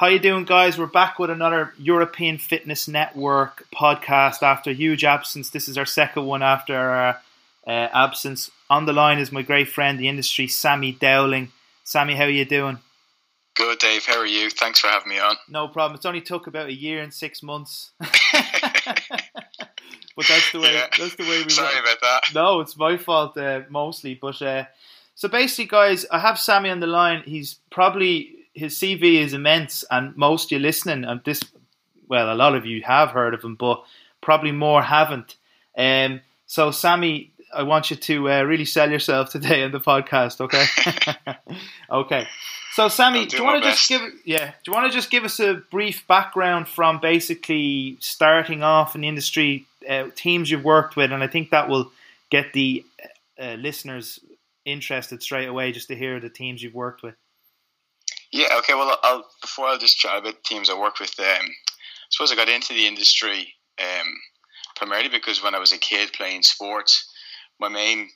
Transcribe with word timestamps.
How 0.00 0.06
you 0.06 0.18
doing, 0.18 0.46
guys? 0.46 0.78
We're 0.78 0.86
back 0.86 1.18
with 1.18 1.28
another 1.28 1.74
European 1.76 2.38
Fitness 2.38 2.88
Network 2.88 3.66
podcast 3.70 4.42
after 4.42 4.70
a 4.70 4.72
huge 4.72 5.04
absence. 5.04 5.50
This 5.50 5.68
is 5.68 5.76
our 5.76 5.84
second 5.84 6.24
one 6.24 6.42
after 6.42 6.74
our 6.74 7.20
uh, 7.66 7.88
absence. 7.92 8.50
On 8.70 8.86
the 8.86 8.94
line 8.94 9.18
is 9.18 9.30
my 9.30 9.42
great 9.42 9.68
friend, 9.68 10.00
the 10.00 10.08
industry, 10.08 10.48
Sami 10.48 10.92
Dowling. 10.92 11.52
Sami, 11.84 12.14
how 12.14 12.24
are 12.24 12.30
you 12.30 12.46
doing? 12.46 12.78
Good, 13.54 13.78
Dave. 13.78 14.06
How 14.06 14.16
are 14.16 14.26
you? 14.26 14.48
Thanks 14.48 14.80
for 14.80 14.86
having 14.86 15.10
me 15.10 15.18
on. 15.18 15.36
No 15.50 15.68
problem. 15.68 15.96
It's 15.96 16.06
only 16.06 16.22
took 16.22 16.46
about 16.46 16.68
a 16.68 16.74
year 16.74 17.02
and 17.02 17.12
six 17.12 17.42
months. 17.42 17.90
but 18.00 18.06
that's 20.16 20.50
the 20.50 20.60
way. 20.62 20.72
Yeah. 20.72 20.86
That's 20.98 21.16
the 21.16 21.24
way 21.24 21.42
we. 21.42 21.50
Sorry 21.50 21.74
went. 21.74 21.86
about 21.86 22.00
that. 22.00 22.22
No, 22.34 22.60
it's 22.60 22.74
my 22.74 22.96
fault 22.96 23.36
uh, 23.36 23.64
mostly. 23.68 24.14
But 24.14 24.40
uh, 24.40 24.64
so 25.14 25.28
basically, 25.28 25.66
guys, 25.66 26.06
I 26.10 26.20
have 26.20 26.38
Sami 26.38 26.70
on 26.70 26.80
the 26.80 26.86
line. 26.86 27.22
He's 27.26 27.56
probably 27.70 28.39
his 28.54 28.74
CV 28.76 29.20
is 29.20 29.34
immense, 29.34 29.84
and 29.90 30.16
most 30.16 30.46
of 30.46 30.52
you 30.52 30.58
listening, 30.58 31.04
and 31.04 31.20
this, 31.24 31.42
well, 32.08 32.32
a 32.32 32.34
lot 32.34 32.54
of 32.54 32.66
you 32.66 32.82
have 32.82 33.10
heard 33.10 33.34
of 33.34 33.42
him, 33.42 33.54
but 33.54 33.82
probably 34.20 34.52
more 34.52 34.82
haven't. 34.82 35.36
Um, 35.76 36.20
so, 36.46 36.70
Sami, 36.70 37.32
I 37.54 37.62
want 37.62 37.90
you 37.90 37.96
to 37.96 38.30
uh, 38.30 38.42
really 38.42 38.64
sell 38.64 38.90
yourself 38.90 39.30
today 39.30 39.62
in 39.62 39.72
the 39.72 39.80
podcast, 39.80 40.40
okay? 40.40 41.36
okay. 41.90 42.26
So, 42.72 42.88
Sami, 42.88 43.24
do, 43.24 43.30
do 43.30 43.36
you 43.38 43.44
want 43.44 43.62
to 43.62 43.68
just 43.68 43.88
give 43.88 44.02
yeah? 44.24 44.46
Do 44.46 44.70
you 44.70 44.72
want 44.72 44.90
to 44.90 44.96
just 44.96 45.10
give 45.10 45.24
us 45.24 45.40
a 45.40 45.54
brief 45.70 46.06
background 46.06 46.68
from 46.68 47.00
basically 47.00 47.96
starting 48.00 48.62
off 48.62 48.94
in 48.94 49.00
the 49.00 49.08
industry, 49.08 49.66
uh, 49.88 50.04
teams 50.14 50.50
you've 50.50 50.64
worked 50.64 50.96
with, 50.96 51.12
and 51.12 51.22
I 51.22 51.26
think 51.26 51.50
that 51.50 51.68
will 51.68 51.90
get 52.30 52.52
the 52.52 52.84
uh, 53.40 53.54
listeners 53.54 54.20
interested 54.64 55.22
straight 55.22 55.48
away 55.48 55.72
just 55.72 55.88
to 55.88 55.96
hear 55.96 56.20
the 56.20 56.28
teams 56.28 56.62
you've 56.62 56.74
worked 56.74 57.02
with. 57.02 57.14
Yeah. 58.32 58.58
Okay. 58.58 58.74
Well, 58.74 58.96
I'll 59.02 59.26
before 59.40 59.66
I'll 59.66 59.78
just 59.78 59.98
chat 59.98 60.18
about 60.18 60.44
teams 60.44 60.70
I 60.70 60.78
worked 60.78 61.00
with. 61.00 61.18
Um, 61.18 61.26
I 61.46 62.10
suppose 62.10 62.32
I 62.32 62.36
got 62.36 62.48
into 62.48 62.72
the 62.72 62.86
industry 62.86 63.54
um, 63.80 64.14
primarily 64.76 65.08
because 65.08 65.42
when 65.42 65.54
I 65.54 65.58
was 65.58 65.72
a 65.72 65.78
kid 65.78 66.12
playing 66.12 66.42
sports, 66.42 67.08
my 67.58 67.68
main 67.68 68.08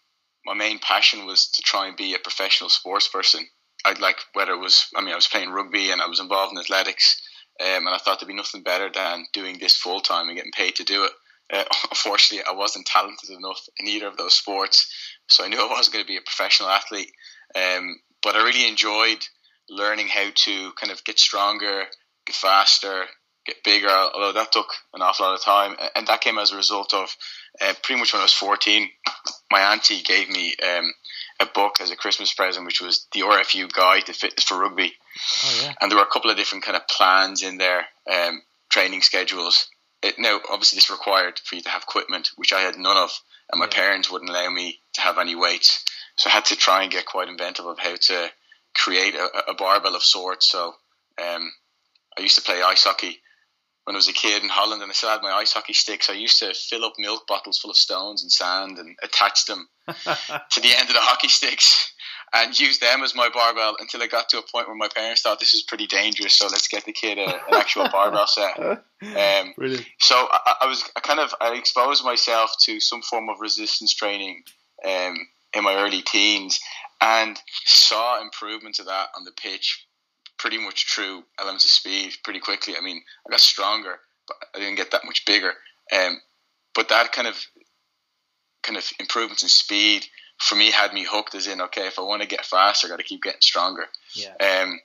my 0.47 0.55
main 0.55 0.79
passion 0.79 1.27
was 1.27 1.49
to 1.51 1.63
try 1.63 1.89
and 1.89 1.97
be 1.97 2.15
a 2.15 2.19
professional 2.19 2.71
sports 2.71 3.09
person. 3.09 3.47
I'd 3.85 4.01
like 4.01 4.19
whether 4.33 4.53
it 4.53 4.61
was 4.61 4.87
I 4.97 5.01
mean 5.01 5.13
I 5.13 5.17
was 5.17 5.29
playing 5.29 5.51
rugby 5.51 5.91
and 5.91 6.01
I 6.01 6.07
was 6.07 6.21
involved 6.21 6.53
in 6.53 6.59
athletics, 6.59 7.21
um, 7.61 7.87
and 7.87 7.89
I 7.89 7.99
thought 7.99 8.21
there'd 8.21 8.29
be 8.29 8.35
nothing 8.35 8.63
better 8.63 8.91
than 8.93 9.27
doing 9.33 9.59
this 9.59 9.77
full 9.77 10.01
time 10.01 10.29
and 10.29 10.37
getting 10.37 10.53
paid 10.53 10.77
to 10.77 10.85
do 10.85 11.05
it. 11.05 11.13
Uh, 11.53 11.65
unfortunately, 11.91 12.47
I 12.49 12.55
wasn't 12.57 12.87
talented 12.87 13.31
enough 13.31 13.61
in 13.79 13.89
either 13.89 14.07
of 14.07 14.17
those 14.17 14.35
sports, 14.35 14.87
so 15.29 15.45
I 15.45 15.49
knew 15.49 15.61
I 15.61 15.71
wasn't 15.71 15.95
going 15.95 16.05
to 16.05 16.09
be 16.09 16.17
a 16.17 16.23
professional 16.23 16.69
athlete. 16.69 17.11
Um, 17.55 17.97
but 18.23 18.37
I 18.37 18.43
really 18.43 18.67
enjoyed 18.67 19.19
learning 19.69 20.09
how 20.09 20.29
to 20.35 20.73
kind 20.73 20.93
of 20.93 21.05
get 21.05 21.19
stronger, 21.19 21.85
get 22.27 22.37
faster, 22.37 23.05
get 23.47 23.63
bigger. 23.65 23.89
Although 23.89 24.33
that 24.33 24.53
took 24.53 24.69
an 24.93 25.03
awful 25.03 25.27
lot 25.27 25.35
of 25.35 25.43
time, 25.45 25.77
and 25.95 26.07
that 26.07 26.21
came 26.21 26.39
as 26.39 26.53
a 26.53 26.57
result 26.57 26.95
of 26.95 27.15
uh, 27.61 27.75
pretty 27.83 28.01
much 28.01 28.13
when 28.13 28.21
I 28.21 28.25
was 28.25 28.33
fourteen, 28.33 28.89
my 29.51 29.61
auntie 29.73 30.03
gave 30.03 30.29
me 30.29 30.55
um, 30.63 30.93
a 31.41 31.47
book 31.47 31.81
as 31.81 31.91
a 31.91 31.97
Christmas 31.97 32.33
present, 32.33 32.67
which 32.67 32.81
was 32.81 33.07
the 33.13 33.21
RFU 33.21 33.73
Guide 33.73 34.07
to 34.07 34.13
Fitness 34.13 34.45
for 34.45 34.59
Rugby. 34.59 34.93
Oh, 35.45 35.61
yeah. 35.63 35.75
And 35.81 35.91
there 35.91 35.99
were 35.99 36.05
a 36.05 36.13
couple 36.13 36.31
of 36.31 36.37
different 36.37 36.65
kind 36.65 36.77
of 36.77 36.87
plans 36.89 37.43
in 37.43 37.59
there, 37.59 37.87
um, 38.11 38.43
training 38.69 39.03
schedules. 39.03 39.69
It, 40.03 40.19
now, 40.19 40.39
obviously, 40.51 40.77
this 40.77 40.91
required 40.91 41.41
for 41.43 41.57
you 41.57 41.63
to 41.63 41.71
have 41.71 41.83
equipment, 41.83 42.31
which 42.37 42.53
I 42.53 42.61
had 42.61 42.77
none 42.77 42.97
of, 42.97 43.11
and 43.51 43.59
my 43.59 43.67
yeah. 43.67 43.77
parents 43.77 44.11
wouldn't 44.11 44.31
allow 44.31 44.51
me 44.51 44.79
to 44.95 45.01
have 45.01 45.19
any 45.19 45.35
weights. 45.35 45.85
So 46.17 46.31
I 46.31 46.33
had 46.33 46.45
to 46.47 46.57
try 46.57 46.83
and 46.83 46.93
get 46.93 47.07
quite 47.07 47.29
inventive 47.29 47.67
of 47.67 47.79
how 47.79 47.97
to 47.97 48.31
create 48.75 49.15
a, 49.15 49.51
a 49.51 49.55
barbell 49.55 49.97
of 49.97 50.03
sorts. 50.03 50.51
So 50.51 50.75
um, 51.23 51.53
I 52.19 52.23
used 52.23 52.37
to 52.37 52.43
play 52.43 52.63
ice 52.63 52.85
hockey 52.85 53.21
when 53.85 53.97
I 53.97 53.99
was 53.99 54.09
a 54.09 54.13
kid 54.13 54.43
in 54.43 54.49
Holland, 54.49 54.83
and 54.83 54.91
I 54.91 54.95
still 54.95 55.11
had 55.11 55.23
my 55.23 55.33
ice 55.33 55.53
hockey 55.53 55.75
sticks. 55.75 56.09
I 56.09 56.15
used 56.15 56.39
to 56.41 56.55
fill 56.55 56.85
up 56.85 56.95
milk 56.99 57.27
bottles 57.27 57.59
full 57.59 57.71
of 57.71 57.77
stones 57.77 58.23
and 58.23 58.33
sand 58.33 58.79
and 58.79 58.97
attach 59.03 59.47
them 59.47 59.69
to 59.87 60.61
the 60.61 60.73
end 60.73 60.89
of 60.89 60.95
the 60.95 61.01
hockey 61.01 61.29
sticks 61.29 61.93
and 62.35 62.59
use 62.59 62.79
them 62.79 63.03
as 63.03 63.15
my 63.15 63.29
barbell 63.33 63.77
until 63.79 64.03
I 64.03 64.07
got 64.07 64.29
to 64.31 64.39
a 64.39 64.43
point 64.43 64.67
where 64.67 64.77
my 64.77 64.89
parents 64.89 65.23
thought 65.23 65.39
this 65.39 65.55
is 65.55 65.63
pretty 65.63 65.87
dangerous. 65.87 66.35
So 66.35 66.47
let's 66.47 66.67
get 66.67 66.85
the 66.85 66.93
kid 66.93 67.19
a, 67.19 67.27
an 67.27 67.55
actual 67.55 67.89
barbell 67.89 68.27
set. 68.27 68.59
Um, 68.59 69.55
so 70.01 70.17
I, 70.17 70.55
I, 70.63 70.67
was 70.67 70.83
I 70.97 71.01
kind 71.01 71.21
of 71.21 71.33
I 71.41 71.55
exposed 71.55 72.05
myself 72.05 72.53
to 72.63 72.81
some 72.81 73.03
form 73.03 73.29
of 73.29 73.41
resistance 73.41 73.95
training 73.95 74.43
um, 74.85 75.15
in 75.55 75.63
my 75.63 75.77
early 75.77 76.03
teens, 76.03 76.59
and 77.01 77.39
saw 77.65 78.21
improvements 78.21 78.79
of 78.79 78.87
that 78.87 79.09
on 79.17 79.25
the 79.25 79.33
pitch 79.33 79.87
pretty 80.39 80.59
much 80.59 80.93
through 80.93 81.23
elements 81.39 81.65
of 81.65 81.71
speed 81.71 82.13
pretty 82.23 82.41
quickly. 82.41 82.75
I 82.77 82.83
mean, 82.83 83.03
I 83.27 83.31
got 83.31 83.41
stronger, 83.41 84.01
but 84.27 84.37
I 84.55 84.59
didn't 84.59 84.77
get 84.77 84.91
that 84.91 85.05
much 85.05 85.25
bigger. 85.25 85.53
Um, 85.93 86.21
but 86.75 86.89
that 86.89 87.13
kind 87.13 87.29
of 87.29 87.37
kind 88.63 88.77
of 88.77 88.91
improvements 88.99 89.43
in 89.43 89.49
speed 89.49 90.07
for 90.39 90.57
me 90.57 90.71
had 90.71 90.93
me 90.93 91.07
hooked 91.09 91.35
as 91.35 91.47
in 91.47 91.61
okay 91.61 91.87
if 91.87 91.99
I 91.99 92.03
want 92.03 92.23
to 92.23 92.29
get 92.29 92.45
faster 92.45 92.87
I 92.87 92.91
got 92.91 92.99
to 92.99 93.05
keep 93.05 93.23
getting 93.23 93.41
stronger 93.41 93.85
yeah. 94.15 94.31
um, 94.41 94.81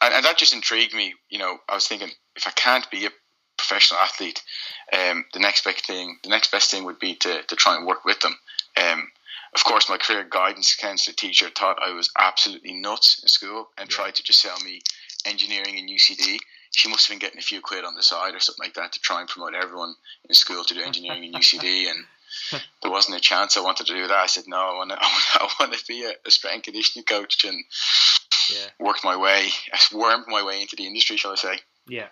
and, 0.00 0.14
and 0.14 0.24
that 0.24 0.38
just 0.38 0.54
intrigued 0.54 0.94
me 0.94 1.14
you 1.28 1.38
know 1.38 1.58
I 1.68 1.74
was 1.74 1.86
thinking 1.86 2.10
if 2.36 2.46
I 2.46 2.52
can't 2.52 2.88
be 2.90 3.06
a 3.06 3.10
professional 3.58 4.00
athlete 4.00 4.42
um, 4.92 5.24
the 5.32 5.40
next 5.40 5.64
best 5.64 5.86
thing 5.86 6.18
the 6.22 6.30
next 6.30 6.50
best 6.50 6.70
thing 6.70 6.84
would 6.84 6.98
be 6.98 7.16
to, 7.16 7.42
to 7.42 7.56
try 7.56 7.76
and 7.76 7.86
work 7.86 8.04
with 8.04 8.20
them 8.20 8.36
um, 8.80 9.08
of 9.54 9.64
course, 9.64 9.88
my 9.88 9.98
career 9.98 10.26
guidance 10.28 10.74
counselor 10.74 11.14
teacher 11.14 11.48
thought 11.48 11.78
I 11.80 11.92
was 11.92 12.10
absolutely 12.18 12.74
nuts 12.74 13.20
in 13.22 13.28
school 13.28 13.68
and 13.78 13.88
yeah. 13.88 13.94
tried 13.94 14.14
to 14.16 14.22
just 14.22 14.40
sell 14.40 14.58
me 14.60 14.80
engineering 15.24 15.78
and 15.78 15.88
UCD. 15.88 16.38
She 16.72 16.88
must 16.88 17.06
have 17.06 17.14
been 17.14 17.20
getting 17.20 17.38
a 17.38 17.42
few 17.42 17.60
quid 17.60 17.84
on 17.84 17.94
the 17.94 18.02
side 18.02 18.34
or 18.34 18.40
something 18.40 18.64
like 18.64 18.74
that 18.74 18.92
to 18.92 19.00
try 19.00 19.20
and 19.20 19.28
promote 19.28 19.54
everyone 19.54 19.94
in 20.28 20.34
school 20.34 20.64
to 20.64 20.74
do 20.74 20.82
engineering 20.82 21.24
and 21.24 21.34
UCD. 21.34 21.86
And 22.52 22.62
there 22.82 22.90
wasn't 22.90 23.16
a 23.16 23.20
chance 23.20 23.56
I 23.56 23.60
wanted 23.60 23.86
to 23.86 23.94
do 23.94 24.08
that. 24.08 24.16
I 24.16 24.26
said, 24.26 24.44
no, 24.48 24.56
I 24.56 24.74
want 24.74 24.90
to, 24.90 24.98
I 25.00 25.48
want 25.60 25.72
to 25.72 25.84
be 25.86 26.04
a, 26.04 26.14
a 26.26 26.30
strength 26.32 26.64
conditioning 26.64 27.04
coach 27.04 27.44
and 27.44 27.64
yeah. 28.50 28.66
worked 28.80 29.04
my 29.04 29.16
way, 29.16 29.50
wormed 29.92 30.24
my 30.26 30.42
way 30.44 30.60
into 30.60 30.74
the 30.74 30.86
industry, 30.86 31.16
shall 31.16 31.30
I 31.30 31.36
say. 31.36 31.58
Yeah. 31.86 32.08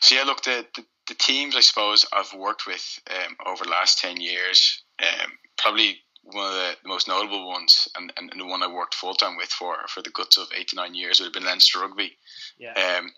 So, 0.00 0.14
yeah, 0.14 0.22
look, 0.22 0.42
the, 0.42 0.64
the, 0.74 0.84
the 1.08 1.14
teams 1.14 1.54
I 1.54 1.60
suppose 1.60 2.06
I've 2.14 2.32
worked 2.32 2.66
with 2.66 2.98
um, 3.10 3.36
over 3.44 3.64
the 3.64 3.70
last 3.70 3.98
10 3.98 4.20
years, 4.20 4.82
um, 5.02 5.32
probably 5.58 5.98
one 6.22 6.46
of 6.46 6.52
the, 6.52 6.76
the, 6.82 6.88
most 6.88 7.08
notable 7.08 7.48
ones, 7.48 7.88
and, 7.96 8.12
and, 8.16 8.32
the 8.36 8.46
one 8.46 8.62
I 8.62 8.72
worked 8.72 8.94
full 8.94 9.14
time 9.14 9.36
with 9.36 9.48
for 9.48 9.76
for 9.88 10.02
the 10.02 10.10
guts 10.10 10.36
of 10.36 10.48
eight 10.56 10.68
to 10.68 10.76
nine 10.76 10.94
years 10.94 11.20
would 11.20 11.26
have 11.26 11.32
been 11.32 11.44
Leinster 11.44 11.80
Rugby. 11.80 12.16
Yeah. 12.58 12.72
Um, 12.72 13.12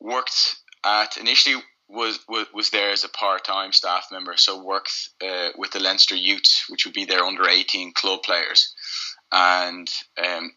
worked 0.00 0.56
at 0.84 1.16
initially 1.16 1.62
was, 1.88 2.18
was 2.28 2.46
was 2.52 2.70
there 2.70 2.90
as 2.90 3.04
a 3.04 3.08
part 3.08 3.44
time 3.44 3.72
staff 3.72 4.08
member, 4.10 4.36
so 4.36 4.62
worked 4.62 4.92
uh, 5.24 5.50
with 5.56 5.70
the 5.70 5.80
Leinster 5.80 6.16
Youths, 6.16 6.66
which 6.68 6.84
would 6.84 6.94
be 6.94 7.04
their 7.04 7.24
under 7.24 7.48
eighteen 7.48 7.92
club 7.92 8.22
players, 8.24 8.74
and 9.30 9.88
um, 10.18 10.52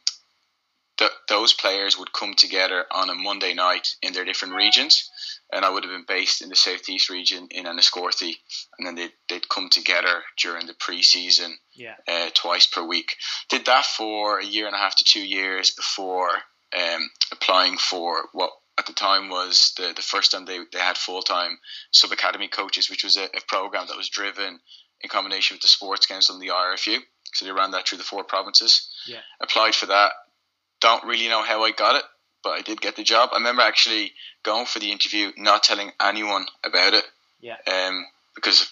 th- 0.98 1.12
those 1.28 1.54
players 1.54 2.00
would 2.00 2.14
come 2.14 2.34
together 2.34 2.86
on 2.92 3.10
a 3.10 3.16
Monday 3.16 3.54
night 3.54 3.96
in 4.02 4.14
their 4.14 4.26
different 4.26 4.56
regions 4.56 5.10
and 5.52 5.66
I 5.66 5.70
would 5.70 5.84
have 5.84 5.92
been 5.92 6.06
based 6.08 6.42
in 6.42 6.50
the 6.50 6.56
southeast 6.56 7.10
region 7.10 7.48
in 7.52 7.66
Enniscorthy, 7.66 8.38
and 8.78 8.86
then 8.86 8.96
they'd, 8.96 9.14
they'd 9.28 9.50
come 9.50 9.70
together 9.70 10.22
during 10.38 10.68
the 10.68 10.74
pre-season 10.74 11.58
yeah. 11.74 11.96
uh, 12.08 12.30
twice 12.34 12.68
per 12.68 12.86
week. 12.86 13.16
Did 13.50 13.66
that 13.66 13.86
for 13.86 14.40
a 14.40 14.46
year 14.46 14.68
and 14.68 14.76
a 14.76 14.80
half 14.80 14.96
to 14.98 15.04
two 15.04 15.26
years 15.26 15.72
before 15.72 16.30
um, 16.78 17.10
applying 17.32 17.78
for 17.78 18.30
what 18.34 18.52
at 18.78 18.86
the 18.86 18.94
time 18.94 19.30
was 19.30 19.74
the, 19.78 19.92
the 19.96 20.02
first 20.02 20.32
time 20.32 20.46
they, 20.46 20.60
they 20.72 20.80
had 20.80 20.98
full-time 20.98 21.58
sub-academy 21.92 22.48
coaches, 22.48 22.90
which 22.90 23.04
was 23.04 23.18
a, 23.18 23.24
a 23.24 23.42
program 23.48 23.86
that 23.88 23.98
was 23.98 24.10
driven 24.10 24.60
in 25.02 25.10
combination 25.10 25.56
with 25.56 25.62
the 25.62 25.68
Sports 25.68 26.06
Council 26.06 26.36
and 26.36 26.42
the 26.42 26.54
RFU. 26.54 27.00
So 27.34 27.46
they 27.46 27.52
ran 27.52 27.72
that 27.72 27.88
through 27.88 27.98
the 27.98 28.04
four 28.04 28.24
provinces. 28.24 28.90
Yeah. 29.06 29.20
Applied 29.42 29.76
for 29.76 29.88
that. 29.88 30.12
Don't 30.80 31.04
really 31.04 31.28
know 31.28 31.44
how 31.44 31.64
I 31.64 31.72
got 31.72 31.96
it 31.96 32.04
but 32.44 32.52
I 32.52 32.62
did 32.62 32.82
get 32.82 32.96
the 32.96 33.04
job. 33.04 33.30
I 33.32 33.38
remember 33.38 33.62
actually 33.62 34.14
going 34.44 34.66
for 34.66 34.80
the 34.80 34.92
interview, 34.92 35.32
not 35.38 35.64
telling 35.64 35.92
anyone 36.02 36.46
about 36.64 36.94
it. 36.94 37.04
Yeah. 37.42 37.58
Um, 37.68 38.06
because 38.36 38.72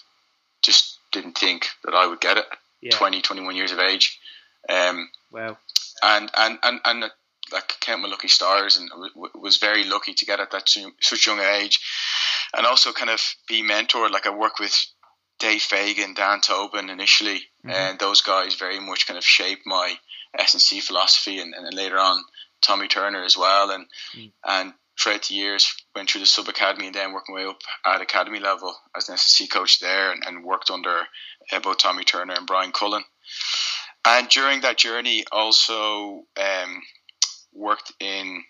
just 0.62 0.98
didn't 1.12 1.36
think 1.36 1.66
that 1.84 1.94
I 1.94 2.06
would 2.06 2.20
get 2.20 2.38
it. 2.38 2.46
Yeah. 2.80 2.96
20, 2.96 3.22
21 3.22 3.56
years 3.56 3.72
of 3.72 3.78
age. 3.78 4.18
Um, 4.68 5.08
wow. 5.32 5.56
And 6.02 6.30
and 6.36 6.58
and 6.62 6.80
and 6.84 7.04
like 7.52 7.72
count 7.80 8.02
my 8.02 8.08
lucky 8.08 8.28
stars, 8.28 8.76
and 8.76 8.90
was 9.34 9.56
very 9.56 9.84
lucky 9.84 10.14
to 10.14 10.26
get 10.26 10.40
at 10.40 10.50
that 10.52 10.68
such 11.00 11.26
young 11.26 11.40
age, 11.40 11.80
and 12.56 12.66
also 12.66 12.92
kind 12.92 13.10
of 13.10 13.20
be 13.48 13.62
mentored. 13.62 14.10
Like 14.10 14.26
I 14.26 14.30
work 14.30 14.58
with 14.58 14.74
Dave 15.38 15.62
Fagan, 15.62 16.14
Dan 16.14 16.40
Tobin 16.40 16.90
initially, 16.90 17.40
mm-hmm. 17.64 17.70
and 17.70 17.98
those 17.98 18.20
guys 18.20 18.54
very 18.54 18.78
much 18.78 19.06
kind 19.06 19.18
of 19.18 19.24
shaped 19.24 19.62
my 19.66 19.94
S 20.38 20.54
and 20.54 20.60
C 20.60 20.80
philosophy, 20.80 21.40
and, 21.40 21.54
and 21.54 21.74
later 21.74 21.98
on 21.98 22.22
Tommy 22.62 22.88
Turner 22.88 23.22
as 23.22 23.36
well, 23.36 23.70
and 23.70 23.86
mm. 24.16 24.32
and 24.44 24.72
throughout 25.00 25.22
the 25.24 25.34
years 25.34 25.74
went 25.94 26.10
through 26.10 26.20
the 26.20 26.26
sub 26.26 26.48
academy 26.48 26.86
and 26.86 26.94
then 26.94 27.12
working 27.12 27.34
my 27.34 27.42
way 27.44 27.48
up 27.48 27.60
at 27.86 28.00
academy 28.00 28.40
level 28.40 28.74
as 28.96 29.08
an 29.08 29.16
SNC 29.16 29.50
coach 29.50 29.80
there, 29.80 30.12
and, 30.12 30.22
and 30.26 30.44
worked 30.44 30.70
under 30.70 31.02
uh, 31.52 31.60
both 31.60 31.78
Tommy 31.78 32.04
Turner 32.04 32.34
and 32.34 32.46
Brian 32.46 32.72
Cullen. 32.72 33.04
And 34.04 34.28
during 34.28 34.62
that 34.62 34.78
journey, 34.78 35.24
also 35.30 36.24
um, 36.36 36.82
worked 37.52 37.92
in 38.00 38.42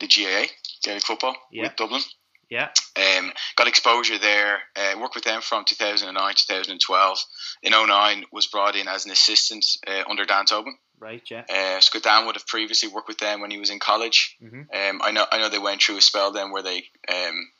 the 0.00 0.06
GAA, 0.06 0.46
Gaelic 0.82 1.04
football, 1.04 1.36
Yeah. 1.50 1.62
with 1.64 1.76
Dublin. 1.76 2.02
Yeah. 2.50 2.68
Um, 2.96 3.32
got 3.56 3.66
exposure 3.66 4.18
there. 4.18 4.60
Uh, 4.76 4.98
worked 5.00 5.14
with 5.14 5.24
them 5.24 5.40
from 5.40 5.64
2009 5.64 6.34
2012. 6.34 7.18
In 7.62 7.72
09, 7.72 8.26
was 8.30 8.46
brought 8.46 8.76
in 8.76 8.88
as 8.88 9.06
an 9.06 9.12
assistant 9.12 9.64
uh, 9.86 10.02
under 10.06 10.26
Dan 10.26 10.44
Tobin. 10.44 10.76
Right. 11.02 11.22
Yeah. 11.28 11.44
Uh, 11.48 11.80
so 11.80 11.98
Dan 11.98 12.26
would 12.26 12.36
have 12.36 12.46
previously 12.46 12.88
worked 12.88 13.08
with 13.08 13.18
them 13.18 13.40
when 13.40 13.50
he 13.50 13.58
was 13.58 13.70
in 13.70 13.80
college. 13.80 14.36
Mhm. 14.40 14.66
Um, 14.72 15.00
I 15.02 15.10
know 15.10 15.26
I 15.32 15.38
know 15.38 15.48
they 15.48 15.58
went 15.58 15.82
through 15.82 15.96
a 15.96 16.00
spell 16.00 16.30
then 16.30 16.52
where 16.52 16.62
they 16.62 16.88
um, 17.08 17.50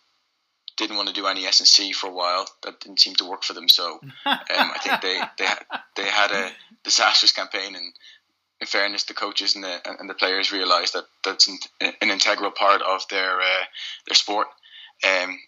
didn't 0.76 0.96
want 0.96 1.08
to 1.08 1.14
do 1.14 1.26
any 1.26 1.44
S 1.44 1.58
and 1.60 1.66
C 1.68 1.92
for 1.92 2.06
a 2.06 2.12
while. 2.12 2.46
That 2.62 2.78
didn't 2.80 3.00
seem 3.00 3.16
to 3.16 3.24
work 3.28 3.42
for 3.42 3.52
them. 3.52 3.68
So 3.68 3.98
um, 4.04 4.10
I 4.26 4.78
think 4.82 5.00
they 5.02 5.20
they 5.38 5.50
they 5.96 6.08
had 6.08 6.30
a 6.30 6.52
disastrous 6.84 7.32
campaign 7.32 7.74
and. 7.74 7.92
In 8.60 8.66
fairness, 8.68 9.02
the 9.02 9.14
coaches 9.14 9.56
and 9.56 9.64
the 9.64 9.98
and 9.98 10.08
the 10.08 10.14
players 10.14 10.52
realised 10.52 10.92
that 10.94 11.06
that's 11.24 11.48
an, 11.48 11.58
an 11.80 12.10
integral 12.10 12.52
part 12.52 12.80
of 12.80 13.02
their 13.08 13.40
uh, 13.40 13.64
their 14.06 14.14
sport. 14.14 14.46
Um, 15.04 15.40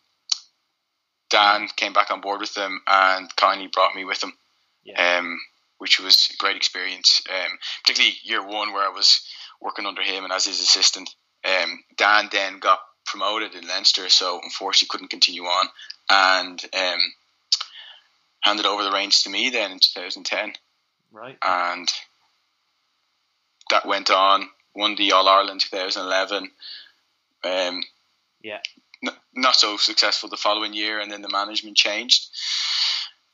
Dan 1.30 1.68
came 1.76 1.92
back 1.92 2.10
on 2.10 2.20
board 2.20 2.40
with 2.40 2.54
them 2.54 2.80
and 2.88 3.34
kindly 3.36 3.68
brought 3.68 3.94
me 3.94 4.04
with 4.04 4.20
him, 4.22 4.32
Yeah. 4.82 5.18
um, 5.18 5.38
which 5.78 6.00
was 6.00 6.30
a 6.32 6.36
great 6.36 6.56
experience. 6.56 7.22
Um, 7.28 7.58
particularly 7.82 8.16
year 8.22 8.46
one 8.46 8.72
where 8.72 8.86
I 8.86 8.92
was 8.92 9.20
working 9.60 9.86
under 9.86 10.02
him 10.02 10.24
and 10.24 10.32
as 10.32 10.44
his 10.46 10.60
assistant. 10.60 11.10
Um, 11.44 11.82
Dan 11.96 12.28
then 12.32 12.58
got 12.58 12.80
promoted 13.04 13.54
in 13.54 13.66
Leinster, 13.68 14.08
so 14.08 14.40
unfortunately 14.42 14.88
couldn't 14.90 15.10
continue 15.10 15.44
on, 15.44 15.66
and 16.10 16.64
um, 16.74 16.98
handed 18.40 18.66
over 18.66 18.82
the 18.82 18.92
reins 18.92 19.22
to 19.22 19.30
me 19.30 19.50
then 19.50 19.72
in 19.72 19.78
2010, 19.78 20.54
right. 21.12 21.36
and 21.42 21.88
that 23.70 23.86
went 23.86 24.10
on. 24.10 24.48
Won 24.74 24.96
the 24.96 25.12
All 25.12 25.28
Ireland 25.28 25.60
2011. 25.60 26.50
Um, 27.44 27.82
Yeah. 28.42 28.58
n- 29.06 29.14
not 29.34 29.54
so 29.54 29.76
successful 29.76 30.28
the 30.28 30.36
following 30.36 30.72
year, 30.74 30.98
and 30.98 31.12
then 31.12 31.22
the 31.22 31.28
management 31.28 31.76
changed. 31.76 32.26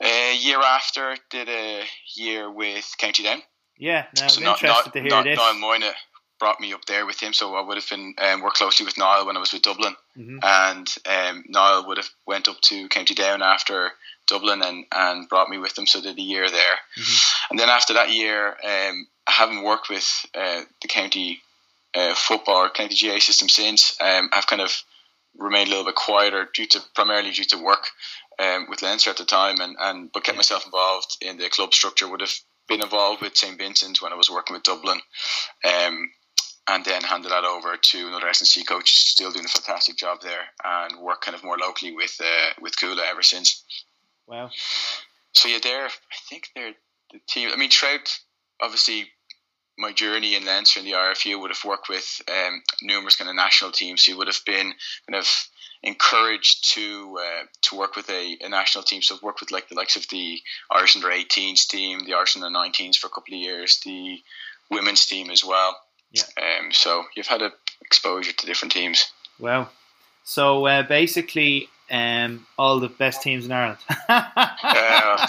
A 0.03 0.35
year 0.37 0.61
after, 0.61 1.17
did 1.31 1.49
a 1.49 1.83
year 2.15 2.51
with 2.51 2.95
County 2.99 3.23
Down. 3.23 3.43
yeah. 3.79 4.07
Now 4.17 4.29
So 4.29 4.39
I'm 4.41 4.45
not, 4.45 4.63
interested 4.63 4.87
not, 4.89 4.93
to 4.95 5.01
hear 5.01 5.11
not, 5.11 5.25
this. 5.25 5.37
Niall 5.39 5.55
Moyna 5.55 5.93
brought 6.39 6.59
me 6.61 6.73
up 6.73 6.85
there 6.87 7.05
with 7.05 7.21
him, 7.21 7.33
so 7.35 7.55
I 7.55 7.61
would 7.61 7.77
have 7.77 7.89
been 7.89 8.15
um, 8.19 8.41
worked 8.41 8.57
closely 8.57 8.87
with 8.87 8.97
Niall 8.97 9.27
when 9.27 9.37
I 9.37 9.41
was 9.41 9.53
with 9.53 9.63
Dublin, 9.63 9.95
Mhm. 10.19 10.39
and 10.43 10.89
um, 11.07 11.45
Niall 11.49 11.87
would 11.87 11.99
have 11.99 12.09
went 12.27 12.49
up 12.49 12.59
to 12.63 12.89
County 12.89 13.15
Down 13.15 13.43
after 13.43 13.93
Dublin 14.27 14.63
and, 14.63 14.87
and 14.91 15.29
brought 15.29 15.51
me 15.51 15.59
with 15.59 15.75
them, 15.75 15.87
so 15.87 16.01
did 16.01 16.19
a 16.19 16.23
year 16.23 16.49
there. 16.49 16.79
Mhm. 16.99 17.33
And 17.51 17.59
then 17.59 17.69
after 17.69 17.93
that 17.95 18.09
year, 18.11 18.57
um, 18.65 19.07
I 19.27 19.33
haven't 19.33 19.63
worked 19.65 19.91
with 19.91 20.27
uh, 20.35 20.63
the 20.81 20.89
county 20.89 21.43
uh, 21.95 22.15
football 22.15 22.57
or 22.65 22.71
county 22.71 22.95
GA 22.95 23.19
system 23.21 23.49
since. 23.49 24.01
Um, 24.01 24.31
I've 24.33 24.47
kind 24.47 24.63
of 24.63 24.83
remained 25.37 25.69
a 25.69 25.71
little 25.71 25.85
bit 25.85 25.95
quieter 25.95 26.49
due 26.53 26.67
to 26.67 26.81
primarily 26.95 27.31
due 27.31 27.45
to 27.45 27.63
work 27.63 27.87
um, 28.39 28.67
with 28.69 28.83
Leinster 28.83 29.11
at 29.11 29.17
the 29.17 29.25
time, 29.25 29.61
and, 29.61 29.77
and 29.79 30.11
but 30.13 30.25
kept 30.25 30.37
Yeah. 30.37 30.41
myself 30.41 30.65
involved 30.65 31.17
in 31.21 31.37
the 31.39 31.49
club 31.49 31.75
structure. 31.75 32.09
Would 32.09 32.21
have 32.21 32.35
been 32.69 32.83
involved 32.83 33.21
with 33.23 33.37
St 33.37 33.59
Vincent 33.59 34.01
when 34.01 34.13
I 34.13 34.17
was 34.17 34.31
working 34.31 34.55
with 34.55 34.63
Dublin, 34.63 35.01
um, 35.65 36.11
and 36.69 36.85
then 36.85 37.03
handed 37.03 37.31
that 37.33 37.45
over 37.45 37.77
to 37.77 38.07
another 38.09 38.29
S&C 38.29 38.65
coach, 38.65 38.95
still 38.95 39.31
doing 39.33 39.45
a 39.45 39.49
fantastic 39.49 39.97
job 39.97 40.21
there, 40.23 40.43
and 40.65 41.01
work 41.01 41.21
kind 41.23 41.35
of 41.35 41.43
more 41.45 41.59
locally 41.59 41.93
with 41.93 42.17
uh, 42.23 42.51
with 42.61 42.77
Cuala 42.77 43.03
ever 43.11 43.23
since. 43.23 43.65
Wow. 44.27 44.51
So 45.33 45.49
yeah, 45.49 45.59
they're 45.63 45.87
I 45.87 46.19
think 46.29 46.49
they're 46.55 46.75
the 47.13 47.21
team. 47.29 47.51
I 47.53 47.57
mean, 47.57 47.71
Trout, 47.71 48.19
obviously, 48.63 49.09
my 49.81 49.93
journey 49.93 50.35
in 50.37 50.45
Leinster 50.45 50.79
and 50.79 50.87
the 50.87 50.93
RFU 50.93 51.41
would 51.41 51.51
have 51.51 51.65
worked 51.65 51.89
with 51.89 52.23
um, 52.29 52.63
numerous 52.83 53.17
kind 53.17 53.31
of 53.31 53.35
national 53.35 53.73
teams. 53.73 54.05
So 54.05 54.13
you 54.13 54.19
would 54.19 54.27
have 54.27 54.45
been 54.45 54.75
kind 55.09 55.19
of 55.19 55.27
encouraged 55.83 56.73
to 56.75 57.19
uh, 57.19 57.45
to 57.63 57.79
work 57.79 57.97
with 57.97 58.09
a, 58.11 58.37
a 58.43 58.49
national 58.49 58.85
team. 58.85 59.01
So 59.01 59.17
I've 59.17 59.23
worked 59.23 59.41
with 59.41 59.51
like 59.51 59.69
the 59.69 59.75
likes 59.75 59.97
of 59.97 60.07
the 60.11 60.39
Irish 60.71 60.97
under 60.97 61.09
18s 61.09 61.67
team, 61.67 62.01
the 62.01 62.15
Irish 62.15 62.37
under 62.37 62.49
19s 62.49 62.97
for 62.97 63.07
a 63.07 63.11
couple 63.11 63.35
of 63.35 63.41
years, 63.41 63.81
the 63.85 64.19
women's 64.71 65.07
team 65.07 65.31
as 65.31 65.45
well. 65.45 65.77
Yeah. 66.13 66.23
Um, 66.37 66.73
so 66.73 67.05
you've 67.17 67.27
had 67.27 67.43
a 67.43 67.53
exposure 67.81 68.33
to 68.33 68.47
different 68.47 68.73
teams. 68.73 69.11
Wow. 69.39 69.71
So 70.25 70.67
uh, 70.67 70.83
basically, 70.83 71.69
um, 71.91 72.47
all 72.59 72.79
the 72.81 72.89
best 72.89 73.23
teams 73.23 73.45
in 73.47 73.53
Ireland. 73.53 73.79
Uh, 74.09 75.27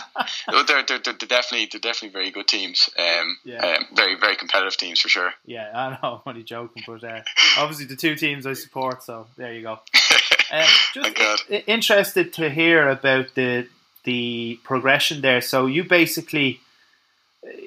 they're, 0.67 0.83
they're, 0.83 0.99
they're 0.99 1.13
definitely 1.13 1.67
they're 1.71 1.81
definitely 1.81 2.09
very 2.13 2.31
good 2.31 2.47
teams. 2.47 2.89
Um, 2.97 3.37
Yeah. 3.43 3.65
um, 3.65 3.85
very 3.95 4.15
very 4.15 4.35
competitive 4.35 4.77
teams 4.77 4.99
for 4.99 5.09
sure. 5.09 5.33
yeah, 5.45 5.71
I 5.73 5.89
know. 5.91 6.21
I'm 6.25 6.29
only 6.33 6.43
joking, 6.43 6.83
but 6.85 7.03
uh, 7.03 7.21
obviously 7.57 7.85
the 7.85 7.95
two 7.95 8.15
teams 8.15 8.45
I 8.45 8.53
support. 8.53 9.03
So 9.03 9.27
there 9.37 9.53
you 9.53 9.61
go. 9.63 9.73
Um, 9.73 9.79
just 10.93 10.93
Thank 10.93 11.17
God. 11.17 11.39
i- 11.49 11.63
interested 11.67 12.33
to 12.33 12.49
hear 12.49 12.87
about 12.89 13.33
the 13.35 13.67
the 14.03 14.59
progression 14.63 15.21
there. 15.21 15.41
So 15.41 15.65
you 15.67 15.83
basically 15.83 16.59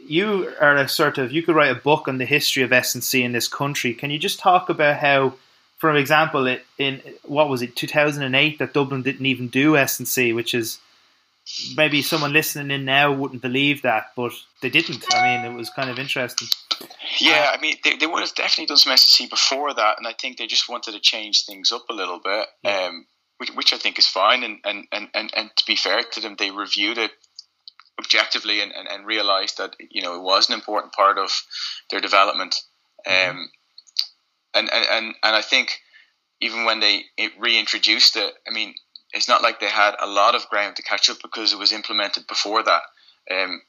you 0.07 0.53
are 0.61 0.77
a 0.77 0.89
sort 0.89 1.19
of 1.19 1.33
you 1.33 1.43
could 1.43 1.55
write 1.57 1.71
a 1.73 1.81
book 1.81 2.07
on 2.09 2.19
the 2.19 2.25
history 2.25 2.63
of 2.63 2.73
S 2.73 2.95
and 2.95 3.03
C 3.03 3.23
in 3.23 3.33
this 3.33 3.49
country. 3.49 3.93
Can 3.95 4.11
you 4.11 4.19
just 4.19 4.39
talk 4.39 4.69
about 4.69 4.99
how, 4.99 5.35
for 5.77 5.95
example, 5.97 6.47
it, 6.47 6.65
in 6.79 7.03
what 7.25 7.49
was 7.49 7.63
it 7.63 7.77
2008 7.77 8.59
that 8.59 8.73
Dublin 8.73 9.03
didn't 9.03 9.27
even 9.27 9.49
do 9.49 9.77
S 9.77 9.99
and 9.99 10.09
C, 10.09 10.33
which 10.33 10.55
is 10.55 10.79
maybe 11.77 12.01
someone 12.01 12.33
listening 12.33 12.71
in 12.71 12.85
now 12.85 13.13
wouldn't 13.13 13.43
believe 13.43 13.83
that, 13.83 14.13
but 14.17 14.33
they 14.63 14.71
didn't. 14.71 15.05
I 15.15 15.43
mean, 15.43 15.53
it 15.53 15.57
was 15.57 15.71
kind 15.71 15.91
of 15.91 15.99
interesting. 15.99 16.49
Yeah, 17.21 17.53
I 17.53 17.61
mean, 17.61 17.77
they, 17.85 17.97
they 17.97 18.07
would 18.07 18.21
have 18.21 18.35
definitely 18.35 18.67
done 18.67 18.79
some 18.79 18.93
SSC 18.95 19.29
before 19.31 19.75
that, 19.75 19.99
and 19.99 20.07
I 20.07 20.13
think 20.13 20.39
they 20.39 20.47
just 20.47 20.69
wanted 20.69 20.93
to 20.93 21.01
change 21.01 21.45
things 21.45 21.71
up 21.71 21.85
a 21.91 21.93
little 21.93 22.19
bit, 22.19 22.47
Yeah. 22.63 22.87
um, 22.89 23.07
which, 23.39 23.51
which 23.51 23.73
I 23.73 23.79
think 23.79 23.99
is 23.99 24.07
fine. 24.07 24.43
And, 24.43 24.59
and, 24.65 24.87
and, 24.91 25.09
and, 25.15 25.31
and 25.37 25.51
to 25.57 25.67
be 25.67 25.77
fair 25.77 26.03
to 26.03 26.21
them, 26.21 26.37
they 26.39 26.51
reviewed 26.51 26.99
it 26.99 27.11
objectively 27.99 28.61
and, 28.61 28.73
and, 28.73 28.89
and 28.89 29.07
realised 29.07 29.59
that 29.59 29.77
you 29.91 30.03
know 30.03 30.17
it 30.17 30.23
was 30.23 30.49
an 30.49 30.55
important 30.55 30.93
part 30.93 31.19
of 31.19 31.31
their 31.91 32.01
development. 32.01 32.57
Mhm. 33.07 33.31
Um, 33.31 33.51
and, 34.55 34.71
and, 34.73 35.15
and, 35.23 35.37
I 35.37 35.43
think 35.43 35.79
even 36.41 36.65
when 36.65 36.81
they 36.81 37.05
reintroduced 37.39 38.17
it, 38.17 38.35
I 38.49 38.53
mean, 38.53 38.75
it's 39.13 39.29
not 39.29 39.43
like 39.43 39.61
they 39.61 39.69
had 39.69 39.95
a 40.01 40.07
lot 40.07 40.35
of 40.35 40.49
ground 40.49 40.77
to 40.77 40.83
catch 40.83 41.09
up 41.09 41.19
because 41.23 41.53
it 41.53 41.59
was 41.59 41.73
implemented 41.73 42.27
before 42.27 42.63
that. 42.63 42.83
Um, 43.31 43.63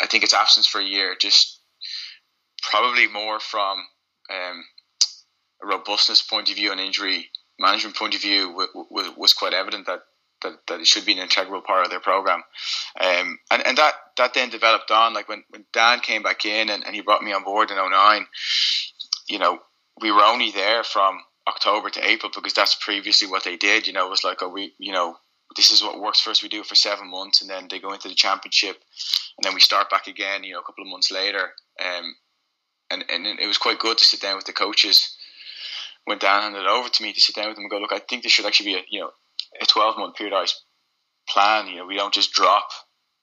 I 0.00 0.06
think 0.06 0.24
its 0.24 0.34
absence 0.34 0.66
for 0.66 0.80
a 0.80 0.84
year 0.84 1.16
just 1.20 1.60
probably 2.62 3.08
more 3.08 3.40
from 3.40 3.78
um, 4.30 4.64
a 5.62 5.66
robustness 5.66 6.22
point 6.22 6.50
of 6.50 6.56
view 6.56 6.70
and 6.72 6.80
injury 6.80 7.30
management 7.58 7.96
point 7.96 8.14
of 8.14 8.22
view 8.22 8.48
w- 8.48 8.86
w- 8.90 9.14
was 9.16 9.32
quite 9.32 9.52
evident 9.52 9.86
that, 9.86 10.00
that, 10.42 10.54
that 10.68 10.80
it 10.80 10.86
should 10.86 11.04
be 11.04 11.12
an 11.12 11.18
integral 11.18 11.60
part 11.60 11.84
of 11.84 11.90
their 11.90 12.00
program. 12.00 12.42
Um, 13.00 13.38
and, 13.50 13.66
and 13.66 13.78
that, 13.78 13.94
that 14.16 14.34
then 14.34 14.50
developed 14.50 14.90
on 14.90 15.14
like 15.14 15.28
when, 15.28 15.44
when 15.50 15.64
Dan 15.72 16.00
came 16.00 16.22
back 16.22 16.44
in 16.44 16.70
and, 16.70 16.84
and 16.84 16.94
he 16.94 17.00
brought 17.00 17.22
me 17.22 17.32
on 17.32 17.44
board 17.44 17.70
in 17.70 17.76
09, 17.76 18.26
you 19.28 19.38
know, 19.38 19.58
we 20.00 20.10
were 20.10 20.22
only 20.22 20.50
there 20.50 20.82
from 20.84 21.20
October 21.46 21.90
to 21.90 22.08
April 22.08 22.30
because 22.34 22.54
that's 22.54 22.74
previously 22.74 23.28
what 23.28 23.44
they 23.44 23.56
did. 23.56 23.86
You 23.86 23.92
know, 23.92 24.06
it 24.06 24.10
was 24.10 24.24
like, 24.24 24.38
oh, 24.42 24.48
we, 24.48 24.74
you 24.78 24.92
know, 24.92 25.16
this 25.56 25.70
is 25.70 25.82
what 25.82 26.00
works 26.00 26.20
for 26.20 26.30
us. 26.30 26.42
We 26.42 26.48
do 26.48 26.60
it 26.60 26.66
for 26.66 26.74
seven 26.74 27.10
months, 27.10 27.40
and 27.40 27.50
then 27.50 27.68
they 27.70 27.78
go 27.78 27.92
into 27.92 28.08
the 28.08 28.14
championship, 28.14 28.76
and 29.36 29.44
then 29.44 29.54
we 29.54 29.60
start 29.60 29.90
back 29.90 30.06
again. 30.06 30.42
You 30.42 30.54
know, 30.54 30.60
a 30.60 30.64
couple 30.64 30.84
of 30.84 30.90
months 30.90 31.12
later, 31.12 31.52
um, 31.84 32.14
and 32.90 33.04
and 33.10 33.26
it 33.26 33.46
was 33.46 33.58
quite 33.58 33.78
good 33.78 33.98
to 33.98 34.04
sit 34.04 34.20
down 34.20 34.36
with 34.36 34.46
the 34.46 34.52
coaches. 34.52 35.16
When 36.06 36.18
Dan 36.18 36.42
handed 36.42 36.62
it 36.62 36.68
over 36.68 36.88
to 36.88 37.02
me 37.02 37.12
to 37.12 37.20
sit 37.20 37.34
down 37.34 37.48
with 37.48 37.56
them 37.56 37.64
and 37.64 37.70
go, 37.70 37.78
look, 37.78 37.92
I 37.92 37.98
think 37.98 38.22
this 38.22 38.32
should 38.32 38.44
actually 38.46 38.74
be 38.74 38.78
a 38.78 38.82
you 38.90 39.00
know 39.00 39.10
a 39.60 39.66
twelve 39.66 39.96
month 39.96 40.16
periodized 40.16 40.54
plan. 41.28 41.68
You 41.68 41.76
know, 41.76 41.86
we 41.86 41.96
don't 41.96 42.12
just 42.12 42.32
drop 42.32 42.68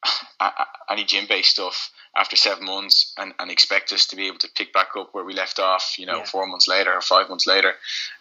any 0.90 1.04
gym 1.04 1.26
based 1.28 1.52
stuff 1.52 1.92
after 2.16 2.36
seven 2.36 2.66
months 2.66 3.14
and, 3.18 3.34
and 3.40 3.50
expect 3.50 3.94
us 3.94 4.06
to 4.08 4.16
be 4.16 4.28
able 4.28 4.38
to 4.40 4.50
pick 4.56 4.74
back 4.74 4.90
up 4.98 5.10
where 5.14 5.24
we 5.24 5.34
left 5.34 5.60
off, 5.60 5.96
you 5.98 6.06
know, 6.06 6.18
Yeah. 6.18 6.26
four 6.26 6.46
months 6.46 6.68
later 6.68 6.94
or 6.94 7.02
five 7.02 7.30
months 7.30 7.48
later. 7.48 7.74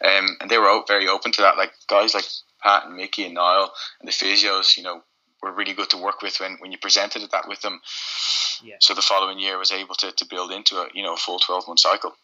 Um, 0.05 0.37
and 0.41 0.49
they 0.51 0.59
were 0.59 0.83
very 0.87 1.09
open 1.09 1.33
to 1.33 1.43
that. 1.43 1.57
Like 1.57 1.73
guys 1.89 2.15
like 2.15 2.25
Pat 2.63 2.85
and 2.87 2.97
Mickey 2.97 3.25
and 3.25 3.35
Niall 3.35 3.73
and 4.01 4.07
the 4.07 4.13
physios, 4.13 4.77
you 4.77 4.83
know, 4.85 5.03
were 5.43 5.51
really 5.53 5.73
good 5.73 5.91
to 5.91 5.97
work 5.97 6.23
with 6.23 6.39
when, 6.39 6.57
when 6.61 6.71
you 6.71 6.79
presented 6.79 7.29
that 7.33 7.49
with 7.49 7.61
them. 7.63 7.81
Yeah. 8.63 8.77
So 8.81 8.95
the 8.95 9.03
following 9.03 9.39
year 9.39 9.59
was 9.59 9.73
able 9.73 9.95
to, 9.97 10.13
to 10.13 10.25
build 10.27 10.53
into 10.53 10.77
a, 10.77 10.89
you 10.95 11.03
know, 11.03 11.15
a 11.15 11.17
full 11.17 11.39
12 11.39 11.67
month 11.67 11.81
cycle. 11.81 12.15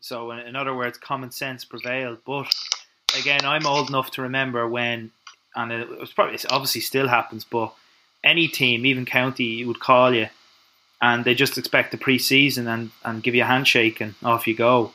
So, 0.00 0.30
in, 0.30 0.38
in 0.38 0.56
other 0.56 0.74
words, 0.74 0.96
common 0.96 1.30
sense 1.32 1.64
prevailed. 1.64 2.18
But 2.24 2.50
again, 3.18 3.44
I'm 3.44 3.66
old 3.66 3.88
enough 3.90 4.10
to 4.12 4.22
remember 4.22 4.66
when, 4.66 5.10
and 5.54 5.70
it 5.72 5.88
was 6.00 6.12
probably 6.12 6.36
it 6.36 6.46
obviously 6.50 6.80
still 6.80 7.08
happens, 7.08 7.44
but 7.44 7.74
any 8.24 8.48
team, 8.48 8.86
even 8.86 9.04
county, 9.04 9.62
would 9.64 9.80
call 9.80 10.14
you, 10.14 10.28
and 11.02 11.24
they 11.24 11.34
just 11.34 11.56
expect 11.58 11.92
the 11.92 11.98
pre-season 11.98 12.68
and, 12.68 12.90
and 13.04 13.22
give 13.22 13.34
you 13.34 13.42
a 13.42 13.46
handshake 13.46 14.00
and 14.00 14.14
off 14.22 14.46
you 14.46 14.54
go. 14.54 14.92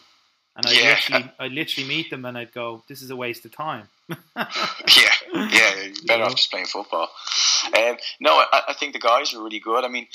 And 0.55 0.65
I 0.65 0.71
Yeah. 0.71 0.89
literally, 0.91 1.31
I'd 1.39 1.51
literally 1.51 1.89
meet 1.89 2.09
them 2.09 2.23
and 2.25 2.37
I'd 2.37 2.53
go, 2.53 2.83
"This 2.87 3.01
is 3.01 3.09
a 3.09 3.15
waste 3.15 3.43
of 3.43 3.51
time." 3.51 3.89
yeah, 4.37 4.45
yeah, 5.33 5.75
you're 5.75 5.93
better 6.05 6.23
off 6.23 6.35
just 6.35 6.49
playing 6.49 6.67
football. 6.67 7.09
Um, 7.77 7.97
no, 8.21 8.31
I, 8.35 8.61
I 8.69 8.73
think 8.73 8.93
the 8.93 8.99
guys 8.99 9.33
are 9.33 9.43
really 9.43 9.59
good. 9.59 9.83
I 9.83 9.89
mean, 9.89 10.07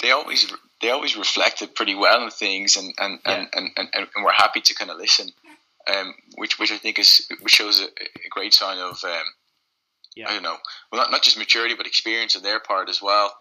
they 0.00 0.10
always 0.10 0.52
they 0.80 0.90
always 0.90 1.16
reflected 1.16 1.74
pretty 1.74 1.94
well 1.94 2.20
on 2.22 2.30
things, 2.30 2.76
and 2.76 2.94
and, 2.98 3.18
yeah. 3.24 3.32
and, 3.32 3.48
and, 3.54 3.70
and, 3.76 3.88
and, 4.14 4.24
we're 4.24 4.32
happy 4.32 4.60
to 4.60 4.74
kind 4.74 4.90
of 4.90 4.98
listen, 4.98 5.30
um, 5.92 6.14
which 6.36 6.58
which 6.58 6.70
I 6.70 6.78
think 6.78 6.98
is 6.98 7.26
which 7.40 7.54
shows 7.54 7.80
a, 7.80 7.86
a 7.86 8.28
great 8.30 8.52
sign 8.54 8.78
of 8.78 9.02
um, 9.04 9.22
yeah. 10.14 10.28
I 10.28 10.34
don't 10.34 10.42
know, 10.42 10.56
well 10.90 11.00
not 11.00 11.10
not 11.10 11.22
just 11.22 11.38
maturity 11.38 11.74
but 11.74 11.86
experience 11.86 12.36
on 12.36 12.42
their 12.42 12.60
part 12.60 12.88
as 12.88 13.00
well, 13.00 13.32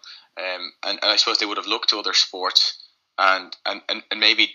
um, 0.42 0.72
and, 0.84 1.00
and 1.02 1.12
I 1.12 1.16
suppose 1.16 1.38
they 1.38 1.46
would 1.46 1.58
have 1.58 1.68
looked 1.68 1.90
to 1.90 2.00
other 2.00 2.14
sports 2.14 2.78
and 3.18 3.56
and, 3.66 3.82
and, 3.88 4.04
and 4.12 4.20
maybe 4.20 4.52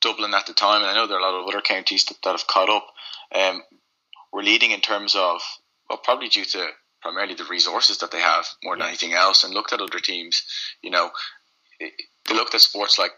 Dublin 0.00 0.34
at 0.34 0.46
the 0.46 0.52
time, 0.52 0.82
and 0.82 0.90
I 0.90 0.94
know 0.94 1.06
there 1.06 1.16
are 1.16 1.20
a 1.20 1.24
lot 1.24 1.40
of 1.40 1.48
other 1.48 1.60
counties 1.60 2.04
that, 2.06 2.16
that 2.24 2.32
have 2.32 2.46
caught 2.46 2.68
up, 2.68 2.86
um, 3.34 3.62
were 4.32 4.42
leading 4.42 4.72
in 4.72 4.80
terms 4.80 5.14
of 5.14 5.40
well 5.88 6.00
probably 6.02 6.28
due 6.28 6.44
to 6.44 6.68
primarily 7.00 7.34
the 7.34 7.44
resources 7.44 7.98
that 7.98 8.10
they 8.10 8.20
have 8.20 8.46
more 8.62 8.76
than 8.76 8.86
anything 8.86 9.12
else, 9.12 9.44
and 9.44 9.54
looked 9.54 9.72
at 9.72 9.80
other 9.80 10.00
teams. 10.00 10.42
You 10.82 10.90
know, 10.90 11.10
they 11.80 12.34
looked 12.34 12.54
at 12.54 12.60
sports 12.60 12.98
like 12.98 13.12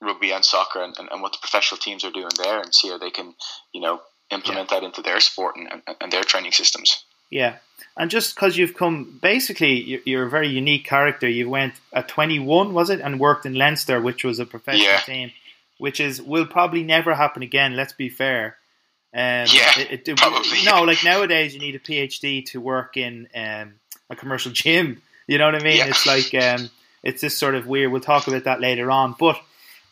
rugby 0.00 0.30
and 0.32 0.44
soccer 0.44 0.82
and, 0.82 0.96
and, 0.98 1.08
and 1.10 1.22
what 1.22 1.32
the 1.32 1.38
professional 1.40 1.78
teams 1.78 2.04
are 2.04 2.10
doing 2.10 2.28
there, 2.36 2.60
and 2.60 2.74
see 2.74 2.88
how 2.88 2.98
they 2.98 3.10
can, 3.10 3.34
you 3.72 3.80
know, 3.80 4.00
implement 4.30 4.70
yeah. 4.70 4.80
that 4.80 4.86
into 4.86 5.02
their 5.02 5.20
sport 5.20 5.56
and, 5.56 5.68
and, 5.70 5.96
and 6.00 6.12
their 6.12 6.24
training 6.24 6.52
systems. 6.52 7.04
Yeah, 7.30 7.56
and 7.96 8.10
just 8.10 8.34
because 8.34 8.56
you've 8.56 8.74
come, 8.74 9.18
basically, 9.22 10.00
you're 10.04 10.26
a 10.26 10.30
very 10.30 10.48
unique 10.48 10.84
character. 10.84 11.28
You 11.28 11.48
went 11.48 11.74
at 11.92 12.08
21, 12.08 12.74
was 12.74 12.90
it, 12.90 13.00
and 13.00 13.18
worked 13.18 13.46
in 13.46 13.54
Leinster, 13.54 14.00
which 14.00 14.22
was 14.22 14.38
a 14.38 14.46
professional 14.46 14.86
yeah. 14.86 15.00
team, 15.00 15.32
which 15.78 15.98
is 16.00 16.20
will 16.20 16.46
probably 16.46 16.82
never 16.82 17.14
happen 17.14 17.42
again. 17.42 17.74
Let's 17.74 17.94
be 17.94 18.08
fair. 18.08 18.56
Um, 19.14 19.46
yeah, 19.48 19.78
it, 19.78 20.06
it, 20.06 20.16
probably. 20.18 20.64
No, 20.64 20.82
like 20.82 21.02
nowadays 21.04 21.54
you 21.54 21.60
need 21.60 21.74
a 21.74 21.78
PhD 21.78 22.44
to 22.46 22.60
work 22.60 22.98
in 22.98 23.28
um, 23.34 23.74
a 24.10 24.16
commercial 24.16 24.52
gym. 24.62 25.00
You 25.26 25.38
know 25.38 25.46
what 25.46 25.54
I 25.54 25.64
mean? 25.64 25.78
Yeah. 25.78 25.86
It's 25.86 26.06
like 26.06 26.34
um, 26.34 26.70
it's 27.02 27.22
this 27.22 27.36
sort 27.36 27.54
of 27.54 27.66
weird. 27.66 27.90
We'll 27.90 28.00
talk 28.02 28.28
about 28.28 28.44
that 28.44 28.60
later 28.60 28.90
on. 28.90 29.14
But 29.18 29.40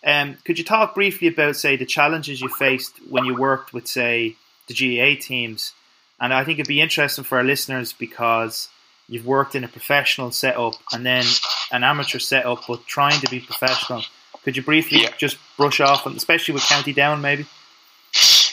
um, 0.05 0.37
could 0.45 0.59
you 0.59 0.65
talk 0.65 0.95
briefly 0.95 1.29
about, 1.29 1.57
say, 1.57 1.77
the 1.77 1.87
challenges 1.87 2.41
you 2.41 2.49
faced 2.49 2.97
when 3.09 3.25
you 3.25 3.35
worked 3.35 3.73
with, 3.73 3.87
say, 3.87 4.37
the 4.69 4.75
GAA 4.75 5.21
teams? 5.21 5.73
And 6.21 6.33
I 6.33 6.45
think 6.45 6.59
it'd 6.59 6.69
be 6.69 6.81
interesting 6.81 7.25
for 7.25 7.39
our 7.39 7.45
listeners 7.45 7.93
because 7.93 8.69
you've 9.09 9.27
worked 9.27 9.55
in 9.55 9.65
a 9.65 9.69
professional 9.69 10.31
setup 10.31 10.75
and 10.93 11.05
then 11.05 11.25
an 11.73 11.85
amateur 11.85 12.19
setup, 12.19 12.67
but 12.67 12.87
trying 12.87 13.21
to 13.21 13.31
be 13.31 13.41
professional. 13.41 14.03
Could 14.45 14.57
you 14.57 14.63
briefly 14.63 15.03
yeah. 15.03 15.13
just 15.17 15.39
brush 15.57 15.81
off, 15.81 16.07
especially 16.07 16.55
with 16.55 16.65
County 16.65 16.93
Down, 16.93 17.21
maybe? 17.21 17.47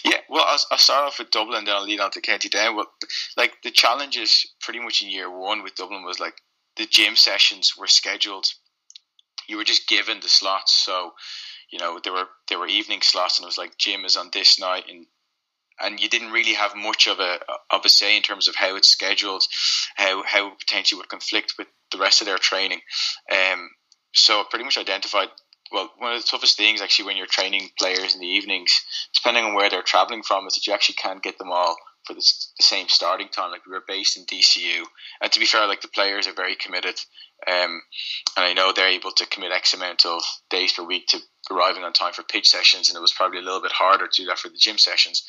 Yeah, 0.04 0.18
well, 0.30 0.46
I'll, 0.48 0.60
I'll, 0.72 0.78
start 0.78 1.06
off 1.08 1.20
with 1.20 1.30
Dublin, 1.30 1.66
then 1.66 1.76
I'll 1.76 1.84
lead 1.84 2.00
on 2.00 2.12
to 2.12 2.22
County 2.22 2.50
Down. 2.50 2.76
But 2.76 2.88
like 3.38 3.62
the 3.64 3.72
challenges, 3.72 4.48
pretty 4.62 4.80
much 4.80 5.02
in 5.02 5.10
year 5.10 5.30
one 5.30 5.64
with 5.64 5.76
Dublin 5.76 6.04
was 6.04 6.20
like 6.20 6.42
the 6.78 6.86
gym 6.86 7.16
sessions 7.16 7.78
were 7.78 7.88
scheduled. 7.88 8.48
You 9.48 9.58
were 9.58 9.64
just 9.64 9.88
given 9.88 10.20
the 10.22 10.30
slots, 10.30 10.74
so 10.74 11.12
you 11.70 11.80
know 11.80 12.00
there 12.04 12.14
were 12.14 12.28
there 12.48 12.60
were 12.60 12.68
evening 12.68 13.02
slots, 13.02 13.38
and 13.38 13.44
it 13.44 13.48
was 13.48 13.58
like 13.58 13.78
gym 13.78 14.06
is 14.06 14.16
on 14.16 14.30
this 14.34 14.60
night, 14.60 14.86
and 14.90 15.06
and 15.84 16.00
you 16.00 16.10
didn't 16.10 16.32
really 16.32 16.54
have 16.54 16.76
much 16.76 17.08
of 17.08 17.20
a 17.20 17.40
of 17.70 17.82
a 17.86 17.90
say 17.90 18.16
in 18.16 18.24
terms 18.24 18.48
of 18.48 18.56
how 18.56 18.76
it's 18.76 18.90
scheduled, 18.90 19.44
how 19.96 20.24
how 20.24 20.52
potentially 20.52 21.00
would 21.00 21.10
conflict 21.10 21.56
with 21.58 21.68
the 21.92 21.98
rest 21.98 22.22
of 22.22 22.28
their 22.28 22.38
training. 22.38 22.82
Um, 23.32 23.70
so 24.14 24.40
I 24.40 24.46
pretty 24.50 24.66
much 24.66 24.78
identified 24.78 25.30
well, 25.72 25.90
one 25.98 26.14
of 26.14 26.22
the 26.22 26.28
toughest 26.28 26.58
things 26.58 26.82
actually 26.82 27.06
when 27.06 27.18
you're 27.18 27.28
training 27.28 27.70
players 27.80 28.14
in 28.14 28.20
the 28.20 28.28
evenings, 28.28 28.74
depending 29.14 29.46
on 29.46 29.54
where 29.54 29.70
they're 29.70 29.82
traveling 29.82 30.22
from, 30.22 30.46
is 30.46 30.56
that 30.56 30.68
you 30.68 30.74
actually 30.74 30.96
can't 30.96 31.24
get 31.24 31.38
them 31.38 31.52
all 31.52 31.78
for 32.12 32.20
the, 32.20 32.34
the 32.58 32.64
same 32.64 32.88
starting 32.90 33.30
time. 33.30 33.52
Like 33.52 33.66
we 33.66 33.72
were 33.72 33.84
based 33.88 34.18
in 34.18 34.26
DCU, 34.26 34.84
and 35.22 35.32
to 35.32 35.40
be 35.40 35.46
fair, 35.46 35.68
like 35.68 35.82
the 35.82 35.88
players 35.88 36.28
are 36.28 36.34
very 36.34 36.56
committed, 36.56 37.00
um, 37.48 37.82
and 38.38 38.46
I 38.46 38.54
know 38.54 38.72
they're 38.72 38.88
able 38.88 39.12
to 39.12 39.26
commit 39.26 39.52
X 39.52 39.74
amount 39.74 40.06
of 40.06 40.22
days 40.50 40.74
per 40.74 40.84
week 40.84 41.08
to 41.08 41.20
arriving 41.50 41.84
on 41.84 41.94
time 41.94 42.14
for 42.14 42.24
pitch 42.24 42.50
sessions, 42.50 42.90
and 42.90 42.98
it 42.98 43.02
was 43.02 43.14
probably 43.14 43.40
a 43.40 43.44
little 43.44 43.62
bit 43.62 43.72
harder 43.72 44.08
to 44.08 44.22
do 44.22 44.28
that 44.28 44.40
for 44.40 44.50
the 44.50 44.58
gym 44.58 44.78
sessions. 44.78 45.24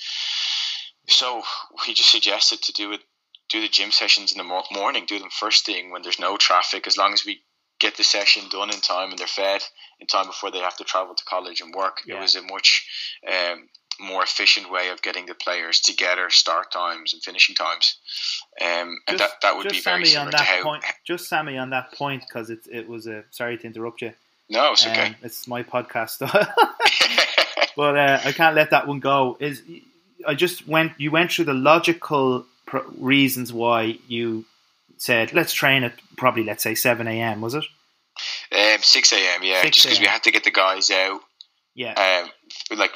So 1.08 1.42
we 1.86 1.94
just 1.94 2.10
suggested 2.10 2.62
to 2.62 2.72
do 2.72 2.92
it, 2.92 3.00
do 3.48 3.60
the 3.60 3.68
gym 3.68 3.90
sessions 3.90 4.32
in 4.32 4.38
the 4.38 4.62
morning, 4.72 5.04
do 5.06 5.18
them 5.18 5.30
first 5.30 5.66
thing 5.66 5.90
when 5.90 6.02
there's 6.02 6.20
no 6.20 6.36
traffic, 6.36 6.86
as 6.86 6.96
long 6.96 7.12
as 7.12 7.24
we 7.24 7.42
get 7.82 7.96
the 7.96 8.04
session 8.04 8.44
done 8.48 8.70
in 8.70 8.80
time 8.80 9.10
and 9.10 9.18
they're 9.18 9.26
fed 9.26 9.60
in 9.98 10.06
time 10.06 10.26
before 10.26 10.52
they 10.52 10.60
have 10.60 10.76
to 10.76 10.84
travel 10.84 11.14
to 11.14 11.24
college 11.24 11.60
and 11.60 11.74
work. 11.74 11.98
Yeah. 12.06 12.16
It 12.16 12.20
was 12.20 12.36
a 12.36 12.42
much 12.42 12.86
um, 13.26 13.68
more 14.02 14.22
efficient 14.22 14.70
way 14.70 14.88
of 14.88 15.02
getting 15.02 15.26
the 15.26 15.34
players 15.34 15.80
together, 15.80 16.30
start 16.30 16.70
times 16.72 17.12
and 17.12 17.22
finishing 17.22 17.54
times. 17.54 17.98
Um, 18.60 18.98
and 19.06 19.18
just, 19.18 19.18
that, 19.18 19.30
that 19.42 19.56
would 19.56 19.68
be 19.68 19.80
very 19.80 20.04
similar 20.04 20.32
to 20.32 20.38
how. 20.38 20.62
Point, 20.62 20.84
just 21.06 21.28
Sami 21.28 21.56
on 21.58 21.70
that 21.70 21.92
point 21.92 22.24
because 22.26 22.50
it, 22.50 22.60
it 22.70 22.88
was 22.88 23.06
a. 23.06 23.24
Sorry 23.30 23.56
to 23.58 23.66
interrupt 23.66 24.02
you. 24.02 24.12
No, 24.48 24.72
it's 24.72 24.86
okay. 24.86 25.08
Um, 25.08 25.16
it's 25.22 25.46
my 25.48 25.62
podcast, 25.62 26.18
but 27.76 27.96
uh, 27.96 28.20
I 28.24 28.32
can't 28.32 28.54
let 28.54 28.70
that 28.70 28.86
one 28.86 29.00
go. 29.00 29.36
Is 29.40 29.62
I 30.26 30.34
just 30.34 30.66
went. 30.68 30.92
You 30.98 31.10
went 31.10 31.32
through 31.32 31.46
the 31.46 31.54
logical 31.54 32.46
reasons 32.98 33.52
why 33.52 33.98
you 34.08 34.44
said, 35.02 35.32
let's 35.32 35.52
train 35.52 35.82
at 35.82 35.94
probably, 36.16 36.44
let's 36.44 36.62
say, 36.62 36.74
7 36.74 37.06
a.m., 37.06 37.40
was 37.40 37.54
it? 37.54 37.64
Um, 38.52 38.80
6 38.80 39.12
a.m., 39.12 39.42
yeah, 39.42 39.62
6 39.62 39.76
just 39.76 39.86
because 39.86 40.00
we 40.00 40.06
had 40.06 40.22
to 40.24 40.30
get 40.30 40.44
the 40.44 40.50
guys 40.50 40.90
out. 40.90 41.20
Yeah. 41.74 42.22
Um, 42.70 42.78
like, 42.78 42.92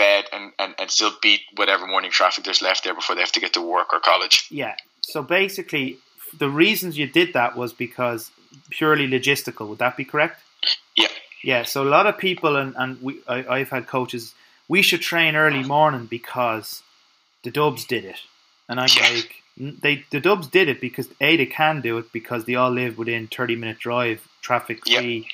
fed 0.00 0.24
and, 0.32 0.52
and, 0.58 0.74
and 0.80 0.90
still 0.90 1.12
beat 1.20 1.42
whatever 1.60 1.86
morning 1.94 2.10
traffic 2.10 2.44
there's 2.44 2.62
left 2.62 2.84
there 2.84 2.94
before 2.94 3.14
they 3.14 3.24
have 3.26 3.36
to 3.38 3.40
get 3.46 3.52
to 3.58 3.62
work 3.76 3.88
or 3.92 4.00
college. 4.00 4.36
Yeah. 4.50 4.74
So 5.12 5.22
basically, 5.22 5.86
the 6.38 6.48
reasons 6.48 6.96
you 6.96 7.06
did 7.20 7.34
that 7.38 7.56
was 7.56 7.72
because 7.72 8.30
purely 8.70 9.06
logistical. 9.16 9.68
Would 9.68 9.78
that 9.78 9.96
be 9.96 10.04
correct? 10.04 10.36
Yeah. 10.96 11.12
Yeah. 11.42 11.62
So 11.64 11.82
a 11.82 11.90
lot 11.96 12.06
of 12.06 12.18
people, 12.18 12.56
and, 12.56 12.74
and 12.76 12.90
we, 13.02 13.12
I, 13.28 13.38
I've 13.56 13.70
had 13.70 13.86
coaches, 13.86 14.34
we 14.68 14.82
should 14.82 15.02
train 15.02 15.36
early 15.36 15.64
morning 15.76 16.06
because 16.06 16.82
the 17.44 17.50
Dubs 17.50 17.84
did 17.84 18.04
it. 18.04 18.20
And 18.68 18.80
I'm 18.80 18.88
yeah. 18.96 19.14
like, 19.14 19.34
they 19.82 20.04
the 20.10 20.20
Dubs 20.20 20.46
did 20.46 20.68
it 20.68 20.80
because 20.80 21.08
a 21.20 21.36
they 21.36 21.46
can 21.46 21.80
do 21.80 21.98
it 21.98 22.12
because 22.12 22.44
they 22.44 22.54
all 22.54 22.70
live 22.70 22.96
within 22.96 23.26
thirty 23.26 23.56
minute 23.56 23.78
drive, 23.78 24.26
traffic 24.40 24.78
free, 24.86 25.16
yep. 25.16 25.24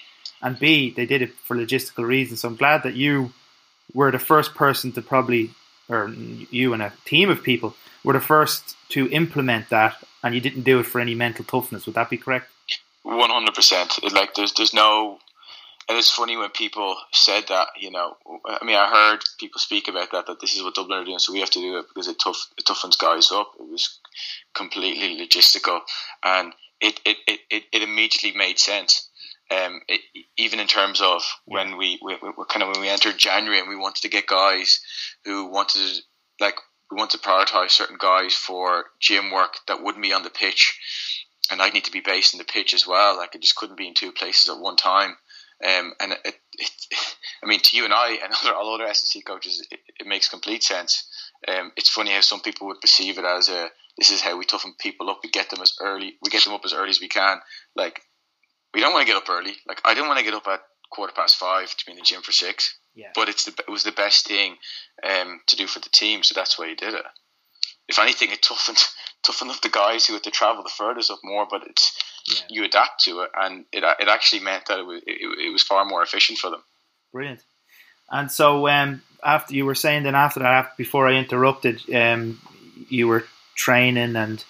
and 0.42 0.58
b 0.58 0.90
they 0.96 1.06
did 1.06 1.20
it 1.22 1.32
for 1.46 1.54
logistical 1.54 2.04
reasons. 2.04 2.40
So 2.40 2.48
I'm 2.48 2.56
glad 2.56 2.82
that 2.82 2.94
you 2.94 3.32
were 3.94 4.10
the 4.10 4.18
first 4.18 4.54
person 4.54 4.92
to 4.92 5.02
probably, 5.02 5.50
or 5.88 6.08
you 6.08 6.72
and 6.72 6.82
a 6.82 6.92
team 7.04 7.30
of 7.30 7.42
people 7.42 7.74
were 8.04 8.12
the 8.12 8.20
first 8.20 8.76
to 8.90 9.08
implement 9.10 9.68
that, 9.70 9.96
and 10.22 10.34
you 10.34 10.40
didn't 10.40 10.62
do 10.62 10.80
it 10.80 10.86
for 10.86 11.00
any 11.00 11.14
mental 11.14 11.44
toughness. 11.44 11.86
Would 11.86 11.94
that 11.94 12.10
be 12.10 12.16
correct? 12.16 12.48
One 13.02 13.30
hundred 13.30 13.54
percent. 13.54 13.98
Like 14.12 14.34
there's 14.34 14.52
there's 14.54 14.74
no 14.74 15.18
and 15.88 15.96
it's 15.96 16.10
funny 16.10 16.36
when 16.36 16.50
people 16.50 16.96
said 17.12 17.44
that, 17.48 17.68
you 17.78 17.92
know, 17.92 18.16
I 18.44 18.64
mean, 18.64 18.76
I 18.76 18.90
heard 18.90 19.20
people 19.38 19.60
speak 19.60 19.86
about 19.86 20.10
that, 20.10 20.26
that 20.26 20.40
this 20.40 20.56
is 20.56 20.62
what 20.62 20.74
Dublin 20.74 20.98
are 20.98 21.04
doing, 21.04 21.20
so 21.20 21.32
we 21.32 21.40
have 21.40 21.50
to 21.50 21.60
do 21.60 21.78
it 21.78 21.86
because 21.88 22.08
it, 22.08 22.18
tough, 22.18 22.48
it 22.58 22.64
toughens 22.64 22.98
guys 22.98 23.30
up. 23.30 23.52
It 23.60 23.70
was 23.70 24.00
completely 24.52 25.16
logistical, 25.16 25.80
and 26.24 26.52
it, 26.80 27.00
it, 27.04 27.18
it, 27.28 27.62
it 27.72 27.82
immediately 27.82 28.36
made 28.36 28.58
sense. 28.58 29.05
Um, 29.50 29.80
it, 29.88 30.00
even 30.36 30.58
in 30.58 30.66
terms 30.66 31.00
of 31.00 31.22
when 31.44 31.76
we, 31.76 32.00
we, 32.02 32.16
we, 32.20 32.44
kind 32.48 32.62
of 32.62 32.68
when 32.70 32.80
we 32.80 32.88
entered 32.88 33.16
January 33.16 33.60
and 33.60 33.68
we 33.68 33.76
wanted 33.76 34.02
to 34.02 34.08
get 34.08 34.26
guys 34.26 34.80
who 35.24 35.46
wanted 35.46 36.00
like 36.40 36.56
we 36.90 36.96
want 36.96 37.10
to 37.12 37.18
prioritize 37.18 37.70
certain 37.70 37.96
guys 37.98 38.34
for 38.34 38.86
gym 39.00 39.30
work 39.30 39.58
that 39.68 39.82
wouldn't 39.82 40.02
be 40.02 40.12
on 40.12 40.22
the 40.22 40.30
pitch, 40.30 40.78
and 41.50 41.62
I 41.62 41.70
need 41.70 41.84
to 41.84 41.92
be 41.92 42.00
based 42.00 42.34
in 42.34 42.38
the 42.38 42.44
pitch 42.44 42.74
as 42.74 42.86
well. 42.86 43.16
Like 43.16 43.34
I 43.34 43.38
just 43.38 43.56
couldn't 43.56 43.78
be 43.78 43.88
in 43.88 43.94
two 43.94 44.12
places 44.12 44.48
at 44.48 44.58
one 44.58 44.76
time. 44.76 45.16
Um, 45.64 45.94
and 46.00 46.12
it, 46.12 46.34
it, 46.54 46.70
I 47.42 47.46
mean, 47.46 47.60
to 47.60 47.76
you 47.76 47.84
and 47.84 47.94
I 47.94 48.18
and 48.22 48.32
other, 48.42 48.54
all 48.54 48.74
other 48.74 48.84
S&C 48.84 49.22
coaches, 49.22 49.66
it, 49.70 49.80
it 50.00 50.06
makes 50.06 50.28
complete 50.28 50.62
sense. 50.62 51.08
Um, 51.48 51.72
it's 51.76 51.88
funny 51.88 52.10
how 52.10 52.20
some 52.20 52.40
people 52.40 52.66
would 52.66 52.80
perceive 52.80 53.18
it 53.18 53.24
as 53.24 53.48
a 53.48 53.68
this 53.96 54.10
is 54.10 54.20
how 54.20 54.36
we 54.36 54.44
toughen 54.44 54.74
people 54.78 55.08
up. 55.08 55.20
We 55.22 55.30
get 55.30 55.48
them 55.48 55.62
as 55.62 55.74
early, 55.80 56.16
we 56.22 56.30
get 56.30 56.44
them 56.44 56.52
up 56.52 56.64
as 56.64 56.74
early 56.74 56.90
as 56.90 57.00
we 57.00 57.08
can. 57.08 57.38
Like 57.74 58.02
we 58.76 58.82
don't 58.82 58.92
want 58.92 59.06
to 59.06 59.10
get 59.10 59.16
up 59.16 59.30
early. 59.30 59.54
Like 59.66 59.80
I 59.86 59.94
didn't 59.94 60.08
want 60.08 60.18
to 60.18 60.24
get 60.24 60.34
up 60.34 60.46
at 60.46 60.60
quarter 60.90 61.14
past 61.14 61.36
five 61.36 61.74
to 61.74 61.86
be 61.86 61.92
in 61.92 61.98
the 61.98 62.04
gym 62.04 62.20
for 62.20 62.30
six. 62.30 62.78
Yeah. 62.94 63.08
But 63.14 63.30
it's 63.30 63.46
the 63.46 63.52
it 63.66 63.70
was 63.70 63.84
the 63.84 63.92
best 63.92 64.28
thing 64.28 64.56
um, 65.02 65.40
to 65.46 65.56
do 65.56 65.66
for 65.66 65.80
the 65.80 65.88
team, 65.88 66.22
so 66.22 66.34
that's 66.34 66.58
why 66.58 66.68
he 66.68 66.74
did 66.74 66.92
it. 66.92 67.02
If 67.88 67.98
anything, 67.98 68.30
it 68.30 68.42
toughened 68.42 68.84
toughened 69.22 69.50
up 69.50 69.62
the 69.62 69.70
guys 69.70 70.06
who 70.06 70.12
had 70.12 70.24
to 70.24 70.30
travel 70.30 70.62
the 70.62 70.68
furthest 70.68 71.10
up 71.10 71.20
more. 71.24 71.46
But 71.50 71.62
it's 71.66 71.98
yeah. 72.28 72.40
you 72.50 72.64
adapt 72.64 73.02
to 73.04 73.22
it, 73.22 73.30
and 73.34 73.64
it, 73.72 73.82
it 73.82 74.08
actually 74.08 74.42
meant 74.42 74.66
that 74.66 74.80
it 74.80 74.86
was, 74.86 75.00
it, 75.06 75.46
it 75.46 75.52
was 75.52 75.62
far 75.62 75.86
more 75.86 76.02
efficient 76.02 76.38
for 76.38 76.50
them. 76.50 76.62
Brilliant. 77.12 77.42
And 78.10 78.30
so, 78.30 78.68
um, 78.68 79.02
after 79.24 79.54
you 79.54 79.64
were 79.64 79.74
saying, 79.74 80.02
then 80.02 80.14
after 80.14 80.40
that, 80.40 80.76
before 80.76 81.08
I 81.08 81.14
interrupted, 81.14 81.82
um, 81.94 82.40
you 82.88 83.08
were 83.08 83.24
training 83.54 84.16
and 84.16 84.44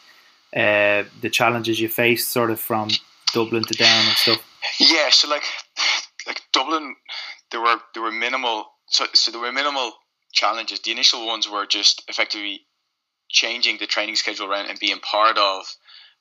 uh, 0.54 1.08
the 1.20 1.30
challenges 1.30 1.80
you 1.80 1.88
faced, 1.88 2.30
sort 2.30 2.50
of 2.50 2.58
from 2.58 2.90
Dublin 3.36 3.64
to 3.64 3.74
Down 3.74 4.06
and 4.06 4.16
stuff. 4.16 4.42
Yeah, 4.80 5.10
so 5.10 5.28
like, 5.28 5.44
like 6.26 6.40
Dublin, 6.52 6.96
there 7.50 7.60
were 7.60 7.76
there 7.92 8.02
were 8.02 8.10
minimal. 8.10 8.64
So 8.88 9.04
so 9.12 9.30
there 9.30 9.40
were 9.40 9.52
minimal 9.52 9.92
challenges. 10.32 10.80
The 10.80 10.90
initial 10.90 11.26
ones 11.26 11.48
were 11.48 11.66
just 11.66 12.02
effectively 12.08 12.62
changing 13.28 13.76
the 13.78 13.86
training 13.86 14.16
schedule 14.16 14.50
around 14.50 14.70
and 14.70 14.78
being 14.78 14.98
part 15.00 15.36
of 15.36 15.66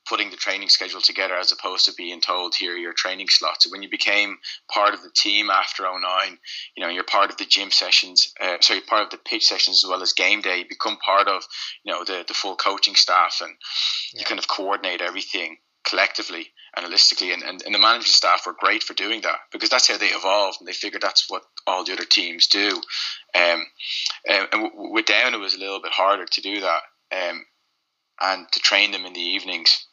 putting 0.06 0.30
the 0.30 0.36
training 0.36 0.68
schedule 0.68 1.00
together 1.00 1.34
as 1.34 1.52
opposed 1.52 1.86
to 1.86 1.92
being 1.96 2.20
told 2.20 2.54
here 2.54 2.74
are 2.74 2.78
your 2.78 2.92
training 2.92 3.28
slots. 3.28 3.70
When 3.70 3.82
you 3.82 3.90
became 3.90 4.36
part 4.70 4.94
of 4.94 5.02
the 5.02 5.10
team 5.10 5.50
after 5.50 5.82
09, 5.82 6.38
you 6.76 6.84
know, 6.84 6.90
you're 6.90 7.02
part 7.02 7.30
of 7.30 7.38
the 7.38 7.46
gym 7.46 7.70
sessions, 7.70 8.32
uh, 8.40 8.58
sorry, 8.60 8.82
part 8.82 9.02
of 9.02 9.10
the 9.10 9.18
pitch 9.18 9.46
sessions 9.46 9.82
as 9.82 9.88
well 9.88 10.02
as 10.02 10.12
game 10.12 10.42
day. 10.42 10.58
You 10.58 10.64
become 10.68 10.98
part 10.98 11.26
of, 11.28 11.42
you 11.82 11.92
know, 11.92 12.04
the, 12.04 12.24
the 12.28 12.34
full 12.34 12.56
coaching 12.56 12.94
staff 12.94 13.38
and 13.42 13.54
yeah. 14.12 14.20
you 14.20 14.26
kind 14.26 14.38
of 14.38 14.46
coordinate 14.46 15.00
everything 15.00 15.56
collectively 15.86 16.48
and 16.76 16.86
holistically. 16.86 17.32
And, 17.32 17.42
and, 17.42 17.62
and 17.62 17.74
the 17.74 17.78
management 17.78 18.06
staff 18.06 18.42
were 18.46 18.56
great 18.58 18.82
for 18.82 18.94
doing 18.94 19.22
that 19.22 19.38
because 19.52 19.70
that's 19.70 19.88
how 19.88 19.96
they 19.96 20.08
evolved 20.08 20.58
and 20.60 20.68
they 20.68 20.72
figured 20.72 21.02
that's 21.02 21.30
what 21.30 21.42
all 21.66 21.84
the 21.84 21.92
other 21.92 22.04
teams 22.04 22.46
do. 22.46 22.80
Um, 23.34 23.66
and, 24.28 24.48
and 24.52 24.70
with 24.74 25.06
Down, 25.06 25.34
it 25.34 25.38
was 25.38 25.54
a 25.54 25.60
little 25.60 25.80
bit 25.80 25.92
harder 25.92 26.26
to 26.26 26.40
do 26.40 26.60
that. 26.60 26.80
Um, 27.12 27.44
and 28.20 28.46
to 28.52 28.60
train 28.60 28.92
them 28.92 29.04
in 29.04 29.12
the 29.12 29.20
evenings 29.20 29.86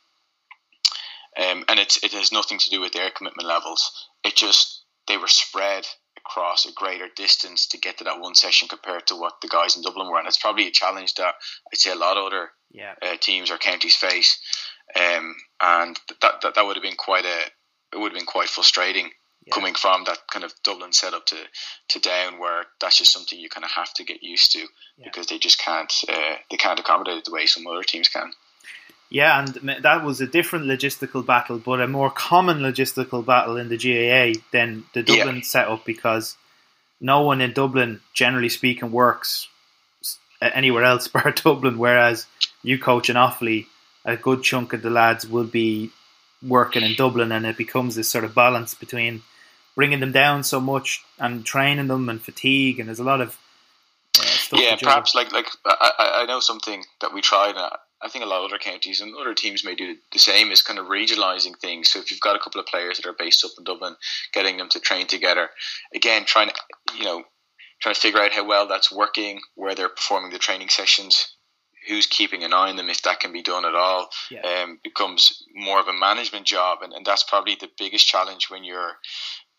um, 1.37 1.63
and 1.67 1.79
it's, 1.79 2.03
it 2.03 2.13
has 2.13 2.31
nothing 2.31 2.59
to 2.59 2.69
do 2.69 2.81
with 2.81 2.93
their 2.93 3.09
commitment 3.09 3.47
levels. 3.47 4.07
It 4.23 4.35
just, 4.35 4.83
they 5.07 5.17
were 5.17 5.27
spread 5.27 5.85
across 6.17 6.65
a 6.65 6.73
greater 6.73 7.07
distance 7.15 7.67
to 7.67 7.77
get 7.77 7.97
to 7.97 8.03
that 8.03 8.19
one 8.19 8.35
session 8.35 8.67
compared 8.67 9.07
to 9.07 9.15
what 9.15 9.41
the 9.41 9.47
guys 9.47 9.75
in 9.75 9.81
Dublin 9.81 10.09
were. 10.09 10.19
And 10.19 10.27
it's 10.27 10.37
probably 10.37 10.67
a 10.67 10.71
challenge 10.71 11.15
that 11.15 11.33
I'd 11.71 11.79
say 11.79 11.91
a 11.91 11.95
lot 11.95 12.17
of 12.17 12.25
other 12.25 12.49
yeah. 12.71 12.93
uh, 13.01 13.15
teams 13.19 13.49
or 13.49 13.57
counties 13.57 13.95
face. 13.95 14.39
Um, 14.95 15.35
and 15.61 15.99
that, 16.21 16.41
that, 16.41 16.55
that 16.55 16.65
would 16.65 16.75
have 16.75 16.83
been 16.83 16.95
quite 16.95 17.25
a, 17.25 17.39
it 17.93 17.99
would 17.99 18.11
have 18.11 18.17
been 18.17 18.25
quite 18.25 18.49
frustrating 18.49 19.11
yeah. 19.45 19.53
coming 19.53 19.75
from 19.75 20.03
that 20.05 20.19
kind 20.31 20.45
of 20.45 20.53
Dublin 20.63 20.93
setup 20.93 21.25
to, 21.27 21.37
to 21.89 21.99
Down 21.99 22.39
where 22.39 22.65
that's 22.79 22.97
just 22.97 23.11
something 23.11 23.39
you 23.39 23.49
kind 23.49 23.65
of 23.65 23.71
have 23.71 23.93
to 23.95 24.03
get 24.03 24.23
used 24.23 24.51
to 24.53 24.59
yeah. 24.59 25.05
because 25.05 25.27
they 25.27 25.39
just 25.39 25.59
can't, 25.59 25.93
uh, 26.09 26.35
they 26.51 26.57
can't 26.57 26.79
accommodate 26.79 27.17
it 27.17 27.25
the 27.25 27.31
way 27.31 27.45
some 27.45 27.65
other 27.67 27.83
teams 27.83 28.09
can. 28.09 28.31
Yeah, 29.09 29.45
and 29.45 29.83
that 29.83 30.03
was 30.03 30.21
a 30.21 30.27
different 30.27 30.65
logistical 30.65 31.23
battle, 31.23 31.59
but 31.59 31.79
a 31.79 31.87
more 31.87 32.09
common 32.09 32.59
logistical 32.59 33.23
battle 33.23 33.57
in 33.57 33.69
the 33.69 33.77
GAA 33.77 34.41
than 34.51 34.85
the 34.95 35.03
Dublin 35.03 35.35
yeah. 35.35 35.41
setup 35.43 35.85
because 35.85 36.35
no 36.99 37.21
one 37.21 37.39
in 37.39 37.53
Dublin, 37.53 37.99
generally 38.15 38.49
speaking, 38.49 38.91
works 38.91 39.49
anywhere 40.41 40.83
else 40.83 41.07
but 41.13 41.43
Dublin. 41.43 41.77
Whereas 41.77 42.25
you 42.63 42.79
coach 42.79 43.09
in 43.09 43.15
Offaly, 43.15 43.67
a 44.05 44.17
good 44.17 44.43
chunk 44.43 44.73
of 44.73 44.81
the 44.81 44.89
lads 44.89 45.27
will 45.27 45.45
be 45.45 45.91
working 46.45 46.83
in 46.83 46.95
Dublin, 46.95 47.31
and 47.31 47.45
it 47.45 47.57
becomes 47.57 47.95
this 47.95 48.09
sort 48.09 48.23
of 48.23 48.35
balance 48.35 48.73
between 48.73 49.21
bringing 49.75 49.99
them 49.99 50.11
down 50.11 50.43
so 50.43 50.59
much 50.59 51.03
and 51.19 51.45
training 51.45 51.87
them 51.87 52.09
and 52.09 52.21
fatigue, 52.21 52.79
and 52.79 52.87
there's 52.87 52.99
a 52.99 53.03
lot 53.03 53.21
of 53.21 53.37
uh, 54.19 54.57
yeah, 54.57 54.75
perhaps 54.75 55.15
like 55.15 55.31
like 55.31 55.47
I, 55.65 56.21
I 56.21 56.25
know 56.25 56.39
something 56.39 56.83
that 57.01 57.13
we 57.13 57.21
tried. 57.21 57.55
I 57.55 58.09
think 58.09 58.23
a 58.23 58.27
lot 58.27 58.43
of 58.43 58.51
other 58.51 58.59
counties 58.59 59.01
and 59.01 59.15
other 59.15 59.33
teams 59.33 59.63
may 59.63 59.75
do 59.75 59.95
the 60.11 60.19
same 60.19 60.51
is 60.51 60.61
kind 60.61 60.77
of 60.77 60.87
regionalising 60.87 61.57
things. 61.57 61.89
So 61.89 61.99
if 61.99 62.11
you've 62.11 62.19
got 62.19 62.35
a 62.35 62.39
couple 62.39 62.59
of 62.59 62.67
players 62.67 62.97
that 62.97 63.07
are 63.07 63.15
based 63.17 63.45
up 63.45 63.51
in 63.57 63.63
Dublin, 63.63 63.95
getting 64.33 64.57
them 64.57 64.69
to 64.69 64.79
train 64.79 65.07
together, 65.07 65.49
again, 65.95 66.25
trying 66.25 66.49
to 66.49 66.55
you 66.97 67.05
know 67.05 67.23
trying 67.81 67.95
to 67.95 68.01
figure 68.01 68.21
out 68.21 68.31
how 68.31 68.45
well 68.45 68.67
that's 68.67 68.91
working, 68.91 69.41
where 69.55 69.73
they're 69.73 69.89
performing 69.89 70.31
the 70.31 70.39
training 70.39 70.69
sessions, 70.69 71.35
who's 71.87 72.05
keeping 72.05 72.43
an 72.43 72.53
eye 72.53 72.69
on 72.69 72.75
them, 72.75 72.89
if 72.89 73.01
that 73.03 73.19
can 73.19 73.33
be 73.33 73.41
done 73.41 73.65
at 73.65 73.75
all, 73.75 74.09
yeah. 74.29 74.41
um, 74.41 74.79
becomes 74.83 75.43
more 75.53 75.79
of 75.79 75.87
a 75.87 75.93
management 75.93 76.45
job, 76.45 76.79
and, 76.81 76.93
and 76.93 77.05
that's 77.05 77.23
probably 77.23 77.55
the 77.55 77.69
biggest 77.77 78.07
challenge 78.07 78.49
when 78.49 78.63
you're 78.63 78.93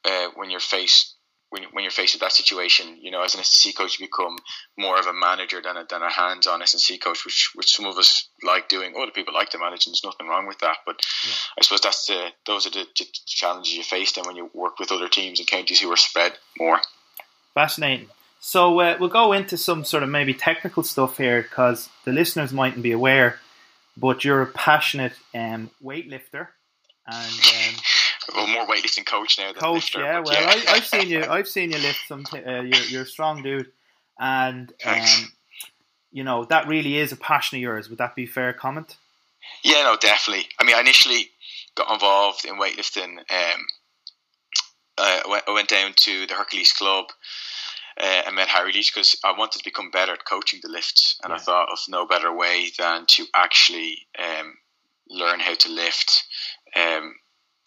uh, 0.04 0.28
when 0.36 0.50
you're 0.50 0.60
faced 0.60 1.14
when, 1.54 1.62
when 1.70 1.84
you're 1.84 1.92
faced 1.92 2.14
with 2.14 2.20
that 2.20 2.32
situation, 2.32 2.98
you 3.00 3.12
know, 3.12 3.22
as 3.22 3.34
an 3.34 3.40
S&C 3.40 3.72
coach, 3.72 4.00
you 4.00 4.06
become 4.06 4.38
more 4.76 4.98
of 4.98 5.06
a 5.06 5.12
manager 5.12 5.62
than 5.62 5.76
a, 5.76 5.84
than 5.88 6.02
a 6.02 6.10
hands-on 6.10 6.60
S&C 6.60 6.98
coach, 6.98 7.24
which 7.24 7.52
which 7.54 7.76
some 7.76 7.86
of 7.86 7.96
us 7.96 8.28
like 8.42 8.68
doing. 8.68 8.94
Other 9.00 9.12
people 9.12 9.32
like 9.32 9.50
to 9.50 9.58
manage, 9.58 9.86
and 9.86 9.92
there's 9.92 10.02
nothing 10.04 10.26
wrong 10.26 10.48
with 10.48 10.58
that. 10.58 10.78
But 10.84 11.06
yeah. 11.24 11.32
I 11.58 11.62
suppose 11.62 11.80
that's 11.80 12.06
the 12.06 12.30
those 12.44 12.66
are 12.66 12.70
the, 12.70 12.86
the 12.98 13.06
challenges 13.26 13.72
you 13.72 13.84
face 13.84 14.12
then 14.12 14.24
when 14.26 14.34
you 14.34 14.50
work 14.52 14.80
with 14.80 14.90
other 14.90 15.08
teams 15.08 15.38
and 15.38 15.48
counties 15.48 15.80
who 15.80 15.92
are 15.92 15.96
spread 15.96 16.32
more. 16.58 16.80
Fascinating. 17.54 18.08
So 18.46 18.78
uh, 18.78 18.98
we'll 19.00 19.08
go 19.08 19.32
into 19.32 19.56
some 19.56 19.86
sort 19.86 20.02
of 20.02 20.10
maybe 20.10 20.34
technical 20.34 20.82
stuff 20.82 21.16
here 21.16 21.40
because 21.40 21.88
the 22.04 22.12
listeners 22.12 22.52
mightn't 22.52 22.82
be 22.82 22.92
aware, 22.92 23.40
but 23.96 24.22
you're 24.22 24.42
a 24.42 24.46
passionate 24.46 25.14
um, 25.34 25.70
weightlifter, 25.82 26.48
and 27.06 27.32
um, 27.32 27.74
well, 28.34 28.46
more 28.46 28.66
weightlifting 28.66 29.06
coach 29.06 29.38
now. 29.38 29.54
coach, 29.54 29.94
lifter, 29.94 30.02
yeah. 30.02 30.20
Well, 30.20 30.34
yeah. 30.34 30.70
I, 30.70 30.74
have 30.74 30.84
seen 30.84 31.08
you. 31.08 31.24
I've 31.24 31.48
seen 31.48 31.72
you 31.72 31.78
lift 31.78 32.00
some. 32.06 32.24
T- 32.24 32.44
uh, 32.44 32.60
you're, 32.60 32.84
you're 32.84 33.02
a 33.04 33.06
strong 33.06 33.42
dude, 33.42 33.72
and 34.20 34.70
um, 34.84 35.32
you 36.12 36.22
know 36.22 36.44
that 36.44 36.68
really 36.68 36.98
is 36.98 37.12
a 37.12 37.16
passion 37.16 37.56
of 37.56 37.62
yours. 37.62 37.88
Would 37.88 37.98
that 37.98 38.14
be 38.14 38.26
fair 38.26 38.52
comment? 38.52 38.98
Yeah, 39.62 39.84
no, 39.84 39.96
definitely. 39.98 40.48
I 40.60 40.64
mean, 40.64 40.76
I 40.76 40.80
initially 40.80 41.30
got 41.76 41.90
involved 41.90 42.44
in 42.44 42.56
weightlifting. 42.56 43.16
Um, 43.20 43.66
uh, 44.98 45.40
I 45.48 45.52
went 45.54 45.70
down 45.70 45.94
to 45.96 46.26
the 46.26 46.34
Hercules 46.34 46.74
Club 46.74 47.06
uh, 48.00 48.22
and 48.26 48.36
met 48.36 48.48
Harry 48.48 48.72
Leach 48.72 48.92
because 48.94 49.16
I 49.24 49.32
wanted 49.36 49.58
to 49.58 49.64
become 49.64 49.90
better 49.90 50.12
at 50.12 50.24
coaching 50.24 50.60
the 50.62 50.70
lifts, 50.70 51.18
and 51.22 51.30
yeah. 51.30 51.36
I 51.36 51.38
thought 51.38 51.68
of 51.70 51.78
no 51.88 52.06
better 52.06 52.32
way 52.32 52.70
than 52.78 53.06
to 53.06 53.26
actually 53.34 54.06
um, 54.18 54.54
learn 55.08 55.40
how 55.40 55.54
to 55.54 55.68
lift. 55.68 56.24
Um, 56.76 57.14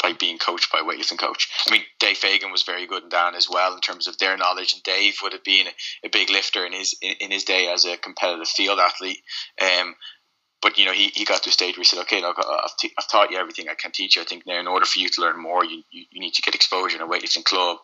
by 0.02 0.14
being 0.14 0.38
coached 0.38 0.72
by 0.72 0.80
a 0.80 0.84
weightlifting 0.84 1.18
coach. 1.18 1.50
I 1.68 1.72
mean, 1.72 1.82
Dave 2.00 2.18
Fagan 2.18 2.52
was 2.52 2.62
very 2.62 2.86
good 2.86 3.04
in 3.04 3.10
that 3.10 3.34
as 3.34 3.50
well 3.50 3.74
in 3.74 3.82
terms 3.82 4.08
of 4.08 4.18
their 4.20 4.38
knowledge, 4.38 4.74
and 4.74 4.84
Dave 4.84 5.18
would 5.24 5.34
have 5.34 5.44
been 5.44 5.68
a, 5.68 6.08
a 6.08 6.10
big 6.10 6.30
lifter 6.30 6.66
in 6.66 6.74
his 6.74 6.96
in, 7.02 7.16
in, 7.20 7.32
his 7.32 7.46
day 7.46 7.68
as 7.68 7.84
a 7.86 7.98
competitive 7.98 8.48
field 8.48 8.80
athlete. 8.80 9.24
Um, 9.60 9.96
but 10.62 10.78
you 10.78 10.86
know, 10.86 10.92
he, 10.92 11.08
he 11.14 11.26
got 11.26 11.44
to 11.44 11.50
a 11.50 11.54
stage 11.54 11.78
where 11.78 11.82
he 11.82 11.86
said, 11.86 12.02
"Okay, 12.02 12.22
look, 12.22 12.38
I've, 12.40 12.76
t- 12.78 12.94
I've 12.98 13.10
taught 13.10 13.32
you 13.32 13.38
everything 13.38 13.70
I 13.70 13.76
can 13.76 13.92
teach 13.92 14.16
you. 14.16 14.22
I 14.22 14.26
think 14.26 14.46
now, 14.46 14.60
in 14.60 14.68
order 14.68 14.86
for 14.86 15.00
you 15.00 15.10
to 15.10 15.22
learn 15.22 15.42
more, 15.42 15.64
you, 15.64 15.84
you, 15.92 16.06
you 16.12 16.20
need 16.20 16.34
to 16.34 16.42
get 16.42 16.56
exposure 16.56 16.98
in 16.98 17.02
a 17.02 17.08
weightlifting 17.08 17.44
club, 17.44 17.78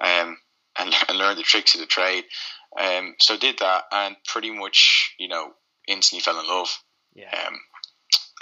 mm. 0.00 0.22
um, 0.22 0.38
and, 0.78 0.94
and 1.08 1.18
learn 1.18 1.36
the 1.36 1.42
tricks 1.42 1.74
of 1.74 1.80
the 1.80 1.86
trade." 1.86 2.24
Um, 2.78 3.16
so 3.18 3.34
I 3.34 3.38
did 3.38 3.58
that, 3.58 3.84
and 3.92 4.16
pretty 4.26 4.50
much, 4.50 5.14
you 5.18 5.28
know, 5.28 5.52
instantly 5.88 6.22
fell 6.22 6.40
in 6.40 6.46
love. 6.46 6.70
Yeah. 7.14 7.30
Um, 7.46 7.58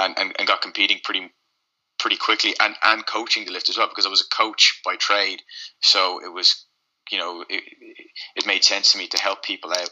and, 0.00 0.18
and, 0.18 0.36
and 0.38 0.46
got 0.46 0.62
competing 0.62 0.98
pretty 1.02 1.32
pretty 1.98 2.16
quickly 2.16 2.54
and, 2.60 2.74
and 2.84 3.04
coaching 3.06 3.44
the 3.44 3.52
lift 3.52 3.68
as 3.68 3.76
well 3.76 3.88
because 3.88 4.06
I 4.06 4.10
was 4.10 4.20
a 4.20 4.36
coach 4.36 4.80
by 4.84 4.96
trade. 4.96 5.42
So 5.82 6.24
it 6.24 6.32
was, 6.32 6.64
you 7.10 7.18
know, 7.18 7.44
it, 7.48 7.62
it 8.36 8.46
made 8.46 8.64
sense 8.64 8.92
to 8.92 8.98
me 8.98 9.08
to 9.08 9.18
help 9.18 9.42
people 9.42 9.72
out 9.72 9.90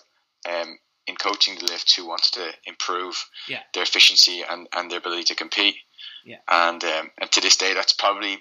um, 0.48 0.78
in 1.06 1.16
coaching 1.16 1.56
the 1.56 1.64
lift 1.64 1.94
who 1.96 2.06
wanted 2.06 2.32
to 2.34 2.50
improve 2.64 3.28
yeah. 3.48 3.60
their 3.74 3.82
efficiency 3.82 4.42
and, 4.48 4.68
and 4.74 4.90
their 4.90 4.98
ability 4.98 5.24
to 5.24 5.34
compete. 5.34 5.76
Yeah. 6.24 6.36
And 6.50 6.82
um, 6.84 7.10
and 7.20 7.30
to 7.32 7.40
this 7.40 7.56
day, 7.56 7.74
that's 7.74 7.92
probably 7.92 8.38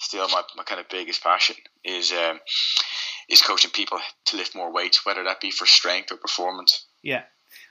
still 0.00 0.28
my, 0.28 0.42
my 0.56 0.64
kind 0.64 0.80
of 0.80 0.88
biggest 0.88 1.22
passion 1.22 1.56
is 1.84 2.12
um, 2.12 2.40
is 3.28 3.42
coaching 3.42 3.70
people 3.70 3.98
to 4.26 4.36
lift 4.36 4.54
more 4.54 4.72
weights, 4.72 5.04
whether 5.04 5.24
that 5.24 5.40
be 5.40 5.50
for 5.50 5.66
strength 5.66 6.12
or 6.12 6.16
performance. 6.16 6.86
Yeah. 7.02 7.22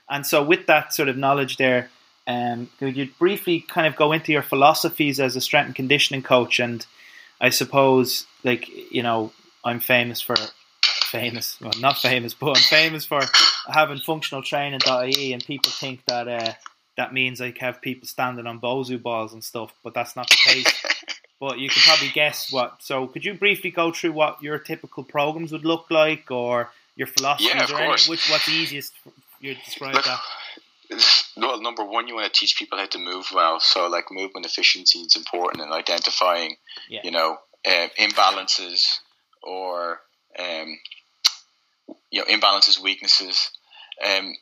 And 0.08 0.26
so 0.26 0.42
with 0.42 0.66
that 0.66 0.92
sort 0.92 1.08
of 1.08 1.16
knowledge 1.16 1.56
there, 1.56 1.90
um, 2.26 2.70
could 2.78 2.96
you 2.96 3.08
briefly 3.18 3.60
kind 3.60 3.86
of 3.86 3.96
go 3.96 4.12
into 4.12 4.32
your 4.32 4.42
philosophies 4.42 5.20
as 5.20 5.36
a 5.36 5.40
strength 5.40 5.66
and 5.66 5.74
conditioning 5.74 6.22
coach? 6.22 6.58
And 6.58 6.84
I 7.40 7.50
suppose, 7.50 8.26
like 8.42 8.68
you 8.68 9.02
know, 9.02 9.32
I'm 9.64 9.80
famous 9.80 10.20
for 10.20 10.36
famous, 11.04 11.60
well, 11.60 11.72
not 11.80 11.98
famous, 11.98 12.34
but 12.34 12.56
I'm 12.56 12.62
famous 12.62 13.04
for 13.04 13.20
having 13.68 13.98
functional 13.98 14.42
training.ie, 14.42 15.32
and 15.32 15.44
people 15.44 15.70
think 15.70 16.04
that 16.06 16.28
uh, 16.28 16.52
that 16.96 17.12
means 17.12 17.40
I 17.40 17.52
have 17.60 17.82
people 17.82 18.08
standing 18.08 18.46
on 18.46 18.60
Bosu 18.60 19.00
balls 19.00 19.32
and 19.32 19.42
stuff, 19.42 19.72
but 19.82 19.94
that's 19.94 20.16
not 20.16 20.28
the 20.28 20.36
case. 20.36 20.84
but 21.44 21.58
you 21.58 21.68
can 21.68 21.82
probably 21.82 22.08
guess 22.08 22.50
what. 22.50 22.82
So, 22.82 23.06
could 23.06 23.24
you 23.24 23.34
briefly 23.34 23.70
go 23.70 23.92
through 23.92 24.12
what 24.12 24.42
your 24.42 24.58
typical 24.58 25.04
programs 25.04 25.52
would 25.52 25.64
look 25.64 25.90
like, 25.90 26.30
or 26.30 26.70
your 26.96 27.06
philosophies, 27.06 27.54
yeah, 27.54 27.64
of 27.64 27.70
or 27.70 27.76
course. 27.76 28.06
Any, 28.06 28.12
which 28.12 28.30
what's 28.30 28.48
easiest 28.48 28.96
for 28.98 29.12
you 29.40 29.54
to 29.54 29.60
describe 29.62 29.94
Look, 29.94 30.04
that? 30.04 30.20
well, 31.36 31.60
number 31.60 31.84
one, 31.84 32.08
you 32.08 32.14
want 32.14 32.32
to 32.32 32.40
teach 32.40 32.56
people 32.56 32.78
how 32.78 32.86
to 32.86 32.98
move 32.98 33.26
well. 33.34 33.60
So, 33.60 33.88
like 33.88 34.10
movement 34.10 34.46
efficiency 34.46 35.00
is 35.00 35.16
important 35.16 35.62
and 35.62 35.70
identifying, 35.70 36.56
yeah. 36.88 37.00
you 37.04 37.10
know, 37.10 37.36
uh, 37.66 37.88
imbalances 37.98 38.98
or 39.42 40.00
um, 40.38 40.78
you 42.10 42.20
know 42.20 42.24
imbalances, 42.24 42.82
weaknesses. 42.82 43.50
Um, 44.02 44.34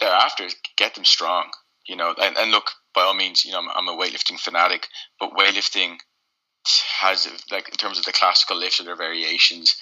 thereafter, 0.00 0.48
get 0.76 0.96
them 0.96 1.04
strong. 1.04 1.50
You 1.86 1.96
know, 1.96 2.14
and, 2.20 2.36
and 2.36 2.50
look, 2.50 2.70
by 2.94 3.02
all 3.02 3.14
means, 3.14 3.44
you 3.44 3.52
know, 3.52 3.58
I'm, 3.58 3.68
I'm, 3.74 3.88
a 3.88 4.00
weightlifting 4.00 4.38
fanatic, 4.38 4.86
but 5.18 5.32
weightlifting 5.32 5.96
has 7.00 7.28
like 7.50 7.68
in 7.68 7.74
terms 7.74 7.98
of 7.98 8.04
the 8.04 8.12
classical 8.12 8.56
lifts 8.56 8.80
or 8.80 8.84
their 8.84 8.96
variations 8.96 9.76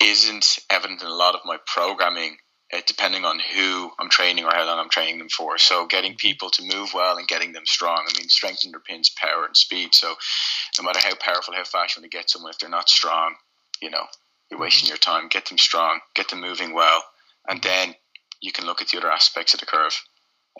isn't 0.00 0.58
evident 0.70 1.02
in 1.02 1.08
a 1.08 1.14
lot 1.14 1.34
of 1.34 1.40
my 1.44 1.58
programming 1.66 2.36
uh, 2.72 2.80
depending 2.86 3.24
on 3.24 3.38
who 3.54 3.90
I'm 3.98 4.08
training 4.08 4.44
or 4.44 4.50
how 4.50 4.66
long 4.66 4.78
I'm 4.78 4.88
training 4.88 5.18
them 5.18 5.28
for. 5.28 5.58
So 5.58 5.86
getting 5.86 6.12
mm-hmm. 6.12 6.28
people 6.28 6.50
to 6.50 6.62
move 6.62 6.92
well 6.94 7.18
and 7.18 7.28
getting 7.28 7.52
them 7.52 7.66
strong. 7.66 8.06
I 8.08 8.18
mean, 8.18 8.28
strength 8.28 8.64
underpins 8.66 9.14
power 9.14 9.44
and 9.44 9.56
speed. 9.56 9.94
So 9.94 10.14
no 10.78 10.84
matter 10.84 11.00
how 11.02 11.14
powerful, 11.14 11.54
how 11.54 11.64
fast 11.64 11.96
you 11.96 12.02
want 12.02 12.10
to 12.10 12.16
get 12.16 12.30
someone, 12.30 12.50
if 12.50 12.58
they're 12.58 12.70
not 12.70 12.88
strong, 12.88 13.34
you 13.80 13.90
know, 13.90 14.04
you're 14.50 14.60
wasting 14.60 14.86
mm-hmm. 14.86 14.92
your 14.92 14.98
time. 14.98 15.28
Get 15.28 15.46
them 15.46 15.58
strong, 15.58 16.00
get 16.14 16.28
them 16.28 16.40
moving 16.40 16.74
well, 16.74 17.04
and 17.48 17.60
mm-hmm. 17.60 17.68
then 17.68 17.96
you 18.40 18.50
can 18.50 18.66
look 18.66 18.80
at 18.80 18.88
the 18.88 18.98
other 18.98 19.10
aspects 19.10 19.54
of 19.54 19.60
the 19.60 19.66
curve. 19.66 19.96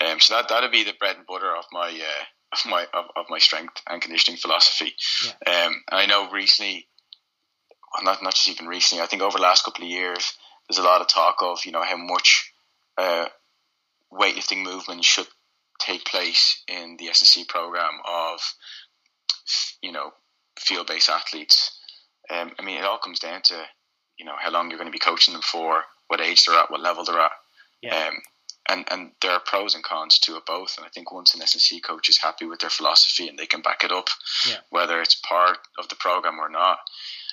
Um, 0.01 0.21
so 0.21 0.35
that 0.35 0.49
that'd 0.49 0.73
be 0.73 0.85
the 0.85 0.95
bread 0.99 1.17
and 1.17 1.27
butter 1.27 1.55
of 1.55 1.65
my 1.73 1.89
uh, 1.89 2.25
of 2.53 2.71
my 2.71 2.87
of, 2.93 3.05
of 3.17 3.27
my 3.29 3.39
strength 3.39 3.81
and 3.89 4.03
conditioning 4.03 4.39
philosophy. 4.39 4.95
Yeah. 5.25 5.67
Um, 5.67 5.83
and 5.91 6.01
I 6.01 6.07
know 6.07 6.31
recently, 6.31 6.87
well, 7.93 8.05
not 8.05 8.23
not 8.23 8.35
just 8.35 8.49
even 8.49 8.67
recently. 8.67 9.03
I 9.03 9.07
think 9.07 9.23
over 9.23 9.39
the 9.39 9.43
last 9.43 9.65
couple 9.65 9.85
of 9.85 9.91
years, 9.91 10.35
there's 10.69 10.79
a 10.79 10.83
lot 10.83 11.01
of 11.01 11.09
talk 11.09 11.37
of 11.43 11.65
you 11.65 11.73
know 11.73 11.83
how 11.83 11.97
much 11.97 12.53
uh, 12.99 13.27
weightlifting 14.13 14.63
movement 14.63 15.05
should 15.05 15.29
take 15.81 16.05
place 16.05 16.63
in 16.69 16.97
the 16.99 17.09
S&C 17.09 17.45
program 17.45 18.01
of 18.07 18.41
you 19.83 19.93
know 19.93 20.13
field 20.59 20.87
based 20.87 21.09
athletes. 21.09 21.79
Um, 22.31 22.53
I 22.59 22.63
mean, 22.63 22.79
it 22.79 22.85
all 22.85 22.99
comes 22.99 23.21
down 23.21 23.43
to 23.43 23.65
you 24.19 24.25
know 24.25 24.35
how 24.39 24.51
long 24.51 24.71
you're 24.71 24.79
going 24.79 24.91
to 24.91 24.93
be 24.93 24.99
coaching 24.99 25.35
them 25.35 25.43
for, 25.43 25.83
what 26.09 26.21
age 26.21 26.45
they're 26.45 26.59
at, 26.59 26.71
what 26.71 26.81
level 26.81 27.05
they're 27.05 27.21
at. 27.21 27.33
Yeah. 27.83 28.09
Um, 28.09 28.15
and 28.69 28.87
and 28.91 29.13
there 29.21 29.33
are 29.33 29.41
pros 29.41 29.75
and 29.75 29.85
cons 29.85 30.19
to 30.21 30.37
it 30.37 30.47
both. 30.47 30.77
And 30.77 30.87
I 30.87 30.89
think 30.89 31.13
once 31.13 31.35
an 31.35 31.43
S&C 31.43 31.81
coach 31.81 32.09
is 32.09 32.19
happy 32.19 32.47
with 32.47 32.61
their 32.61 32.71
philosophy 32.71 33.29
and 33.29 33.39
they 33.39 33.47
can 33.47 33.63
back 33.63 33.85
it 33.85 33.93
up, 33.93 34.09
yeah. 34.49 34.57
whether 34.71 35.01
it's 35.01 35.15
part 35.15 35.59
of 35.79 35.89
the 35.89 35.97
program 35.97 36.39
or 36.39 36.49
not, 36.49 36.79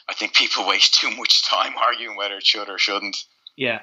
I 0.10 0.13
think 0.13 0.34
people 0.34 0.67
waste 0.67 0.96
too 0.96 1.12
much 1.12 1.48
time 1.48 1.74
arguing 1.78 2.17
whether 2.17 2.36
it 2.36 2.46
should 2.46 2.70
or 2.70 2.78
shouldn't. 2.78 3.17
Yeah, 3.56 3.82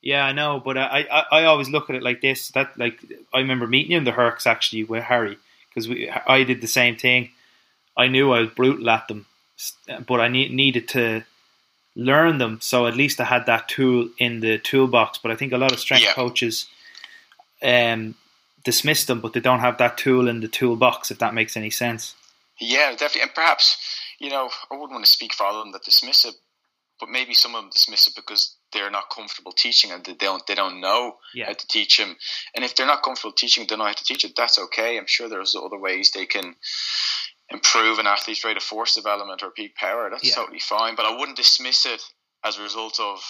yeah, 0.00 0.24
I 0.24 0.32
know, 0.32 0.60
but 0.64 0.78
I, 0.78 1.06
I, 1.10 1.40
I 1.40 1.44
always 1.44 1.68
look 1.68 1.90
at 1.90 1.96
it 1.96 2.02
like 2.02 2.20
this. 2.20 2.48
That 2.50 2.78
like 2.78 3.00
I 3.34 3.38
remember 3.38 3.66
meeting 3.66 3.92
you 3.92 3.98
in 3.98 4.04
the 4.04 4.12
Hercs 4.12 4.46
actually 4.46 4.84
with 4.84 5.04
Harry 5.04 5.36
because 5.68 5.88
we 5.88 6.08
I 6.08 6.44
did 6.44 6.60
the 6.60 6.68
same 6.68 6.96
thing. 6.96 7.30
I 7.96 8.06
knew 8.06 8.32
I 8.32 8.40
was 8.40 8.50
brutal 8.50 8.88
at 8.90 9.08
them, 9.08 9.26
but 10.06 10.20
I 10.20 10.28
need, 10.28 10.52
needed 10.52 10.88
to 10.90 11.24
learn 11.98 12.38
them. 12.38 12.60
So 12.62 12.86
at 12.86 12.96
least 12.96 13.20
I 13.20 13.24
had 13.24 13.44
that 13.46 13.68
tool 13.68 14.08
in 14.18 14.40
the 14.40 14.58
toolbox. 14.58 15.18
But 15.18 15.32
I 15.32 15.36
think 15.36 15.52
a 15.52 15.58
lot 15.58 15.72
of 15.72 15.80
strength 15.80 16.04
yeah. 16.04 16.14
coaches 16.14 16.66
um, 17.62 18.14
dismiss 18.64 19.04
them, 19.04 19.20
but 19.20 19.34
they 19.34 19.40
don't 19.40 19.60
have 19.60 19.76
that 19.78 19.98
tool 19.98 20.28
in 20.28 20.40
the 20.40 20.48
toolbox. 20.48 21.10
If 21.10 21.18
that 21.18 21.34
makes 21.34 21.56
any 21.56 21.70
sense. 21.70 22.14
Yeah, 22.60 22.90
definitely, 22.92 23.22
and 23.22 23.34
perhaps 23.34 23.76
you 24.18 24.30
know 24.30 24.48
I 24.70 24.74
wouldn't 24.74 24.92
want 24.92 25.04
to 25.04 25.10
speak 25.10 25.34
for 25.34 25.44
all 25.44 25.58
of 25.58 25.64
them 25.64 25.72
that 25.72 25.84
dismiss 25.84 26.24
it, 26.24 26.34
but 26.98 27.08
maybe 27.08 27.34
some 27.34 27.54
of 27.54 27.62
them 27.62 27.70
dismiss 27.70 28.08
it 28.08 28.16
because 28.16 28.56
they're 28.72 28.90
not 28.90 29.10
comfortable 29.10 29.52
teaching 29.52 29.90
and 29.92 30.04
they 30.04 30.14
don't 30.14 30.44
they 30.46 30.54
don't 30.54 30.80
know 30.80 31.16
yeah. 31.34 31.46
how 31.46 31.52
to 31.52 31.66
teach 31.68 31.98
them. 31.98 32.16
And 32.54 32.64
if 32.64 32.74
they're 32.74 32.86
not 32.86 33.02
comfortable 33.02 33.32
teaching, 33.32 33.62
they 33.62 33.68
don't 33.68 33.78
know 33.78 33.86
how 33.86 33.92
to 33.92 34.04
teach 34.04 34.24
it. 34.24 34.34
That's 34.36 34.58
okay. 34.58 34.98
I'm 34.98 35.06
sure 35.06 35.28
there's 35.28 35.56
other 35.56 35.78
ways 35.78 36.10
they 36.10 36.26
can 36.26 36.54
improve 37.50 37.98
an 37.98 38.06
athlete's 38.06 38.44
rate 38.44 38.56
of 38.56 38.62
force 38.62 38.94
development 38.94 39.42
or 39.42 39.50
peak 39.50 39.74
power. 39.74 40.08
That's 40.10 40.28
yeah. 40.28 40.34
totally 40.34 40.60
fine. 40.60 40.96
But 40.96 41.06
I 41.06 41.16
wouldn't 41.16 41.36
dismiss 41.36 41.86
it 41.86 42.02
as 42.44 42.58
a 42.58 42.62
result 42.62 43.00
of 43.00 43.20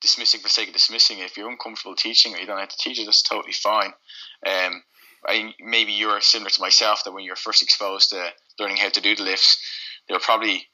dismissing 0.00 0.40
for 0.40 0.48
sake 0.48 0.68
of 0.68 0.74
dismissing 0.74 1.18
it. 1.18 1.24
If 1.24 1.36
you're 1.36 1.50
uncomfortable 1.50 1.96
teaching 1.96 2.34
or 2.34 2.38
you 2.38 2.46
don't 2.46 2.58
have 2.58 2.68
to 2.68 2.78
teach 2.78 3.00
it, 3.00 3.06
that's 3.06 3.22
totally 3.22 3.52
fine. 3.52 3.92
Um, 4.46 4.82
I, 5.26 5.54
maybe 5.60 5.92
you're 5.92 6.20
similar 6.20 6.50
to 6.50 6.60
myself 6.60 7.04
that 7.04 7.12
when 7.12 7.24
you're 7.24 7.36
first 7.36 7.62
exposed 7.62 8.10
to 8.10 8.28
learning 8.60 8.76
how 8.76 8.90
to 8.90 9.00
do 9.00 9.16
the 9.16 9.24
lifts, 9.24 9.58
they 10.08 10.14
were 10.14 10.20
probably 10.20 10.68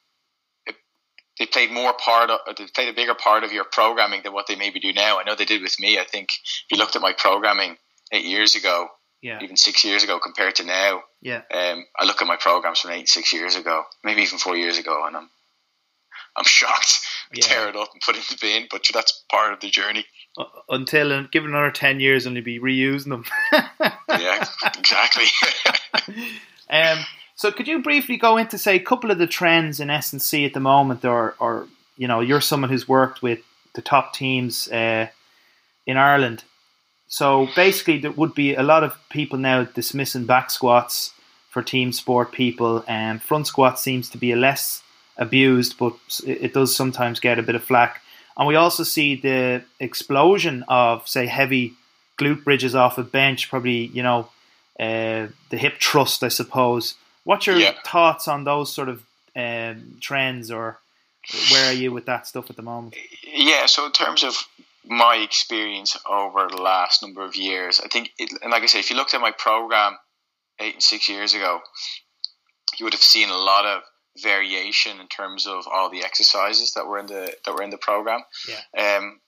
they 1.39 1.47
played 1.47 1.71
more 1.71 1.95
part 1.95 2.31
of, 2.31 2.41
they 2.57 2.67
played 2.75 2.89
a 2.89 2.93
bigger 2.93 3.15
part 3.15 3.43
of 3.43 3.53
your 3.53 3.65
programming 3.65 4.21
than 4.23 4.35
what 4.35 4.47
they 4.47 4.55
maybe 4.57 4.81
do 4.81 4.93
now. 4.93 5.19
I 5.19 5.25
know 5.25 5.35
they 5.35 5.45
did 5.45 5.63
with 5.63 5.81
me. 5.81 5.99
I 5.99 6.05
think 6.05 6.29
if 6.31 6.65
you 6.71 6.77
looked 6.77 6.95
at 6.95 7.03
my 7.03 7.15
programming 7.15 7.77
eight 8.13 8.27
years 8.27 8.55
ago, 8.55 8.89
yeah. 9.23 9.39
even 9.43 9.57
six 9.57 9.85
years 9.85 10.05
ago 10.05 10.19
compared 10.19 10.57
to 10.57 10.65
now, 10.65 11.03
yeah. 11.23 11.43
Um, 11.55 11.87
I 11.97 12.05
look 12.05 12.21
at 12.21 12.27
my 12.27 12.37
programs 12.37 12.81
from 12.81 12.91
eight, 12.91 13.09
six 13.09 13.33
years 13.33 13.57
ago, 13.57 13.85
maybe 14.05 14.23
even 14.23 14.39
four 14.39 14.57
years 14.57 14.77
ago, 14.77 15.07
and 15.07 15.17
I'm 15.17 15.31
I'm 16.37 16.45
shocked. 16.47 17.07
I 17.31 17.37
yeah. 17.37 17.45
tear 17.45 17.69
it 17.69 17.77
up 17.77 17.91
and 17.93 18.03
put 18.03 18.17
it 18.17 18.31
in 18.31 18.37
the 18.37 18.39
bin, 18.41 18.69
but 18.71 18.85
that's 18.93 19.25
part 19.31 19.53
of 19.53 19.61
the 19.61 19.71
journey. 19.71 20.05
Uh, 20.37 20.45
until, 20.69 21.13
uh, 21.13 21.23
give 21.31 21.45
another 21.45 21.71
10 21.71 22.01
years 22.01 22.27
and 22.27 22.37
you'll 22.37 22.45
be 22.45 22.59
reusing 22.59 23.11
them. 23.11 23.25
yeah, 24.09 24.47
exactly. 24.77 25.25
um, 26.71 26.99
so 27.35 27.53
could 27.53 27.69
you 27.69 27.83
briefly 27.83 28.17
go 28.17 28.37
into, 28.37 28.59
say, 28.59 28.77
a 28.77 28.81
couple 28.81 29.11
of 29.11 29.19
the 29.19 29.27
trends 29.27 29.81
in 29.81 29.91
S&C 29.91 30.45
at 30.45 30.55
the 30.55 30.61
moment, 30.61 31.05
or, 31.05 31.35
or 31.39 31.69
you 31.97 32.09
know, 32.09 32.21
you're 32.21 32.41
someone 32.41 32.71
who's 32.71 32.89
worked 32.89 33.23
with 33.23 33.41
the 33.75 33.83
top 33.83 34.15
teams 34.15 34.69
uh, 34.69 35.09
in 35.87 35.97
Ireland. 35.97 36.45
So 37.13 37.47
basically, 37.55 37.99
there 37.99 38.11
would 38.11 38.35
be 38.35 38.55
a 38.55 38.63
lot 38.63 38.83
of 38.83 38.97
people 39.11 39.39
now 39.39 39.65
dismissing 39.65 40.25
back 40.25 40.51
squats 40.51 41.13
for 41.51 41.63
team 41.63 41.93
sport 41.93 42.33
people, 42.33 42.83
and 42.89 43.21
front 43.21 43.47
squat 43.47 43.79
seems 43.79 44.09
to 44.09 44.19
be 44.19 44.33
a 44.33 44.37
less 44.37 44.83
abused, 45.19 45.77
but 45.77 45.95
it 46.27 46.55
does 46.55 46.75
sometimes 46.75 47.21
get 47.21 47.39
a 47.39 47.43
bit 47.43 47.55
of 47.55 47.63
flack. 47.63 48.01
And 48.35 48.49
we 48.49 48.55
also 48.55 48.83
see 48.83 49.15
the 49.15 49.63
explosion 49.79 50.65
of, 50.69 51.07
say, 51.07 51.27
heavy 51.27 51.75
glute 52.17 52.45
bridges 52.45 52.75
off 52.75 52.97
a 52.97 53.03
bench, 53.03 53.51
probably, 53.51 53.89
you 53.89 54.03
know, 54.03 54.31
uh, 54.81 55.27
the 55.51 55.59
hip 55.59 55.83
thrust, 55.83 56.25
I 56.25 56.29
suppose. 56.29 56.95
What's 57.25 57.47
your 57.47 57.57
yeah. 57.57 57.75
thoughts 57.85 58.27
on 58.27 58.45
those 58.45 58.73
sort 58.73 58.89
of 58.89 59.05
um, 59.37 59.99
trends, 60.01 60.51
or 60.51 60.79
where 61.51 61.69
are 61.69 61.75
you 61.75 61.93
with 61.93 62.07
that 62.07 62.27
stuff 62.27 62.49
at 62.49 62.57
the 62.57 62.63
moment? 62.63 62.97
Yeah, 63.35 63.67
so 63.67 63.85
in 63.85 63.93
terms 63.93 64.25
of 64.25 64.35
my 64.85 65.17
experience 65.17 65.97
over 66.09 66.49
the 66.49 66.61
last 66.61 67.03
number 67.03 67.25
of 67.25 67.37
years, 67.37 67.81
I 67.83 67.89
think, 67.89 68.11
it, 68.19 68.33
and 68.43 68.51
like 68.51 68.63
I 68.63 68.67
say, 68.67 68.81
if 68.81 68.91
you 68.91 68.97
looked 68.97 69.15
at 69.15 69.21
my 69.21 69.31
program 69.31 69.97
eight 70.61 70.75
and 70.75 70.83
six 70.83 71.09
years 71.09 71.35
ago, 71.35 71.61
you 72.79 72.85
would 72.85 72.95
have 72.95 73.03
seen 73.03 73.29
a 73.29 73.37
lot 73.37 73.65
of 73.65 73.83
variation 74.21 75.01
in 75.01 75.09
terms 75.09 75.47
of 75.47 75.67
all 75.73 75.91
the 75.91 76.05
exercises 76.05 76.73
that 76.73 76.87
were 76.87 76.99
in 76.99 77.07
the 77.07 77.35
that 77.45 77.55
were 77.55 77.63
in 77.63 77.71
the 77.71 77.79
program. 77.79 78.21
Yeah. 78.49 78.99
Um, 78.99 79.21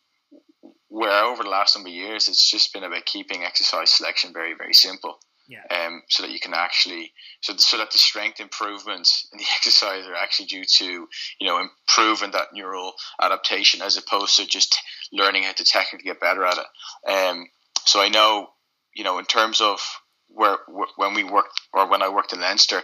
where 0.88 1.24
over 1.24 1.42
the 1.42 1.48
last 1.48 1.76
number 1.76 1.88
of 1.88 1.94
years, 1.94 2.28
it's 2.28 2.50
just 2.50 2.72
been 2.72 2.84
about 2.84 3.04
keeping 3.04 3.42
exercise 3.42 3.90
selection 3.90 4.32
very 4.32 4.54
very 4.54 4.74
simple. 4.74 5.18
Yeah. 5.46 5.62
Um, 5.70 6.02
so 6.08 6.22
that 6.22 6.32
you 6.32 6.40
can 6.40 6.54
actually 6.54 7.12
so 7.42 7.54
so 7.56 7.76
that 7.76 7.90
the 7.90 7.98
strength 7.98 8.40
improvements 8.40 9.28
in 9.32 9.38
the 9.38 9.44
exercise 9.56 10.06
are 10.06 10.14
actually 10.14 10.46
due 10.46 10.64
to 10.78 11.08
you 11.38 11.46
know 11.46 11.58
improving 11.58 12.30
that 12.30 12.54
neural 12.54 12.94
adaptation 13.20 13.82
as 13.82 13.96
opposed 13.96 14.36
to 14.36 14.46
just 14.46 14.78
learning 15.12 15.42
how 15.42 15.52
to 15.52 15.64
technically 15.64 16.08
get 16.08 16.20
better 16.20 16.44
at 16.44 16.56
it. 16.56 17.10
Um, 17.10 17.46
so 17.84 18.00
I 18.00 18.08
know 18.08 18.48
you 18.94 19.04
know 19.04 19.18
in 19.18 19.26
terms 19.26 19.60
of 19.60 19.80
where 20.28 20.56
when 20.96 21.14
we 21.14 21.24
worked 21.24 21.60
or 21.72 21.88
when 21.88 22.02
I 22.02 22.08
worked 22.08 22.32
in 22.32 22.40
Leinster, 22.40 22.82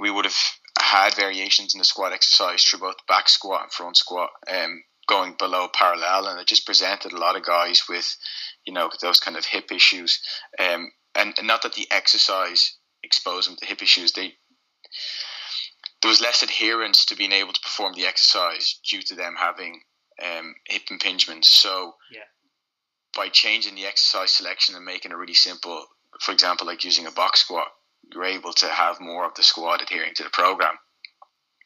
we 0.00 0.10
would 0.10 0.24
have 0.24 0.36
had 0.80 1.14
variations 1.14 1.74
in 1.74 1.78
the 1.78 1.84
squat 1.84 2.12
exercise 2.12 2.64
through 2.64 2.80
both 2.80 3.06
back 3.06 3.28
squat 3.28 3.62
and 3.62 3.72
front 3.72 3.96
squat, 3.96 4.30
um, 4.50 4.82
going 5.06 5.34
below 5.38 5.68
parallel, 5.72 6.26
and 6.26 6.40
it 6.40 6.46
just 6.46 6.66
presented 6.66 7.12
a 7.12 7.18
lot 7.18 7.36
of 7.36 7.44
guys 7.44 7.82
with, 7.88 8.16
you 8.64 8.72
know, 8.72 8.90
those 9.02 9.20
kind 9.20 9.36
of 9.36 9.44
hip 9.44 9.70
issues. 9.72 10.20
Um, 10.58 10.90
and, 11.14 11.34
and 11.38 11.46
not 11.46 11.62
that 11.62 11.74
the 11.74 11.88
exercise 11.90 12.76
exposed 13.02 13.48
them 13.48 13.56
to 13.56 13.66
hip 13.66 13.82
issues, 13.82 14.12
they 14.12 14.34
there 16.02 16.08
was 16.08 16.20
less 16.20 16.42
adherence 16.42 17.04
to 17.06 17.16
being 17.16 17.32
able 17.32 17.52
to 17.52 17.60
perform 17.60 17.92
the 17.94 18.06
exercise 18.06 18.80
due 18.88 19.02
to 19.02 19.14
them 19.14 19.34
having 19.38 19.82
um, 20.22 20.54
hip 20.66 20.82
impingements. 20.90 21.44
So, 21.44 21.94
yeah. 22.10 22.20
by 23.14 23.28
changing 23.28 23.74
the 23.74 23.86
exercise 23.86 24.30
selection 24.30 24.74
and 24.74 24.84
making 24.84 25.12
it 25.12 25.16
really 25.16 25.34
simple, 25.34 25.84
for 26.20 26.32
example, 26.32 26.66
like 26.66 26.84
using 26.84 27.06
a 27.06 27.10
box 27.10 27.40
squat, 27.40 27.68
you're 28.12 28.24
able 28.24 28.52
to 28.54 28.66
have 28.66 29.00
more 29.00 29.26
of 29.26 29.34
the 29.34 29.42
squad 29.42 29.82
adhering 29.82 30.14
to 30.14 30.22
the 30.22 30.30
program. 30.30 30.74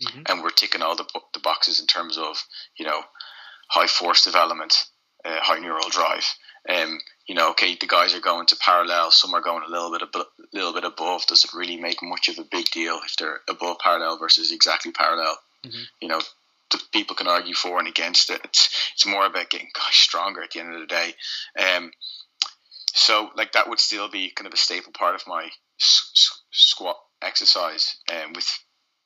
Mm-hmm. 0.05 0.23
And 0.29 0.43
we're 0.43 0.51
ticking 0.51 0.83
all 0.83 0.97
the, 0.97 1.07
the 1.33 1.41
boxes 1.41 1.81
in 1.81 1.87
terms 1.87 2.19
of, 2.19 2.37
you 2.77 2.85
know, 2.85 3.03
high 3.69 3.87
force 3.87 4.25
development, 4.25 4.77
uh, 5.25 5.37
high 5.41 5.61
neural 5.61 5.89
drive. 5.89 6.27
Um, 6.69 6.99
you 7.27 7.35
know, 7.35 7.51
okay, 7.51 7.77
the 7.81 7.87
guys 7.87 8.15
are 8.15 8.21
going 8.21 8.47
to 8.47 8.57
parallel. 8.57 9.11
Some 9.11 9.35
are 9.35 9.41
going 9.41 9.63
a 9.67 9.71
little 9.71 9.91
bit, 9.91 10.03
a 10.15 10.27
little 10.53 10.75
bit 10.75 10.85
above. 10.85 11.27
Does 11.27 11.45
it 11.45 11.55
really 11.55 11.77
make 11.77 12.03
much 12.03 12.29
of 12.29 12.39
a 12.39 12.49
big 12.51 12.67
deal 12.71 13.01
if 13.05 13.17
they're 13.17 13.41
above 13.49 13.79
parallel 13.79 14.19
versus 14.19 14.53
exactly 14.53 14.93
parallel? 14.93 15.39
Mm-hmm. 15.65 15.83
You 16.03 16.09
know, 16.09 16.21
the 16.71 16.81
people 16.93 17.17
can 17.17 17.29
argue 17.29 17.55
for 17.55 17.79
and 17.79 17.89
against 17.89 18.31
it. 18.31 18.41
It's 18.45 18.91
it's 18.95 19.07
more 19.07 19.27
about 19.27 19.51
getting 19.51 19.71
guys 19.75 19.95
stronger 19.95 20.43
at 20.43 20.51
the 20.51 20.61
end 20.61 20.75
of 20.75 20.81
the 20.81 20.87
day. 20.87 21.15
Um, 21.59 21.93
so 22.93 23.31
like 23.37 23.53
that 23.53 23.69
would 23.69 23.81
still 23.81 24.09
be 24.09 24.31
kind 24.31 24.47
of 24.47 24.53
a 24.53 24.59
staple 24.59 24.93
part 24.93 25.15
of 25.15 25.27
my 25.27 25.49
squat 25.79 26.97
exercise 27.23 27.97
um, 28.13 28.33
with 28.35 28.49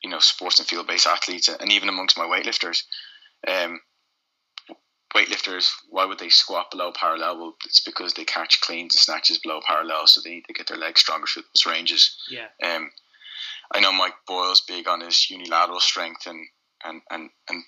you 0.02 0.10
know 0.10 0.18
sports 0.18 0.58
and 0.58 0.68
field 0.68 0.86
based 0.86 1.06
athletes 1.06 1.48
and 1.48 1.72
even 1.72 1.88
amongst 1.88 2.18
my 2.18 2.24
weightlifters. 2.24 2.82
Um, 3.46 3.80
weightlifters, 5.14 5.70
why 5.88 6.04
would 6.04 6.18
they 6.18 6.28
squat 6.28 6.70
below 6.70 6.92
parallel? 6.92 7.38
Well, 7.38 7.56
it's 7.64 7.80
because 7.80 8.14
they 8.14 8.24
catch 8.24 8.60
cleans 8.60 8.94
and 8.94 9.00
snatches 9.00 9.38
below 9.38 9.60
parallel, 9.66 10.06
so 10.06 10.20
they 10.20 10.30
need 10.30 10.44
to 10.46 10.52
get 10.52 10.66
their 10.66 10.76
legs 10.76 11.00
stronger 11.00 11.26
through 11.26 11.42
those 11.42 11.72
ranges. 11.72 12.16
Yeah. 12.30 12.48
Um, 12.62 12.90
I 13.72 13.80
know 13.80 13.92
Mike 13.92 14.14
Boyle's 14.26 14.62
big 14.62 14.88
on 14.88 15.00
his 15.00 15.30
unilateral 15.30 15.80
strength 15.80 16.26
and 16.26 16.46
and 16.84 17.02
and 17.10 17.30
and 17.48 17.64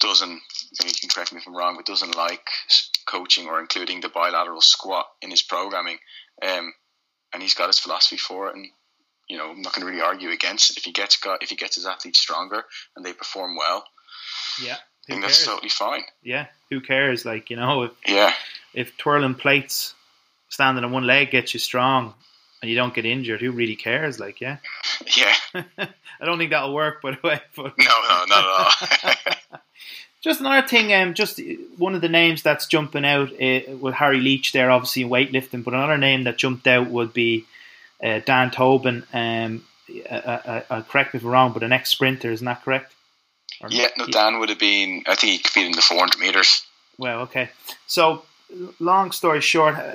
doesn't. 0.00 0.40
You 0.84 0.92
can 1.00 1.10
correct 1.10 1.32
me 1.32 1.38
if 1.38 1.46
I'm 1.46 1.56
wrong, 1.56 1.76
but 1.76 1.86
doesn't 1.86 2.16
like 2.16 2.46
coaching 3.06 3.46
or 3.46 3.60
including 3.60 4.00
the 4.00 4.08
bilateral 4.08 4.60
squat 4.60 5.06
in 5.22 5.30
his 5.30 5.42
programming. 5.42 5.98
Um, 6.42 6.72
and 7.32 7.42
he's 7.42 7.54
got 7.54 7.68
his 7.68 7.78
philosophy 7.78 8.16
for 8.16 8.48
it, 8.48 8.56
and 8.56 8.66
you 9.28 9.38
know, 9.38 9.50
I'm 9.50 9.62
not 9.62 9.72
going 9.72 9.86
to 9.86 9.90
really 9.90 10.04
argue 10.04 10.30
against 10.30 10.70
it. 10.70 10.78
If 10.78 10.84
he 10.84 10.92
gets 10.92 11.16
got, 11.16 11.42
if 11.42 11.50
he 11.50 11.56
gets 11.56 11.76
his 11.76 11.86
athletes 11.86 12.20
stronger 12.20 12.64
and 12.96 13.04
they 13.04 13.12
perform 13.12 13.56
well, 13.56 13.84
yeah, 14.62 14.74
I 14.74 15.12
think 15.12 15.22
that's 15.22 15.44
totally 15.44 15.68
fine. 15.68 16.02
Yeah, 16.22 16.46
who 16.70 16.80
cares? 16.80 17.24
Like 17.24 17.50
you 17.50 17.56
know, 17.56 17.82
if 17.82 17.92
yeah, 18.06 18.32
if 18.74 18.96
twirling 18.96 19.34
plates 19.34 19.94
standing 20.50 20.84
on 20.84 20.92
one 20.92 21.06
leg 21.06 21.30
gets 21.30 21.54
you 21.54 21.60
strong 21.60 22.14
and 22.60 22.70
you 22.70 22.76
don't 22.76 22.92
get 22.92 23.06
injured, 23.06 23.40
who 23.40 23.52
really 23.52 23.76
cares? 23.76 24.20
Like, 24.20 24.40
yeah. 24.40 24.58
Yeah. 25.16 25.34
I 25.78 26.26
don't 26.26 26.38
think 26.38 26.50
that'll 26.50 26.74
work, 26.74 27.00
by 27.00 27.12
the 27.12 27.18
way. 27.22 27.40
But 27.56 27.78
no, 27.78 27.84
no, 28.08 28.24
not 28.26 28.44
at 28.44 29.14
all. 29.52 29.60
just 30.20 30.40
another 30.40 30.66
thing, 30.66 30.92
um, 30.92 31.14
just 31.14 31.40
one 31.78 31.94
of 31.94 32.02
the 32.02 32.08
names 32.08 32.42
that's 32.42 32.66
jumping 32.66 33.06
out 33.06 33.30
uh, 33.32 33.76
with 33.78 33.94
Harry 33.94 34.20
Leach 34.20 34.52
there, 34.52 34.70
obviously 34.70 35.02
in 35.02 35.08
weightlifting, 35.08 35.64
but 35.64 35.72
another 35.72 35.96
name 35.98 36.24
that 36.24 36.36
jumped 36.36 36.66
out 36.66 36.90
would 36.90 37.14
be 37.14 37.46
uh, 38.02 38.20
Dan 38.24 38.50
Tobin. 38.50 39.04
Um, 39.14 39.64
uh, 40.08 40.60
uh, 40.70 40.82
correct 40.82 41.14
me 41.14 41.18
if 41.18 41.24
I'm 41.24 41.30
wrong, 41.30 41.52
but 41.52 41.62
an 41.62 41.72
ex 41.72 41.90
sprinter, 41.90 42.30
isn't 42.30 42.44
that 42.44 42.62
correct? 42.62 42.94
Yeah, 43.68 43.88
no, 43.98 44.06
Dan 44.06 44.38
would 44.38 44.48
have 44.48 44.58
been. 44.58 45.04
I 45.06 45.14
think 45.14 45.32
he 45.32 45.38
competed 45.38 45.70
in 45.70 45.76
the 45.76 45.82
400 45.82 46.18
meters. 46.18 46.66
Well, 46.96 47.20
okay. 47.22 47.50
So, 47.86 48.24
long 48.78 49.12
story 49.12 49.40
short, 49.40 49.74
uh, 49.76 49.94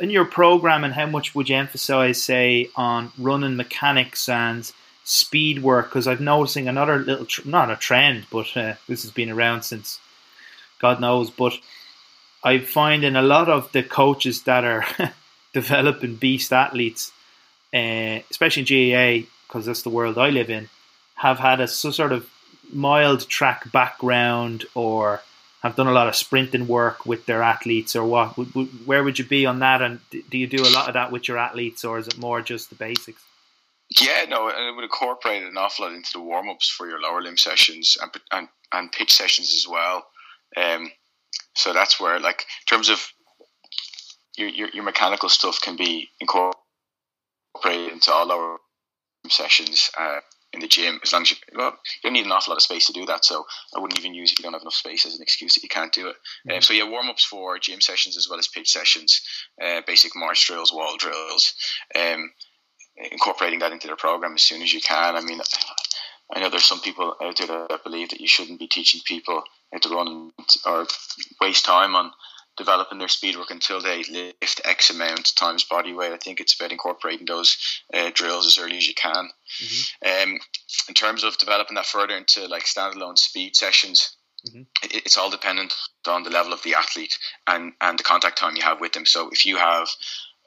in 0.00 0.10
your 0.10 0.24
program, 0.24 0.84
and 0.84 0.92
how 0.92 1.06
much 1.06 1.34
would 1.34 1.48
you 1.48 1.56
emphasize, 1.56 2.22
say, 2.22 2.68
on 2.76 3.12
running 3.18 3.56
mechanics 3.56 4.28
and 4.28 4.70
speed 5.04 5.62
work? 5.62 5.88
Because 5.88 6.06
I'm 6.06 6.22
noticing 6.22 6.68
another 6.68 6.98
little, 6.98 7.26
not 7.44 7.70
a 7.70 7.76
trend, 7.76 8.26
but 8.30 8.54
uh, 8.56 8.74
this 8.88 9.02
has 9.02 9.10
been 9.10 9.30
around 9.30 9.62
since 9.62 9.98
God 10.78 11.00
knows. 11.00 11.30
But 11.30 11.54
I 12.44 12.58
find 12.58 13.04
in 13.04 13.16
a 13.16 13.22
lot 13.22 13.48
of 13.48 13.72
the 13.72 13.82
coaches 13.82 14.42
that 14.42 14.64
are 14.64 14.84
developing 15.54 16.16
beast 16.16 16.52
athletes, 16.52 17.10
uh, 17.72 18.20
especially 18.30 18.62
in 18.62 19.22
GAA, 19.22 19.28
because 19.46 19.66
that's 19.66 19.82
the 19.82 19.90
world 19.90 20.18
I 20.18 20.28
live 20.28 20.50
in, 20.50 20.68
have 21.14 21.38
had 21.38 21.60
a 21.60 21.68
sort 21.68 22.12
of 22.12 22.28
mild 22.72 23.28
track 23.28 23.70
background 23.72 24.64
or 24.74 25.22
have 25.62 25.76
done 25.76 25.88
a 25.88 25.92
lot 25.92 26.08
of 26.08 26.14
sprinting 26.14 26.68
work 26.68 27.04
with 27.04 27.26
their 27.26 27.42
athletes 27.42 27.96
or 27.96 28.04
what? 28.04 28.28
Where 28.86 29.02
would 29.02 29.18
you 29.18 29.24
be 29.24 29.46
on 29.46 29.58
that? 29.60 29.82
And 29.82 30.00
do 30.10 30.38
you 30.38 30.46
do 30.46 30.62
a 30.62 30.70
lot 30.70 30.88
of 30.88 30.94
that 30.94 31.10
with 31.10 31.28
your 31.28 31.38
athletes 31.38 31.84
or 31.84 31.98
is 31.98 32.08
it 32.08 32.18
more 32.18 32.40
just 32.40 32.70
the 32.70 32.76
basics? 32.76 33.22
Yeah, 34.00 34.26
no, 34.28 34.48
and 34.48 34.68
it 34.68 34.76
would 34.76 34.84
incorporate 34.84 35.42
an 35.42 35.56
awful 35.56 35.86
lot 35.86 35.94
into 35.94 36.12
the 36.12 36.20
warm 36.20 36.50
ups 36.50 36.68
for 36.68 36.86
your 36.86 37.00
lower 37.00 37.22
limb 37.22 37.38
sessions 37.38 37.96
and, 38.00 38.10
and, 38.30 38.48
and 38.72 38.92
pitch 38.92 39.14
sessions 39.14 39.54
as 39.54 39.66
well. 39.66 40.06
Um, 40.56 40.90
so 41.54 41.72
that's 41.72 41.98
where, 41.98 42.20
like, 42.20 42.40
in 42.42 42.66
terms 42.76 42.90
of 42.90 43.10
your, 44.36 44.48
your, 44.48 44.68
your 44.68 44.84
mechanical 44.84 45.28
stuff 45.28 45.60
can 45.60 45.76
be 45.76 46.10
incorporated 46.20 47.92
into 47.92 48.12
all 48.12 48.26
lower 48.26 48.58
sessions. 49.28 49.90
Uh, 49.98 50.18
in 50.52 50.60
the 50.60 50.68
gym 50.68 50.98
as 51.02 51.12
long 51.12 51.22
as 51.22 51.30
you 51.30 51.36
well 51.54 51.70
you 51.70 52.00
don't 52.04 52.12
need 52.14 52.24
an 52.24 52.32
awful 52.32 52.52
lot 52.52 52.56
of 52.56 52.62
space 52.62 52.86
to 52.86 52.92
do 52.92 53.04
that 53.06 53.24
so 53.24 53.44
I 53.74 53.80
wouldn't 53.80 53.98
even 53.98 54.14
use 54.14 54.32
if 54.32 54.38
you 54.38 54.42
don't 54.42 54.54
have 54.54 54.62
enough 54.62 54.74
space 54.74 55.04
as 55.04 55.14
an 55.14 55.22
excuse 55.22 55.54
that 55.54 55.62
you 55.62 55.68
can't 55.68 55.92
do 55.92 56.08
it 56.08 56.16
mm-hmm. 56.46 56.56
um, 56.56 56.62
so 56.62 56.72
yeah 56.72 56.88
warm 56.88 57.08
ups 57.08 57.24
for 57.24 57.58
gym 57.58 57.80
sessions 57.80 58.16
as 58.16 58.28
well 58.28 58.38
as 58.38 58.48
pitch 58.48 58.70
sessions 58.70 59.20
uh, 59.62 59.80
basic 59.86 60.12
march 60.16 60.46
drills 60.46 60.72
wall 60.72 60.96
drills 60.96 61.54
um, 61.94 62.30
incorporating 63.10 63.58
that 63.58 63.72
into 63.72 63.86
their 63.86 63.96
program 63.96 64.34
as 64.34 64.42
soon 64.42 64.62
as 64.62 64.72
you 64.72 64.80
can 64.80 65.16
I 65.16 65.20
mean 65.20 65.40
I 66.34 66.40
know 66.40 66.50
there's 66.50 66.64
some 66.64 66.80
people 66.80 67.16
out 67.22 67.38
there 67.38 67.46
that 67.46 67.84
believe 67.84 68.10
that 68.10 68.20
you 68.20 68.28
shouldn't 68.28 68.58
be 68.58 68.66
teaching 68.66 69.00
people 69.04 69.42
how 69.72 69.78
to 69.78 69.88
run 69.88 70.32
or 70.66 70.86
waste 71.40 71.64
time 71.64 71.94
on 71.94 72.12
developing 72.58 72.98
their 72.98 73.08
speed 73.08 73.36
work 73.36 73.50
until 73.50 73.80
they 73.80 74.02
lift 74.04 74.60
X 74.64 74.90
amount 74.90 75.34
times 75.36 75.64
body 75.64 75.94
weight. 75.94 76.12
I 76.12 76.18
think 76.18 76.40
it's 76.40 76.54
about 76.54 76.72
incorporating 76.72 77.26
those 77.26 77.56
uh, 77.94 78.10
drills 78.12 78.46
as 78.46 78.58
early 78.58 78.76
as 78.76 78.86
you 78.86 78.94
can. 78.94 79.30
Mm-hmm. 79.62 80.32
Um, 80.32 80.38
in 80.88 80.94
terms 80.94 81.24
of 81.24 81.38
developing 81.38 81.76
that 81.76 81.86
further 81.86 82.16
into 82.16 82.46
like 82.46 82.64
standalone 82.64 83.16
speed 83.16 83.56
sessions, 83.56 84.16
mm-hmm. 84.46 84.62
it, 84.82 85.06
it's 85.06 85.16
all 85.16 85.30
dependent 85.30 85.72
on 86.06 86.24
the 86.24 86.30
level 86.30 86.52
of 86.52 86.62
the 86.62 86.74
athlete 86.74 87.16
and, 87.46 87.72
and 87.80 87.98
the 87.98 88.04
contact 88.04 88.38
time 88.38 88.56
you 88.56 88.62
have 88.62 88.80
with 88.80 88.92
them. 88.92 89.06
So 89.06 89.30
if 89.30 89.46
you 89.46 89.56
have 89.56 89.88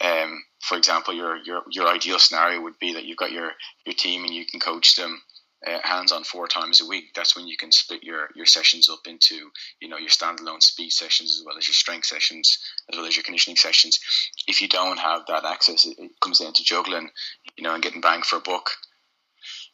um, 0.04 0.44
for 0.62 0.78
example, 0.78 1.14
your, 1.14 1.38
your 1.38 1.62
your 1.70 1.88
ideal 1.88 2.18
scenario 2.18 2.62
would 2.62 2.80
be 2.80 2.94
that 2.94 3.06
you've 3.06 3.18
got 3.18 3.32
your, 3.32 3.52
your 3.86 3.94
team 3.94 4.24
and 4.24 4.34
you 4.34 4.46
can 4.46 4.60
coach 4.60 4.96
them 4.96 5.22
uh, 5.66 5.80
hands 5.84 6.12
on 6.12 6.24
four 6.24 6.48
times 6.48 6.82
a 6.82 6.86
week, 6.86 7.14
that's 7.14 7.36
when 7.36 7.48
you 7.48 7.56
can 7.56 7.72
split 7.72 8.04
your, 8.04 8.30
your 8.36 8.46
sessions 8.46 8.90
up 8.90 9.02
into, 9.06 9.52
you 9.80 9.88
know, 9.88 9.98
your 9.98 10.10
standalone 10.10 10.62
speed 10.62 10.92
sessions 10.92 11.38
as 11.38 11.46
well 11.46 11.58
as 11.58 11.68
your 11.68 11.74
strength 11.74 12.08
sessions, 12.08 12.58
as 12.92 12.98
well 12.98 13.06
as 13.06 13.16
your 13.16 13.24
conditioning 13.24 13.58
sessions. 13.58 14.00
If 14.48 14.62
you 14.62 14.68
don't 14.68 14.98
have 14.98 15.26
that 15.28 15.46
access, 15.46 15.86
it, 15.86 15.98
it 16.00 16.12
comes 16.20 16.40
down 16.40 16.54
to 16.54 16.64
juggling, 16.64 17.10
you 17.58 17.64
know, 17.64 17.74
and 17.74 17.84
getting 17.84 18.02
bang 18.02 18.24
for 18.24 18.38
a 18.38 18.42
buck. 18.42 18.72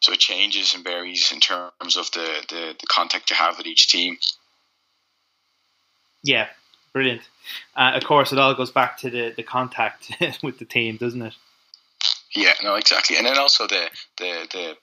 So 0.00 0.12
it 0.12 0.18
changes 0.18 0.74
and 0.74 0.84
varies 0.84 1.32
in 1.32 1.40
terms 1.40 1.96
of 1.96 2.10
the, 2.12 2.44
the, 2.48 2.76
the 2.78 2.86
contact 2.88 3.30
you 3.30 3.36
have 3.36 3.56
with 3.56 3.66
each 3.66 3.88
team. 3.88 4.18
Yeah, 6.22 6.48
brilliant. 6.92 7.22
Uh, 7.74 7.92
of 7.94 8.04
course, 8.04 8.32
it 8.32 8.38
all 8.38 8.54
goes 8.54 8.70
back 8.70 8.98
to 8.98 9.10
the, 9.10 9.32
the 9.34 9.42
contact 9.42 10.10
with 10.42 10.58
the 10.58 10.64
team, 10.64 10.96
doesn't 10.96 11.22
it? 11.22 11.34
Yeah, 12.34 12.54
no, 12.62 12.74
exactly. 12.74 13.16
And 13.16 13.26
then 13.26 13.38
also 13.38 13.66
the, 13.66 13.88
the, 14.18 14.46
the 14.52 14.76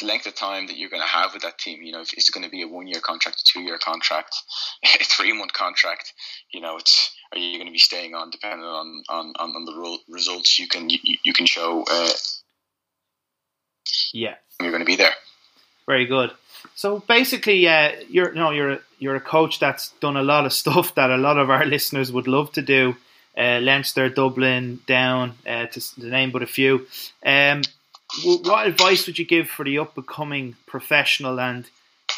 the 0.00 0.06
length 0.06 0.26
of 0.26 0.34
time 0.34 0.66
that 0.66 0.76
you're 0.76 0.90
going 0.90 1.02
to 1.02 1.08
have 1.08 1.32
with 1.32 1.42
that 1.42 1.58
team. 1.58 1.82
You 1.82 1.92
know, 1.92 2.00
if 2.00 2.12
it's 2.12 2.30
going 2.30 2.44
to 2.44 2.50
be 2.50 2.62
a 2.62 2.68
one 2.68 2.86
year 2.86 3.00
contract, 3.00 3.40
a 3.40 3.44
two 3.44 3.60
year 3.60 3.78
contract, 3.78 4.34
a 4.84 5.04
three 5.04 5.32
month 5.32 5.52
contract, 5.52 6.12
you 6.52 6.60
know, 6.60 6.76
it's 6.76 7.14
are 7.32 7.38
you 7.38 7.56
going 7.58 7.66
to 7.66 7.72
be 7.72 7.78
staying 7.78 8.14
on 8.14 8.30
depending 8.30 8.64
on 8.64 9.02
on, 9.08 9.32
on, 9.38 9.64
the 9.64 9.98
results 10.08 10.58
you 10.58 10.66
can 10.66 10.90
you, 10.90 10.98
you 11.22 11.32
can 11.32 11.46
show. 11.46 11.84
Uh, 11.90 12.10
yeah, 14.12 14.34
you're 14.60 14.70
going 14.70 14.80
to 14.80 14.86
be 14.86 14.96
there. 14.96 15.12
Very 15.86 16.06
good. 16.06 16.30
So 16.74 17.00
basically, 17.00 17.66
uh, 17.68 17.92
you're 18.08 18.30
you 18.30 18.40
know 18.40 18.50
you're 18.50 18.72
a, 18.72 18.80
you're 18.98 19.16
a 19.16 19.20
coach 19.20 19.58
that's 19.60 19.90
done 20.00 20.16
a 20.16 20.22
lot 20.22 20.46
of 20.46 20.52
stuff 20.62 20.94
that 20.96 21.10
a 21.10 21.16
lot 21.16 21.38
of 21.38 21.50
our 21.50 21.64
listeners 21.64 22.12
would 22.12 22.26
love 22.26 22.52
to 22.52 22.62
do. 22.62 22.96
Uh, 23.36 23.60
Leinster, 23.60 24.08
Dublin, 24.08 24.80
Down 24.86 25.34
uh, 25.46 25.66
to, 25.66 25.94
to 25.94 26.06
name 26.06 26.32
but 26.32 26.42
a 26.42 26.46
few. 26.46 26.86
Um, 27.24 27.62
what 28.24 28.66
advice 28.66 29.06
would 29.06 29.18
you 29.18 29.26
give 29.26 29.48
for 29.48 29.64
the 29.64 29.78
up 29.78 29.96
and 29.96 30.06
coming 30.06 30.56
professional? 30.66 31.40
And 31.40 31.68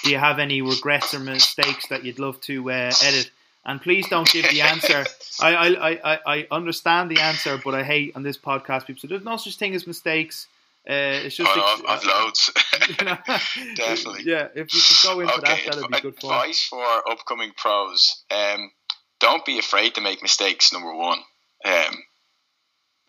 do 0.04 0.10
you 0.10 0.18
have 0.18 0.38
any 0.38 0.62
regrets 0.62 1.14
or 1.14 1.20
mistakes 1.20 1.88
that 1.88 2.04
you'd 2.04 2.18
love 2.18 2.40
to 2.42 2.70
uh, 2.70 2.92
edit? 3.02 3.30
And 3.64 3.80
please 3.80 4.08
don't 4.08 4.28
give 4.28 4.48
the 4.50 4.62
answer. 4.62 5.04
I, 5.40 5.54
I, 5.54 6.14
I, 6.14 6.18
I 6.26 6.46
understand 6.50 7.10
the 7.10 7.20
answer, 7.20 7.60
but 7.64 7.74
I 7.74 7.84
hate 7.84 8.16
on 8.16 8.22
this 8.22 8.36
podcast 8.36 8.86
people 8.86 9.00
say 9.00 9.08
there's 9.08 9.24
no 9.24 9.36
such 9.36 9.56
thing 9.56 9.74
as 9.74 9.86
mistakes. 9.86 10.48
Uh, 10.88 11.22
it's 11.24 11.36
just 11.36 11.48
oh, 11.54 11.82
I've, 11.88 12.04
loads. 12.04 12.50
You 12.88 13.04
know, 13.04 13.18
Definitely. 13.76 14.22
Yeah, 14.24 14.48
if 14.54 14.74
you 14.74 14.80
could 14.80 14.96
go 15.04 15.20
into 15.20 15.34
okay, 15.34 15.64
that, 15.64 15.76
that'd 15.76 15.90
be 15.90 16.00
good 16.00 16.16
fun. 16.16 16.32
Advice 16.32 16.66
for 16.66 16.84
upcoming 17.08 17.52
pros: 17.56 18.24
um, 18.32 18.72
don't 19.20 19.44
be 19.44 19.60
afraid 19.60 19.94
to 19.94 20.00
make 20.00 20.22
mistakes. 20.22 20.72
Number 20.72 20.92
one, 20.92 21.20
um, 21.64 21.94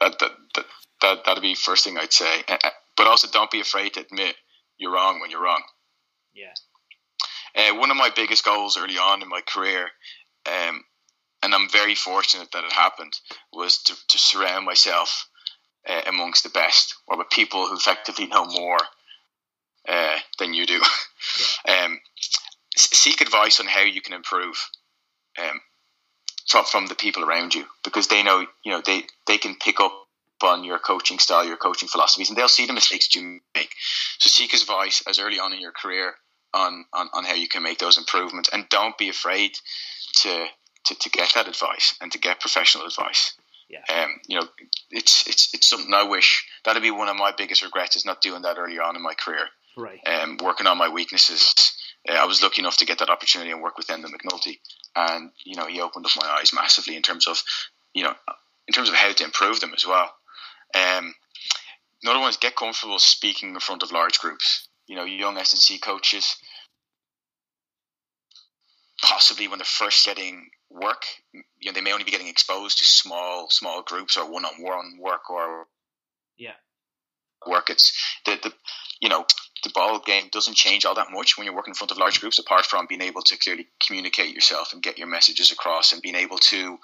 that, 0.01 0.19
that, 0.19 0.31
that 0.53 0.65
that 1.03 1.25
that'd 1.25 1.43
be 1.43 1.53
first 1.53 1.83
thing 1.83 1.97
I'd 1.97 2.11
say. 2.11 2.43
But 2.97 3.07
also, 3.07 3.27
don't 3.27 3.51
be 3.51 3.61
afraid 3.61 3.93
to 3.93 4.01
admit 4.01 4.35
you're 4.77 4.93
wrong 4.93 5.19
when 5.19 5.29
you're 5.29 5.43
wrong. 5.43 5.61
Yeah. 6.33 6.53
Uh, 7.55 7.77
one 7.77 7.91
of 7.91 7.97
my 7.97 8.09
biggest 8.15 8.43
goals 8.43 8.77
early 8.77 8.97
on 8.97 9.21
in 9.21 9.29
my 9.29 9.41
career, 9.41 9.89
um, 10.47 10.83
and 11.43 11.53
I'm 11.53 11.69
very 11.69 11.93
fortunate 11.93 12.51
that 12.51 12.63
it 12.63 12.71
happened, 12.71 13.13
was 13.51 13.83
to, 13.83 13.95
to 14.09 14.17
surround 14.17 14.65
myself 14.65 15.27
uh, 15.87 16.01
amongst 16.07 16.43
the 16.43 16.49
best, 16.49 16.95
or 17.07 17.17
with 17.17 17.29
people 17.29 17.67
who 17.67 17.75
effectively 17.75 18.25
know 18.25 18.45
more 18.45 18.79
uh, 19.87 20.17
than 20.39 20.53
you 20.53 20.65
do. 20.65 20.81
Yeah. 21.67 21.85
um, 21.85 21.99
seek 22.75 23.21
advice 23.21 23.59
on 23.59 23.67
how 23.67 23.81
you 23.81 24.01
can 24.01 24.13
improve. 24.13 24.69
Um, 25.37 25.61
from, 26.47 26.65
from 26.65 26.85
the 26.87 26.95
people 26.95 27.23
around 27.23 27.55
you 27.55 27.65
because 27.83 28.09
they 28.09 28.21
know 28.21 28.45
you 28.63 28.71
know 28.71 28.81
they, 28.85 29.03
they 29.27 29.37
can 29.37 29.55
pick 29.55 29.79
up 29.79 29.91
on 30.41 30.63
your 30.63 30.79
coaching 30.79 31.19
style, 31.19 31.45
your 31.45 31.57
coaching 31.57 31.87
philosophies, 31.87 32.29
and 32.29 32.37
they'll 32.37 32.47
see 32.47 32.65
the 32.65 32.73
mistakes 32.73 33.13
you 33.15 33.39
make. 33.55 33.69
So 34.19 34.29
seek 34.29 34.53
advice 34.53 35.01
as 35.07 35.19
early 35.19 35.39
on 35.39 35.53
in 35.53 35.61
your 35.61 35.71
career 35.71 36.15
on, 36.53 36.85
on, 36.93 37.09
on 37.13 37.23
how 37.23 37.33
you 37.33 37.47
can 37.47 37.63
make 37.63 37.79
those 37.79 37.97
improvements, 37.97 38.49
and 38.51 38.67
don't 38.69 38.97
be 38.97 39.09
afraid 39.09 39.57
to, 40.17 40.45
to, 40.85 40.95
to 40.95 41.09
get 41.09 41.31
that 41.35 41.47
advice 41.47 41.95
and 42.01 42.11
to 42.11 42.19
get 42.19 42.39
professional 42.39 42.85
advice. 42.85 43.33
Yeah. 43.69 44.03
Um, 44.03 44.19
you 44.27 44.39
know, 44.39 44.47
it's 44.91 45.25
it's 45.27 45.53
it's 45.53 45.67
something 45.67 45.91
I 45.93 46.03
wish 46.03 46.45
that'd 46.63 46.83
be 46.83 46.91
one 46.91 47.09
of 47.09 47.15
my 47.15 47.31
biggest 47.35 47.63
regrets 47.63 47.95
is 47.95 48.05
not 48.05 48.21
doing 48.21 48.43
that 48.43 48.57
early 48.59 48.77
on 48.77 48.95
in 48.95 49.01
my 49.01 49.13
career. 49.15 49.47
Right. 49.75 49.99
Um, 50.05 50.37
working 50.43 50.67
on 50.67 50.77
my 50.77 50.89
weaknesses. 50.89 51.73
Uh, 52.07 52.13
I 52.13 52.25
was 52.25 52.43
lucky 52.43 52.61
enough 52.61 52.77
to 52.77 52.85
get 52.85 52.99
that 52.99 53.09
opportunity 53.09 53.51
and 53.51 53.61
work 53.61 53.77
with 53.77 53.87
Enda 53.87 54.05
McNulty, 54.05 54.59
and 54.95 55.31
you 55.43 55.55
know 55.55 55.65
he 55.65 55.81
opened 55.81 56.05
up 56.05 56.11
my 56.21 56.27
eyes 56.27 56.53
massively 56.53 56.95
in 56.95 57.01
terms 57.01 57.27
of 57.27 57.41
you 57.93 58.03
know 58.03 58.13
in 58.67 58.73
terms 58.73 58.89
of 58.89 58.95
how 58.95 59.11
to 59.11 59.23
improve 59.23 59.59
them 59.59 59.73
as 59.75 59.87
well. 59.87 60.13
Um, 60.73 61.13
another 62.03 62.19
one 62.19 62.29
is 62.29 62.37
get 62.37 62.55
comfortable 62.55 62.99
speaking 62.99 63.49
in 63.49 63.59
front 63.59 63.83
of 63.83 63.91
large 63.91 64.19
groups. 64.19 64.67
You 64.87 64.95
know, 64.95 65.05
young 65.05 65.37
S&C 65.37 65.77
coaches, 65.79 66.35
possibly 69.01 69.47
when 69.47 69.59
they're 69.59 69.65
first 69.65 70.05
getting 70.05 70.49
work, 70.69 71.03
you 71.31 71.43
know, 71.65 71.71
they 71.71 71.81
may 71.81 71.93
only 71.93 72.03
be 72.03 72.11
getting 72.11 72.27
exposed 72.27 72.79
to 72.79 72.85
small, 72.85 73.47
small 73.49 73.81
groups 73.83 74.17
or 74.17 74.29
one-on-one 74.29 74.97
work 74.99 75.29
or 75.29 75.67
yeah, 76.37 76.53
work. 77.47 77.69
It's 77.69 77.93
the, 78.25 78.39
the 78.41 78.53
you 79.01 79.09
know 79.09 79.25
the 79.63 79.71
ball 79.73 79.99
game 79.99 80.29
doesn't 80.31 80.55
change 80.55 80.85
all 80.85 80.95
that 80.95 81.11
much 81.11 81.37
when 81.37 81.45
you're 81.45 81.55
working 81.55 81.71
in 81.71 81.75
front 81.75 81.91
of 81.91 81.97
large 81.97 82.19
groups, 82.19 82.39
apart 82.39 82.65
from 82.65 82.87
being 82.87 83.01
able 83.01 83.21
to 83.21 83.37
clearly 83.37 83.67
communicate 83.85 84.33
yourself 84.33 84.73
and 84.73 84.83
get 84.83 84.97
your 84.97 85.07
messages 85.07 85.51
across 85.51 85.93
and 85.93 86.01
being 86.01 86.15
able 86.15 86.37
to 86.37 86.77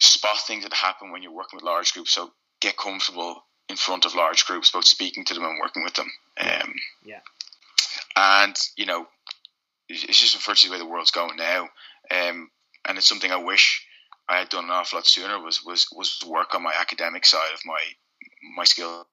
spot 0.00 0.38
things 0.46 0.64
that 0.64 0.72
happen 0.72 1.10
when 1.10 1.22
you're 1.22 1.32
working 1.32 1.56
with 1.56 1.64
large 1.64 1.92
groups. 1.92 2.12
So 2.12 2.30
get 2.60 2.76
comfortable 2.76 3.44
in 3.68 3.76
front 3.76 4.04
of 4.04 4.14
large 4.14 4.46
groups, 4.46 4.70
both 4.70 4.86
speaking 4.86 5.24
to 5.24 5.34
them 5.34 5.44
and 5.44 5.58
working 5.60 5.82
with 5.82 5.94
them. 5.94 6.10
Um, 6.38 6.74
yeah. 7.04 7.20
And 8.16 8.56
you 8.76 8.86
know, 8.86 9.06
it's 9.88 10.20
just 10.20 10.34
unfortunately 10.34 10.78
the 10.78 10.84
way 10.84 10.88
the 10.88 10.92
world's 10.92 11.10
going 11.10 11.36
now. 11.36 11.68
Um, 12.10 12.50
and 12.84 12.98
it's 12.98 13.08
something 13.08 13.30
I 13.30 13.36
wish 13.36 13.86
I 14.28 14.38
had 14.38 14.48
done 14.48 14.64
an 14.64 14.70
awful 14.70 14.98
lot 14.98 15.06
sooner 15.06 15.40
was 15.40 15.64
was 15.64 15.86
was 15.92 16.22
work 16.26 16.54
on 16.54 16.62
my 16.62 16.72
academic 16.78 17.26
side 17.26 17.52
of 17.54 17.60
my 17.64 17.80
my 18.56 18.64
skill. 18.64 19.06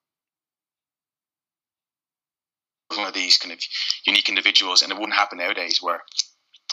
One 2.96 3.08
of 3.08 3.14
these 3.14 3.38
kind 3.38 3.52
of 3.52 3.60
unique 4.06 4.30
individuals, 4.30 4.84
and 4.84 4.92
it 4.92 4.96
wouldn't 4.96 5.18
happen 5.18 5.40
nowadays 5.40 5.82
where 5.82 6.04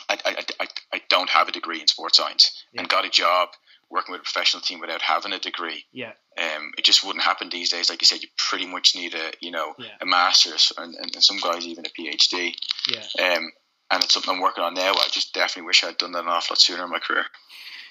I, 0.08 0.18
I, 0.24 0.44
I, 0.60 0.66
I 0.92 1.02
don't 1.08 1.30
have 1.30 1.48
a 1.48 1.52
degree 1.52 1.80
in 1.80 1.86
sports 1.86 2.18
science 2.18 2.64
yeah. 2.72 2.80
and 2.80 2.88
got 2.90 3.06
a 3.06 3.10
job 3.10 3.50
working 3.90 4.12
with 4.12 4.20
a 4.20 4.24
professional 4.24 4.60
team 4.60 4.80
without 4.80 5.02
having 5.02 5.32
a 5.32 5.38
degree. 5.38 5.84
Yeah. 5.92 6.12
Um, 6.38 6.72
it 6.78 6.84
just 6.84 7.04
wouldn't 7.04 7.24
happen 7.24 7.48
these 7.50 7.70
days. 7.70 7.90
Like 7.90 8.00
you 8.00 8.06
said, 8.06 8.22
you 8.22 8.28
pretty 8.36 8.66
much 8.66 8.94
need 8.94 9.14
a 9.14 9.32
you 9.40 9.50
know 9.50 9.74
yeah. 9.78 9.88
a 10.00 10.06
master's 10.06 10.72
and, 10.78 10.94
and, 10.94 11.10
and, 11.14 11.22
some 11.22 11.38
guys 11.38 11.66
even 11.66 11.84
a 11.84 11.88
PhD. 11.88 12.54
Yeah. 12.88 13.34
Um, 13.34 13.50
and 13.90 14.04
it's 14.04 14.14
something 14.14 14.32
I'm 14.32 14.40
working 14.40 14.62
on 14.62 14.74
now. 14.74 14.92
I 14.92 15.08
just 15.10 15.34
definitely 15.34 15.66
wish 15.66 15.82
I'd 15.82 15.98
done 15.98 16.12
that 16.12 16.22
an 16.22 16.28
awful 16.28 16.54
lot 16.54 16.60
sooner 16.60 16.84
in 16.84 16.90
my 16.90 17.00
career. 17.00 17.24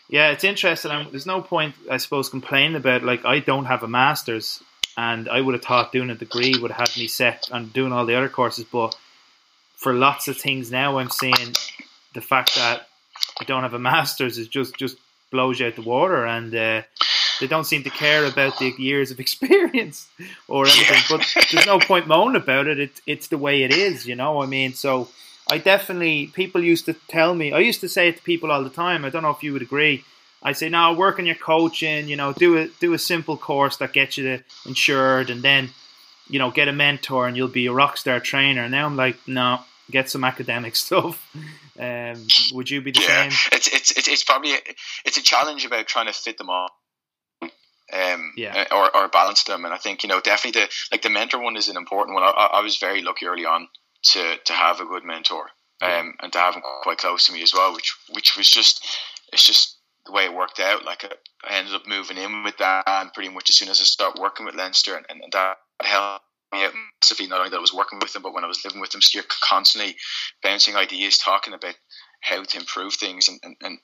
Yeah, 0.08 0.32
it's 0.32 0.44
interesting. 0.44 0.92
I'm, 0.92 1.12
there's 1.12 1.28
no 1.28 1.42
point, 1.42 1.76
I 1.90 1.98
suppose, 1.98 2.30
complaining 2.30 2.76
about 2.76 3.04
like 3.04 3.26
I 3.26 3.40
don't 3.40 3.66
have 3.66 3.84
a 3.84 3.88
master's, 3.88 4.64
and 4.98 5.30
I 5.30 5.42
would 5.42 5.54
have 5.54 5.64
thought 5.64 5.92
doing 5.92 6.10
a 6.10 6.16
degree 6.16 6.56
would 6.60 6.72
have 6.72 6.90
had 6.90 6.98
me 6.98 7.08
set 7.08 7.50
on 7.52 7.68
doing 7.68 7.92
all 7.92 8.06
the 8.06 8.16
other 8.16 8.30
courses. 8.30 8.66
But 8.66 8.98
for 9.76 9.94
lots 9.94 10.28
of 10.28 10.38
things 10.38 10.72
now, 10.72 10.98
I'm 10.98 11.12
seeing 11.12 11.56
the 12.14 12.22
fact 12.22 12.56
that 12.56 12.88
I 13.40 13.44
don't 13.44 13.64
have 13.64 13.74
a 13.74 13.80
master's 13.92 14.38
is 14.38 14.48
just 14.48 14.76
just 14.78 14.98
blows 15.30 15.60
you 15.60 15.68
out 15.68 15.76
the 15.76 15.82
water, 15.82 16.26
and 16.26 16.54
uh, 16.54 16.82
they 17.40 17.48
don't 17.48 17.66
seem 17.66 17.84
to 17.84 17.90
care 17.90 18.26
about 18.26 18.60
the 18.60 18.74
years 18.78 19.12
of 19.12 19.20
experience 19.26 20.08
or 20.48 20.66
anything. 20.66 21.02
But 21.10 21.26
there's 21.52 21.66
no 21.66 21.80
point 21.80 22.08
moaning 22.08 22.42
about 22.42 22.68
it. 22.68 22.80
it. 22.80 23.02
It's 23.06 23.28
the 23.28 23.38
way 23.38 23.64
it 23.64 23.72
is, 23.72 24.06
you 24.06 24.16
know. 24.16 24.42
I 24.42 24.46
mean, 24.46 24.74
so 24.74 25.10
I 25.50 25.58
definitely 25.58 26.28
people 26.28 26.64
used 26.64 26.86
to 26.86 26.94
tell 27.08 27.34
me. 27.34 27.52
I 27.52 27.60
used 27.60 27.82
to 27.82 27.90
say 27.90 28.10
it 28.10 28.18
to 28.18 28.24
people 28.24 28.52
all 28.52 28.64
the 28.64 28.70
time. 28.70 29.06
I 29.06 29.10
don't 29.10 29.24
know 29.24 29.32
if 29.32 29.44
you 29.44 29.54
would 29.54 29.62
agree. 29.62 30.04
I 30.42 30.54
say, 30.54 30.70
no, 30.70 30.94
work 30.94 31.20
on 31.20 31.26
your 31.26 31.36
coaching. 31.36 32.08
You 32.08 32.16
know, 32.16 32.34
do 32.34 32.58
a 32.58 32.68
do 32.80 32.94
a 32.94 33.00
simple 33.00 33.38
course 33.38 33.78
that 33.78 33.94
gets 33.94 34.18
you 34.18 34.24
the 34.24 34.44
insured, 34.66 35.30
and 35.30 35.42
then 35.42 35.70
you 36.30 36.40
know 36.40 36.52
get 36.52 36.68
a 36.68 36.74
mentor, 36.74 37.28
and 37.28 37.36
you'll 37.36 37.48
be 37.48 37.66
a 37.66 37.74
rock 37.74 37.98
star 37.98 38.20
trainer. 38.20 38.64
And 38.64 38.72
now 38.72 38.86
I'm 38.86 38.96
like, 38.96 39.18
no, 39.28 39.60
get 39.92 40.10
some 40.10 40.24
academic 40.24 40.76
stuff. 40.86 41.24
Um, 41.80 42.28
would 42.54 42.70
you 42.70 42.82
be 42.82 42.92
the 42.92 43.02
yeah, 43.02 43.30
same? 43.30 43.40
It's, 43.54 43.68
it's 43.68 43.92
it's 43.92 44.08
it's 44.08 44.24
probably 44.24 44.54
a, 44.54 44.60
it's 45.06 45.18
a 45.18 45.24
challenge 45.24 45.66
about 45.66 45.88
trying 45.88 46.08
to 46.08 46.14
fit 46.14 46.38
them 46.38 46.50
all. 46.50 46.70
Um, 47.92 48.34
yeah. 48.38 48.66
or, 48.72 48.96
or 48.96 49.08
balance 49.08 49.44
them, 49.46 49.66
and 49.66 49.74
I 49.74 49.78
think 49.78 50.04
you 50.04 50.10
know 50.10 50.20
definitely 50.20 50.62
the 50.62 50.70
like 50.92 51.02
the 51.02 51.10
mentor 51.10 51.42
one 51.42 51.58
is 51.58 51.70
an 51.70 51.78
important 51.78 52.14
one. 52.14 52.24
I, 52.24 52.50
I 52.54 52.62
was 52.62 52.78
very 52.78 53.02
lucky 53.02 53.26
early 53.26 53.46
on 53.46 53.68
to 54.04 54.36
to 54.46 54.54
have 54.54 54.80
a 54.80 54.86
good 54.86 55.04
mentor, 55.04 55.50
um, 55.82 56.14
and 56.22 56.32
to 56.34 56.38
have 56.38 56.54
him 56.54 56.62
quite 56.84 57.00
close 57.00 57.26
to 57.26 57.34
me 57.34 57.42
as 57.42 57.52
well, 57.52 57.74
which 57.74 57.96
which 58.14 58.38
was 58.38 58.48
just 58.48 58.86
it's 59.34 59.46
just 59.46 59.78
the 60.06 60.12
way 60.12 60.26
it 60.26 60.34
worked 60.34 60.60
out. 60.60 60.86
Like 60.86 61.04
I 61.44 61.58
ended 61.58 61.74
up 61.74 61.88
moving 61.88 62.18
in 62.18 62.44
with 62.44 62.58
Dan 62.58 62.84
pretty 63.14 63.30
much 63.30 63.50
as 63.50 63.56
soon 63.56 63.70
as 63.70 63.80
I 63.80 63.86
started 63.86 64.22
working 64.22 64.46
with 64.46 64.56
Leinster, 64.56 64.96
and, 64.96 65.06
and 65.10 65.24
that 65.32 65.58
helped 65.82 66.26
me 66.52 66.66
out 66.66 66.74
massively. 67.02 67.28
Not 67.28 67.40
only 67.40 67.50
that 67.52 67.58
I 67.58 67.62
was 67.62 67.74
working 67.74 68.00
with 68.00 68.16
him, 68.16 68.22
but 68.22 68.34
when 68.34 68.44
I 68.44 68.48
was 68.48 68.64
living 68.64 68.82
with 68.82 68.94
him, 68.94 69.02
so 69.02 69.18
you're 69.18 69.26
constantly 69.44 69.96
bouncing 70.44 70.76
ideas, 70.76 71.18
talking 71.18 71.54
about 71.54 71.76
how 72.22 72.44
to 72.44 72.58
improve 72.58 72.96
things, 72.96 73.28
and 73.28 73.40
and, 73.44 73.56
and, 73.62 73.80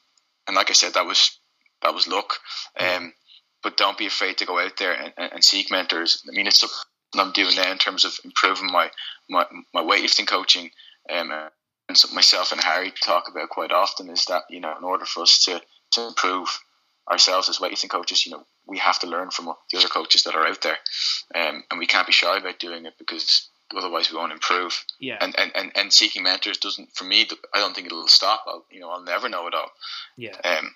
and 0.47 0.55
like 0.55 0.69
I 0.69 0.73
said, 0.73 0.93
that 0.93 1.05
was 1.05 1.39
that 1.81 1.93
was 1.93 2.07
luck. 2.07 2.37
Um, 2.79 3.13
but 3.63 3.77
don't 3.77 3.97
be 3.97 4.05
afraid 4.05 4.37
to 4.37 4.45
go 4.45 4.59
out 4.59 4.77
there 4.77 4.93
and, 4.93 5.13
and, 5.17 5.33
and 5.33 5.43
seek 5.43 5.71
mentors. 5.71 6.23
I 6.27 6.35
mean, 6.35 6.47
it's 6.47 6.59
something 6.59 6.77
I'm 7.17 7.31
doing 7.31 7.55
now 7.55 7.71
in 7.71 7.77
terms 7.77 8.05
of 8.05 8.13
improving 8.23 8.71
my 8.71 8.89
my, 9.29 9.45
my 9.73 9.81
weightlifting 9.81 10.27
coaching. 10.27 10.71
Um, 11.09 11.31
and 11.87 11.97
something 11.97 12.15
myself 12.15 12.51
and 12.51 12.61
Harry 12.61 12.91
talk 13.03 13.29
about 13.29 13.49
quite 13.49 13.71
often 13.71 14.09
is 14.09 14.25
that 14.25 14.43
you 14.49 14.59
know 14.59 14.75
in 14.77 14.83
order 14.83 15.05
for 15.05 15.21
us 15.21 15.43
to 15.45 15.61
to 15.91 16.07
improve 16.07 16.47
ourselves 17.09 17.49
as 17.49 17.59
weightlifting 17.59 17.89
coaches, 17.89 18.25
you 18.25 18.31
know, 18.31 18.45
we 18.67 18.77
have 18.79 18.99
to 18.99 19.07
learn 19.07 19.29
from 19.31 19.53
the 19.71 19.77
other 19.77 19.87
coaches 19.87 20.23
that 20.23 20.35
are 20.35 20.47
out 20.47 20.61
there, 20.61 20.77
um, 21.35 21.63
and 21.69 21.79
we 21.79 21.87
can't 21.87 22.07
be 22.07 22.13
shy 22.13 22.37
about 22.37 22.59
doing 22.59 22.85
it 22.85 22.93
because 22.97 23.47
otherwise 23.75 24.11
we 24.11 24.17
won't 24.17 24.31
improve. 24.31 24.85
Yeah. 24.99 25.17
And 25.21 25.37
and, 25.37 25.51
and, 25.55 25.71
and 25.75 25.93
seeking 25.93 26.23
mentors 26.23 26.57
doesn't 26.57 26.95
for 26.95 27.03
me. 27.03 27.27
I 27.53 27.59
don't 27.59 27.75
think 27.75 27.87
it'll 27.87 28.07
stop. 28.07 28.43
I'll 28.47 28.65
you 28.71 28.79
know 28.79 28.89
I'll 28.89 29.03
never 29.03 29.29
know 29.29 29.47
it 29.47 29.53
all. 29.53 29.71
Yeah. 30.17 30.35
Um, 30.43 30.75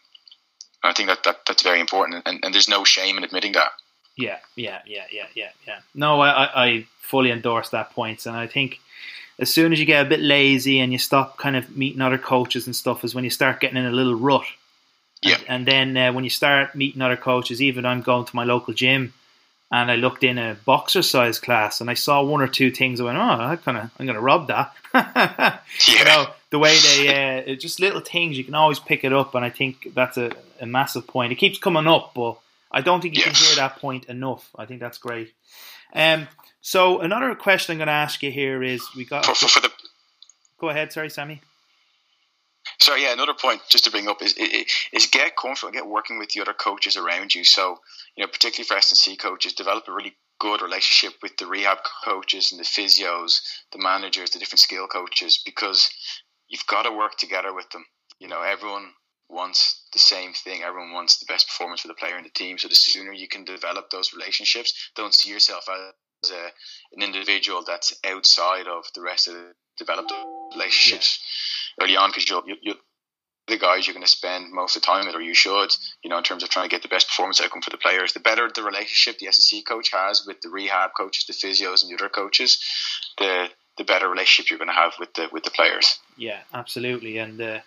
I 0.84 0.94
think 0.94 1.10
that, 1.10 1.24
that 1.24 1.46
that's 1.46 1.64
very 1.64 1.80
important, 1.80 2.24
and, 2.26 2.40
and 2.44 2.54
there's 2.54 2.70
no 2.70 2.84
shame 2.84 3.18
in 3.18 3.24
admitting 3.24 3.54
that. 3.54 3.72
Yeah, 4.16 4.40
yeah, 4.56 4.80
yeah, 4.86 5.06
yeah, 5.12 5.28
yeah, 5.34 5.50
yeah. 5.66 5.80
No, 5.94 6.20
I, 6.20 6.66
I 6.66 6.88
fully 7.02 7.32
endorse 7.32 7.70
that 7.70 7.92
point, 7.92 8.26
and 8.26 8.36
I 8.36 8.48
think 8.48 8.80
as 9.40 9.54
soon 9.54 9.72
as 9.72 9.80
you 9.80 9.86
get 9.86 10.06
a 10.06 10.10
bit 10.10 10.20
lazy 10.20 10.80
and 10.80 10.92
you 10.92 10.98
stop 10.98 11.38
kind 11.38 11.56
of 11.56 11.76
meeting 11.76 12.02
other 12.02 12.18
coaches 12.18 12.66
and 12.66 12.76
stuff, 12.76 13.04
is 13.04 13.16
when 13.16 13.24
you 13.24 13.30
start 13.30 13.62
getting 13.62 13.78
in 13.78 13.86
a 13.86 13.92
little 13.92 14.16
rut 14.16 14.44
yeah. 15.22 15.38
And, 15.48 15.68
and 15.68 15.96
then 15.96 15.98
uh, 15.98 16.14
when 16.14 16.24
you 16.24 16.30
start 16.30 16.76
meeting 16.76 17.02
other 17.02 17.18
coaches, 17.18 17.62
even 17.62 17.86
I'm 17.86 18.02
going 18.02 18.26
to 18.26 18.36
my 18.36 18.44
local 18.44 18.74
gym, 18.74 19.14
and 19.72 19.92
I 19.92 19.96
looked 19.96 20.24
in 20.24 20.38
a 20.38 20.58
boxercise 20.66 21.40
class, 21.40 21.82
and 21.82 21.90
I 21.90 21.94
saw 21.94 22.24
one 22.24 22.42
or 22.42 22.48
two 22.48 22.72
things. 22.72 23.00
I 23.00 23.04
went, 23.04 23.18
"Oh, 23.18 23.22
I 23.22 23.56
kind 23.58 23.78
of, 23.78 23.92
I'm 24.00 24.06
going 24.06 24.16
to 24.16 24.22
rob 24.22 24.48
that." 24.48 24.74
yeah. 24.94 25.60
You 25.88 26.06
know, 26.06 26.28
the 26.50 26.60
way 26.60 26.76
they, 26.78 27.52
uh, 27.52 27.56
just 27.56 27.80
little 27.80 28.02
things 28.02 28.38
you 28.38 28.44
can 28.44 28.56
always 28.56 28.80
pick 28.80 29.04
it 29.04 29.14
up, 29.14 29.36
and 29.36 29.46
I 29.46 29.50
think 29.50 29.94
that's 29.94 30.18
a, 30.18 30.32
a 30.60 30.66
massive 30.66 31.06
point. 31.06 31.32
It 31.32 31.36
keeps 31.36 31.60
coming 31.60 31.88
up, 31.88 32.14
but 32.16 32.38
I 32.72 32.82
don't 32.82 33.02
think 33.02 33.16
you 33.16 33.24
yes. 33.26 33.38
can 33.38 33.48
hear 33.48 33.56
that 33.58 33.78
point 33.78 34.06
enough. 34.06 34.50
I 34.56 34.66
think 34.66 34.80
that's 34.80 34.98
great. 34.98 35.34
Um, 35.94 36.28
so 36.62 37.00
another 37.00 37.34
question 37.36 37.74
I'm 37.74 37.78
going 37.78 37.88
to 37.88 37.94
ask 37.94 38.22
you 38.24 38.32
here 38.32 38.64
is, 38.64 38.84
we 38.96 39.06
got. 39.06 39.26
For, 39.26 39.36
for, 39.36 39.48
for 39.48 39.62
the... 39.62 39.72
Go 40.60 40.70
ahead, 40.70 40.92
sorry, 40.92 41.10
Sami. 41.10 41.42
So 42.90 42.96
yeah, 42.96 43.14
another 43.14 43.36
point 43.36 43.62
just 43.70 43.84
to 43.84 43.92
bring 43.92 44.08
up 44.08 44.20
is 44.24 44.34
is 44.34 45.06
get 45.06 45.36
comfortable, 45.38 45.72
get 45.72 45.86
working 45.86 46.18
with 46.18 46.30
the 46.30 46.42
other 46.42 46.54
coaches 46.54 46.98
around 46.98 47.36
you. 47.36 47.44
So 47.44 47.78
you 48.18 48.24
know, 48.24 48.28
particularly 48.28 48.66
for 48.66 48.78
S 48.78 48.90
and 48.90 48.98
C 48.98 49.16
coaches, 49.16 49.54
develop 49.54 49.88
a 49.88 49.94
really 49.94 50.16
good 50.40 50.64
relationship 50.64 51.20
with 51.22 51.38
the 51.38 51.46
rehab 51.46 51.78
coaches 52.04 52.52
and 52.52 52.60
the 52.60 52.66
physios, 52.66 53.42
the 53.72 53.78
managers, 53.78 54.32
the 54.32 54.40
different 54.40 54.62
skill 54.62 54.88
coaches, 54.88 55.40
because 55.46 55.88
you've 56.48 56.66
got 56.66 56.82
to 56.82 56.92
work 56.92 57.16
together 57.16 57.54
with 57.54 57.70
them. 57.70 57.86
You 58.20 58.28
know, 58.28 58.42
everyone 58.42 58.90
wants 59.30 59.84
the 59.94 60.00
same 60.00 60.34
thing. 60.34 60.64
Everyone 60.64 60.92
wants 60.92 61.20
the 61.20 61.32
best 61.32 61.48
performance 61.48 61.82
for 61.82 61.90
the 61.90 61.94
player 61.94 62.16
and 62.16 62.26
the 62.26 62.32
team. 62.32 62.58
So 62.58 62.70
the 62.70 62.74
sooner 62.74 63.14
you 63.14 63.28
can 63.28 63.44
develop 63.44 63.92
those 63.92 64.16
relationships, 64.16 64.74
don't 64.96 65.14
see 65.14 65.30
yourself 65.30 65.70
as 66.24 66.32
a, 66.32 66.50
an 66.94 67.04
individual 67.04 67.64
that's 67.64 67.94
outside 68.04 68.66
of 68.66 68.86
the 68.96 69.02
rest 69.02 69.28
of 69.28 69.36
the 69.36 69.54
developed 69.78 70.12
relationships. 70.54 71.20
Early 71.82 71.96
on 71.96 72.10
because 72.10 72.30
you'll, 72.30 72.44
you 72.46 72.76
the 73.50 73.58
guys 73.58 73.86
you're 73.86 73.94
going 73.94 74.06
to 74.06 74.12
spend 74.12 74.52
most 74.52 74.76
of 74.76 74.82
the 74.82 74.86
time 74.86 75.06
with, 75.06 75.16
or 75.16 75.22
you 75.22 75.34
should, 75.34 75.74
you 76.04 76.10
know, 76.10 76.18
in 76.18 76.24
terms 76.24 76.44
of 76.44 76.50
trying 76.50 76.70
to 76.70 76.74
get 76.74 76.82
the 76.82 76.88
best 76.88 77.08
performance 77.08 77.42
outcome 77.42 77.62
for 77.62 77.72
the 77.72 77.78
players. 77.78 78.14
The 78.14 78.20
better 78.20 78.50
the 78.54 78.64
relationship 78.64 79.20
the 79.20 79.28
S&C 79.28 79.64
coach 79.64 79.92
has 79.92 80.24
with 80.26 80.40
the 80.42 80.50
rehab 80.50 80.92
coaches, 80.96 81.26
the 81.26 81.34
physios, 81.34 81.82
and 81.84 81.92
the 81.92 81.96
other 81.96 82.10
coaches, 82.10 82.64
the 83.18 83.48
the 83.78 83.84
better 83.84 84.10
relationship 84.10 84.50
you're 84.50 84.60
going 84.60 84.70
to 84.70 84.76
have 84.76 84.94
with 85.00 85.14
the 85.14 85.28
with 85.32 85.44
the 85.44 85.52
players. 85.52 86.00
Yeah, 86.18 86.40
absolutely, 86.54 87.18
and 87.18 87.42
uh, 87.42 87.60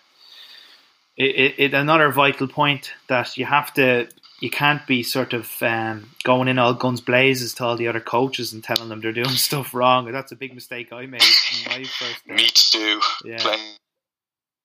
it, 1.17 1.55
it, 1.57 1.73
another 1.73 2.11
vital 2.11 2.47
point 2.47 2.91
that 3.07 3.37
you 3.37 3.45
have 3.45 3.73
to. 3.75 4.07
You 4.39 4.49
can't 4.49 4.85
be 4.85 5.03
sort 5.03 5.31
of 5.31 5.49
um, 5.61 6.09
going 6.25 6.49
in 6.49 6.59
all 6.59 6.73
guns 6.73 6.99
blazes 6.99 7.53
to 7.55 7.63
all 7.63 7.77
the 7.77 7.87
other 7.87 8.01
coaches 8.01 8.51
and 8.51 8.61
telling 8.61 8.89
them 8.89 8.99
they're 8.99 9.13
doing 9.13 9.29
stuff 9.29 9.73
wrong. 9.73 10.11
That's 10.11 10.33
a 10.33 10.35
big 10.35 10.53
mistake 10.53 10.91
I 10.91 11.05
made. 11.05 11.21
my 11.65 11.83
first, 11.85 12.23
uh, 12.29 12.33
Me 12.33 12.47
too. 12.53 12.99
Yeah. 13.23 13.55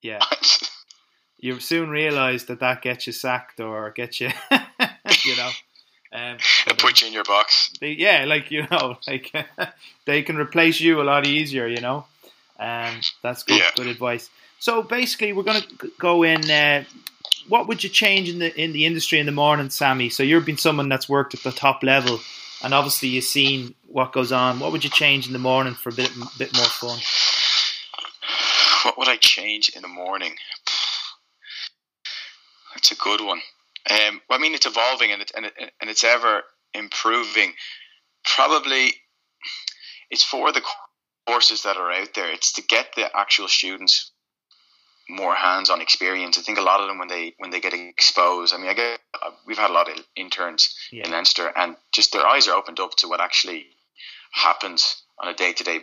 Yeah. 0.02 0.20
you 1.38 1.60
soon 1.60 1.90
realise 1.90 2.44
that 2.44 2.60
that 2.60 2.82
gets 2.82 3.06
you 3.06 3.12
sacked 3.12 3.60
or 3.60 3.90
gets 3.90 4.20
you, 4.20 4.30
you 5.24 5.36
know. 5.36 5.50
Um, 6.10 6.38
put 6.78 7.02
you 7.02 7.08
in 7.08 7.12
your 7.12 7.24
box. 7.24 7.70
They, 7.80 7.92
yeah, 7.92 8.24
like 8.26 8.50
you 8.50 8.66
know, 8.70 8.98
like 9.06 9.32
they 10.06 10.22
can 10.22 10.36
replace 10.36 10.80
you 10.80 11.00
a 11.00 11.04
lot 11.04 11.26
easier. 11.26 11.66
You 11.66 11.80
know, 11.82 12.06
um, 12.58 13.00
that's 13.22 13.42
good, 13.42 13.58
yeah. 13.58 13.70
good 13.76 13.88
advice. 13.88 14.30
So 14.58 14.82
basically, 14.82 15.32
we're 15.32 15.42
going 15.42 15.62
to 15.62 15.90
go 15.98 16.22
in. 16.22 16.50
Uh, 16.50 16.84
what 17.48 17.68
would 17.68 17.84
you 17.84 17.90
change 17.90 18.28
in 18.28 18.38
the 18.38 18.58
in 18.58 18.72
the 18.72 18.86
industry 18.86 19.18
in 19.18 19.26
the 19.26 19.32
morning, 19.32 19.68
Sami? 19.70 20.08
So 20.08 20.22
you've 20.22 20.46
been 20.46 20.56
someone 20.56 20.88
that's 20.88 21.08
worked 21.08 21.34
at 21.34 21.42
the 21.42 21.52
top 21.52 21.82
level, 21.82 22.20
and 22.62 22.72
obviously 22.72 23.10
you've 23.10 23.24
seen 23.24 23.74
what 23.86 24.12
goes 24.12 24.32
on. 24.32 24.60
What 24.60 24.72
would 24.72 24.84
you 24.84 24.90
change 24.90 25.26
in 25.26 25.34
the 25.34 25.38
morning 25.38 25.74
for 25.74 25.90
a 25.90 25.94
bit 25.94 26.10
bit 26.38 26.54
more 26.56 26.64
fun? 26.66 26.98
What 28.82 28.98
would 28.98 29.08
I 29.08 29.16
change 29.16 29.70
in 29.74 29.82
the 29.82 29.88
morning? 29.88 30.34
That's 32.74 32.92
a 32.92 32.96
good 32.96 33.20
one. 33.20 33.40
Um, 33.90 34.20
well, 34.28 34.38
I 34.38 34.42
mean, 34.42 34.54
it's 34.54 34.66
evolving 34.66 35.10
and 35.12 35.22
it, 35.22 35.32
and, 35.34 35.46
it, 35.46 35.52
and 35.80 35.88
it's 35.88 36.04
ever 36.04 36.42
improving. 36.74 37.54
Probably, 38.24 38.92
it's 40.10 40.22
for 40.22 40.52
the 40.52 40.62
courses 41.26 41.62
that 41.62 41.76
are 41.76 41.90
out 41.90 42.14
there. 42.14 42.30
It's 42.30 42.52
to 42.54 42.62
get 42.62 42.94
the 42.94 43.08
actual 43.16 43.48
students 43.48 44.12
more 45.08 45.34
hands-on 45.34 45.80
experience. 45.80 46.38
I 46.38 46.42
think 46.42 46.58
a 46.58 46.62
lot 46.62 46.80
of 46.80 46.88
them 46.88 46.98
when 46.98 47.08
they 47.08 47.34
when 47.38 47.50
they 47.50 47.60
get 47.60 47.72
exposed. 47.72 48.54
I 48.54 48.58
mean, 48.58 48.68
I 48.68 48.74
get 48.74 49.00
we've 49.46 49.58
had 49.58 49.70
a 49.70 49.72
lot 49.72 49.88
of 49.88 50.04
interns 50.16 50.74
yeah. 50.92 51.06
in 51.06 51.12
Leinster, 51.12 51.50
and 51.56 51.76
just 51.92 52.12
their 52.12 52.26
eyes 52.26 52.46
are 52.46 52.56
opened 52.56 52.80
up 52.80 52.94
to 52.98 53.08
what 53.08 53.20
actually 53.20 53.66
happens 54.32 55.02
on 55.18 55.28
a 55.28 55.34
day-to-day 55.34 55.80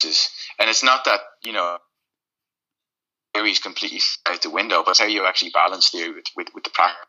basis. 0.00 0.30
And 0.58 0.68
it's 0.68 0.82
not 0.82 1.04
that 1.04 1.20
you 1.44 1.52
know 1.52 1.78
theory 3.36 3.50
is 3.50 3.58
completely 3.58 4.00
out 4.28 4.42
the 4.42 4.50
window, 4.50 4.82
but 4.84 4.98
how 4.98 5.06
you 5.06 5.26
actually 5.26 5.50
balance 5.50 5.90
theory 5.90 6.14
with 6.14 6.26
with, 6.36 6.48
with 6.54 6.64
the 6.64 6.70
practice. 6.70 7.06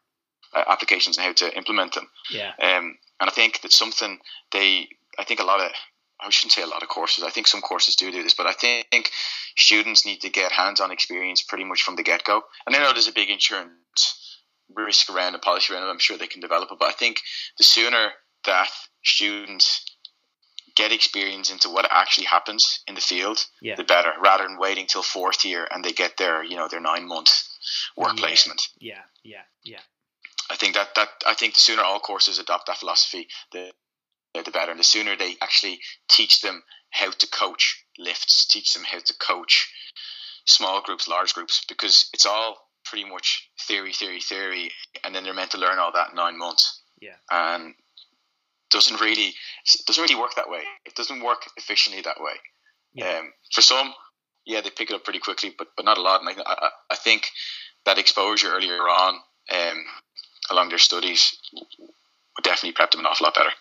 Uh, 0.55 0.63
applications 0.69 1.17
and 1.17 1.25
how 1.25 1.33
to 1.33 1.57
implement 1.57 1.93
them. 1.93 2.07
Yeah. 2.31 2.51
Um, 2.61 2.97
and 3.19 3.29
I 3.29 3.31
think 3.31 3.59
that's 3.61 3.77
something 3.77 4.17
they. 4.53 4.87
I 5.19 5.25
think 5.25 5.41
a 5.41 5.43
lot 5.43 5.59
of 5.59 5.71
I 6.21 6.29
shouldn't 6.29 6.53
say 6.53 6.61
a 6.61 6.67
lot 6.67 6.83
of 6.83 6.89
courses. 6.89 7.23
I 7.23 7.29
think 7.29 7.47
some 7.47 7.61
courses 7.61 7.97
do 7.97 8.11
do 8.11 8.23
this, 8.23 8.33
but 8.33 8.47
I 8.47 8.53
think 8.53 9.11
students 9.57 10.05
need 10.05 10.21
to 10.21 10.29
get 10.29 10.51
hands-on 10.51 10.91
experience 10.91 11.43
pretty 11.43 11.65
much 11.65 11.83
from 11.83 11.97
the 11.97 12.03
get-go. 12.03 12.41
And 12.65 12.75
I 12.75 12.79
know 12.79 12.93
there's 12.93 13.09
a 13.09 13.13
big 13.13 13.29
insurance 13.29 14.39
risk 14.73 15.09
around 15.09 15.33
and 15.33 15.41
policy 15.41 15.73
around 15.73 15.83
it. 15.83 15.91
I'm 15.91 15.99
sure 15.99 16.17
they 16.17 16.27
can 16.27 16.41
develop 16.41 16.71
it, 16.71 16.79
but 16.79 16.89
I 16.89 16.93
think 16.93 17.21
the 17.57 17.63
sooner 17.63 18.11
that 18.45 18.69
students 19.03 19.83
get 20.77 20.91
experience 20.91 21.51
into 21.51 21.69
what 21.69 21.87
actually 21.89 22.27
happens 22.27 22.83
in 22.87 22.95
the 22.95 23.01
field, 23.01 23.43
yeah. 23.61 23.75
the 23.75 23.83
better. 23.83 24.13
Rather 24.21 24.43
than 24.43 24.59
waiting 24.59 24.85
till 24.87 25.01
fourth 25.01 25.43
year 25.43 25.67
and 25.71 25.83
they 25.83 25.91
get 25.91 26.17
their, 26.17 26.43
you 26.43 26.55
know, 26.55 26.67
their 26.69 26.79
nine 26.79 27.07
month 27.07 27.29
work 27.97 28.13
yeah. 28.15 28.21
placement. 28.21 28.61
Yeah, 28.79 29.01
yeah, 29.23 29.41
yeah. 29.65 29.79
I 30.49 30.55
think 30.55 30.75
that, 30.75 30.95
that 30.95 31.09
I 31.25 31.33
think 31.33 31.55
the 31.55 31.59
sooner 31.59 31.81
all 31.81 31.99
courses 31.99 32.39
adopt 32.39 32.67
that 32.67 32.77
philosophy, 32.77 33.27
the 33.51 33.71
the 34.33 34.51
better. 34.51 34.71
And 34.71 34.79
the 34.79 34.83
sooner 34.83 35.15
they 35.15 35.35
actually 35.41 35.79
teach 36.07 36.41
them 36.41 36.61
how 36.91 37.09
to 37.09 37.27
coach 37.27 37.83
lifts, 37.97 38.45
teach 38.45 38.73
them 38.73 38.83
how 38.83 38.99
to 38.99 39.13
coach 39.17 39.67
small 40.45 40.81
groups, 40.81 41.07
large 41.07 41.33
groups, 41.33 41.65
because 41.67 42.09
it's 42.13 42.25
all 42.25 42.69
pretty 42.85 43.09
much 43.09 43.49
theory, 43.67 43.93
theory, 43.93 44.21
theory, 44.21 44.71
and 45.03 45.13
then 45.13 45.23
they're 45.23 45.33
meant 45.33 45.51
to 45.51 45.57
learn 45.57 45.79
all 45.79 45.91
that 45.91 46.11
in 46.11 46.15
nine 46.15 46.37
months. 46.37 46.81
Yeah. 47.01 47.17
And 47.31 47.73
doesn't 48.69 48.99
really 49.01 49.33
doesn't 49.85 50.01
really 50.01 50.19
work 50.19 50.35
that 50.35 50.49
way. 50.49 50.61
It 50.85 50.95
doesn't 50.95 51.23
work 51.23 51.41
efficiently 51.57 52.01
that 52.03 52.19
way. 52.19 52.33
Yeah. 52.93 53.19
Um, 53.19 53.33
for 53.53 53.61
some, 53.61 53.93
yeah, 54.45 54.61
they 54.61 54.69
pick 54.69 54.89
it 54.89 54.95
up 54.95 55.03
pretty 55.03 55.19
quickly, 55.19 55.53
but 55.57 55.67
but 55.75 55.85
not 55.85 55.97
a 55.97 56.01
lot. 56.01 56.21
And 56.21 56.29
I, 56.29 56.43
I, 56.45 56.69
I 56.91 56.95
think 56.95 57.29
that 57.85 57.97
exposure 57.97 58.53
earlier 58.53 58.79
on, 58.79 59.15
um, 59.53 59.85
along 60.49 60.69
their 60.69 60.77
studies, 60.77 61.37
would 61.53 62.43
definitely 62.43 62.73
prep 62.73 62.91
them 62.91 63.01
an 63.01 63.05
awful 63.07 63.25
lot 63.25 63.35
better. 63.35 63.51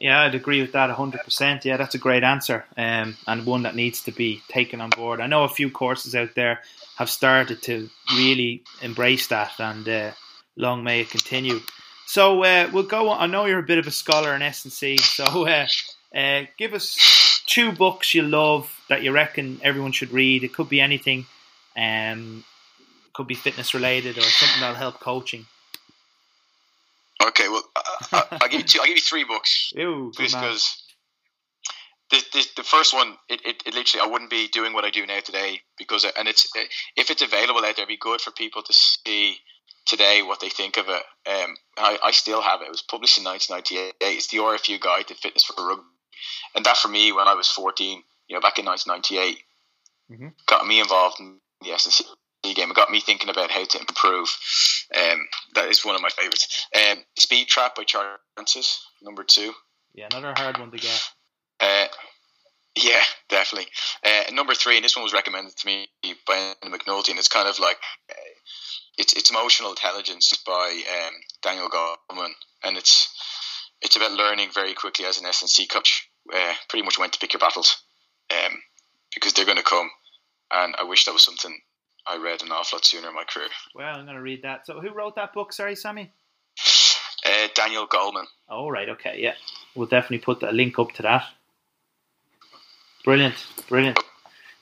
Yeah, 0.00 0.22
I'd 0.22 0.34
agree 0.34 0.62
with 0.62 0.72
that 0.72 0.88
100%. 0.88 1.64
Yeah, 1.66 1.76
that's 1.76 1.94
a 1.94 1.98
great 1.98 2.24
answer 2.24 2.64
um, 2.78 3.18
and 3.26 3.44
one 3.44 3.64
that 3.64 3.76
needs 3.76 4.02
to 4.04 4.12
be 4.12 4.40
taken 4.48 4.80
on 4.80 4.88
board. 4.88 5.20
I 5.20 5.26
know 5.26 5.44
a 5.44 5.48
few 5.48 5.70
courses 5.70 6.14
out 6.14 6.34
there 6.34 6.60
have 6.96 7.10
started 7.10 7.62
to 7.64 7.90
really 8.16 8.62
embrace 8.80 9.26
that, 9.26 9.52
and 9.58 9.86
uh, 9.86 10.12
long 10.56 10.82
may 10.82 11.02
it 11.02 11.10
continue. 11.10 11.60
So 12.10 12.42
uh, 12.42 12.68
we'll 12.72 12.82
go. 12.82 13.10
On. 13.10 13.22
I 13.22 13.26
know 13.28 13.44
you're 13.44 13.60
a 13.60 13.62
bit 13.62 13.78
of 13.78 13.86
a 13.86 13.92
scholar 13.92 14.34
in 14.34 14.42
S&C, 14.42 14.96
so 14.96 15.46
uh, 15.46 15.68
uh, 16.12 16.42
give 16.58 16.74
us 16.74 17.40
two 17.46 17.70
books 17.70 18.14
you 18.14 18.22
love 18.22 18.68
that 18.88 19.04
you 19.04 19.12
reckon 19.12 19.60
everyone 19.62 19.92
should 19.92 20.10
read. 20.10 20.42
It 20.42 20.52
could 20.52 20.68
be 20.68 20.80
anything, 20.80 21.26
um, 21.76 22.42
could 23.12 23.28
be 23.28 23.36
fitness 23.36 23.74
related 23.74 24.18
or 24.18 24.22
something 24.22 24.60
that'll 24.60 24.74
help 24.74 24.98
coaching. 24.98 25.46
Okay, 27.22 27.48
well, 27.48 27.62
I, 28.10 28.24
will 28.32 28.48
give 28.48 28.60
you 28.60 28.66
two. 28.66 28.80
I'll 28.80 28.86
give 28.88 28.96
you 28.96 29.02
three 29.02 29.22
books. 29.22 29.72
Ew, 29.76 30.12
because 30.18 30.82
the, 32.10 32.20
the, 32.32 32.44
the 32.56 32.64
first 32.64 32.92
one, 32.92 33.18
it, 33.28 33.40
it, 33.44 33.62
it, 33.64 33.72
literally, 33.72 34.04
I 34.04 34.10
wouldn't 34.10 34.30
be 34.30 34.48
doing 34.48 34.72
what 34.72 34.84
I 34.84 34.90
do 34.90 35.06
now 35.06 35.20
today 35.20 35.60
because, 35.78 36.04
and 36.18 36.26
it's 36.26 36.50
if 36.96 37.08
it's 37.08 37.22
available 37.22 37.60
out 37.60 37.76
there, 37.76 37.84
it'd 37.84 37.86
be 37.86 37.96
good 37.96 38.20
for 38.20 38.32
people 38.32 38.62
to 38.62 38.72
see 38.72 39.36
today 39.90 40.22
what 40.22 40.40
they 40.40 40.48
think 40.48 40.76
of 40.76 40.86
it. 40.88 41.02
Um, 41.28 41.56
I, 41.76 41.98
I 42.04 42.10
still 42.12 42.40
have 42.40 42.62
it. 42.62 42.66
It 42.66 42.70
was 42.70 42.82
published 42.82 43.18
in 43.18 43.24
1998. 43.24 44.16
It's 44.16 44.28
the 44.28 44.38
RFU 44.38 44.80
Guide 44.80 45.08
to 45.08 45.14
Fitness 45.14 45.44
for 45.44 45.66
Rugby, 45.66 45.82
and 46.54 46.64
that 46.64 46.76
for 46.76 46.88
me, 46.88 47.12
when 47.12 47.28
I 47.28 47.34
was 47.34 47.50
14, 47.50 48.02
you 48.28 48.34
know, 48.34 48.40
back 48.40 48.58
in 48.58 48.64
1998, 48.64 49.42
mm-hmm. 50.10 50.28
got 50.46 50.66
me 50.66 50.80
involved 50.80 51.20
in 51.20 51.38
the 51.62 51.72
S&C 51.72 52.04
game. 52.54 52.70
It 52.70 52.76
got 52.76 52.90
me 52.90 53.00
thinking 53.00 53.28
about 53.28 53.50
how 53.50 53.64
to 53.64 53.78
improve. 53.78 54.28
Um, 54.96 55.26
that 55.54 55.68
is 55.68 55.84
one 55.84 55.94
of 55.94 56.00
my 56.00 56.08
favorites. 56.08 56.66
Um, 56.74 56.98
Speed 57.18 57.48
Trap 57.48 57.74
by 57.74 57.84
Charlie 57.84 58.16
Francis, 58.34 58.86
number 59.02 59.24
two. 59.24 59.52
Yeah, 59.94 60.06
another 60.10 60.34
hard 60.36 60.58
one 60.58 60.70
to 60.70 60.78
get. 60.78 61.08
Uh, 61.60 61.86
yeah, 62.76 63.02
definitely. 63.28 63.68
Uh, 64.04 64.32
number 64.32 64.54
three, 64.54 64.76
and 64.76 64.84
this 64.84 64.96
one 64.96 65.02
was 65.02 65.12
recommended 65.12 65.56
to 65.56 65.66
me 65.66 65.88
by 66.26 66.54
McNulty, 66.64 67.10
and 67.10 67.18
it's 67.18 67.28
kind 67.28 67.48
of 67.48 67.58
like 67.58 67.76
it's 68.98 69.12
it's 69.14 69.30
emotional 69.30 69.70
intelligence 69.70 70.32
by 70.46 70.82
um, 71.06 71.14
Daniel 71.42 71.68
Goleman, 71.68 72.32
and 72.64 72.76
it's 72.76 73.08
it's 73.80 73.96
about 73.96 74.12
learning 74.12 74.50
very 74.54 74.74
quickly 74.74 75.06
as 75.06 75.18
an 75.18 75.26
S&C 75.26 75.66
coach. 75.66 76.08
Uh, 76.32 76.52
pretty 76.68 76.84
much 76.84 76.98
when 76.98 77.10
to 77.10 77.18
pick 77.18 77.32
your 77.32 77.40
battles, 77.40 77.82
um, 78.30 78.52
because 79.14 79.32
they're 79.32 79.46
going 79.46 79.56
to 79.56 79.62
come. 79.62 79.90
And 80.52 80.74
I 80.78 80.84
wish 80.84 81.04
that 81.04 81.12
was 81.12 81.22
something 81.22 81.56
I 82.06 82.18
read 82.18 82.42
an 82.42 82.52
awful 82.52 82.76
lot 82.76 82.84
sooner 82.84 83.08
in 83.08 83.14
my 83.14 83.24
career. 83.24 83.48
Well, 83.74 83.96
I'm 83.96 84.04
going 84.04 84.16
to 84.16 84.22
read 84.22 84.42
that. 84.42 84.66
So, 84.66 84.80
who 84.80 84.90
wrote 84.90 85.16
that 85.16 85.32
book? 85.32 85.52
Sorry, 85.52 85.76
Sami. 85.76 86.12
Uh, 87.24 87.48
Daniel 87.54 87.86
Goleman. 87.86 88.26
Oh, 88.48 88.68
right. 88.68 88.88
Okay. 88.90 89.16
Yeah, 89.18 89.34
we'll 89.74 89.86
definitely 89.86 90.18
put 90.18 90.42
a 90.42 90.52
link 90.52 90.78
up 90.78 90.92
to 90.92 91.02
that. 91.02 91.24
Brilliant, 93.04 93.46
brilliant. 93.68 93.98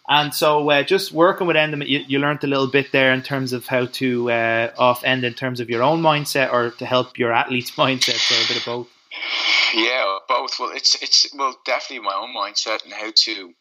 And 0.08 0.34
so, 0.34 0.70
uh, 0.70 0.82
just 0.82 1.12
working 1.12 1.46
with 1.46 1.56
Enda, 1.56 1.86
you, 1.86 2.02
you 2.06 2.18
learned 2.18 2.42
a 2.42 2.46
little 2.46 2.66
bit 2.66 2.92
there 2.92 3.12
in 3.12 3.22
terms 3.22 3.52
of 3.52 3.66
how 3.66 3.86
to 3.86 4.30
uh, 4.30 4.72
off 4.78 5.04
end 5.04 5.22
in 5.22 5.34
terms 5.34 5.60
of 5.60 5.68
your 5.68 5.82
own 5.82 6.00
mindset, 6.00 6.50
or 6.50 6.70
to 6.70 6.86
help 6.86 7.18
your 7.18 7.32
athlete's 7.32 7.70
mindset. 7.76 8.16
So 8.16 8.34
a 8.34 8.48
bit 8.48 8.56
of 8.58 8.64
both. 8.64 8.88
Yeah, 9.74 10.18
both. 10.26 10.58
Well, 10.58 10.70
it's 10.74 10.94
it's 11.02 11.34
well 11.34 11.56
definitely 11.66 12.06
my 12.06 12.14
own 12.14 12.34
mindset 12.34 12.84
and 12.84 12.92
how 12.92 13.10
to 13.14 13.52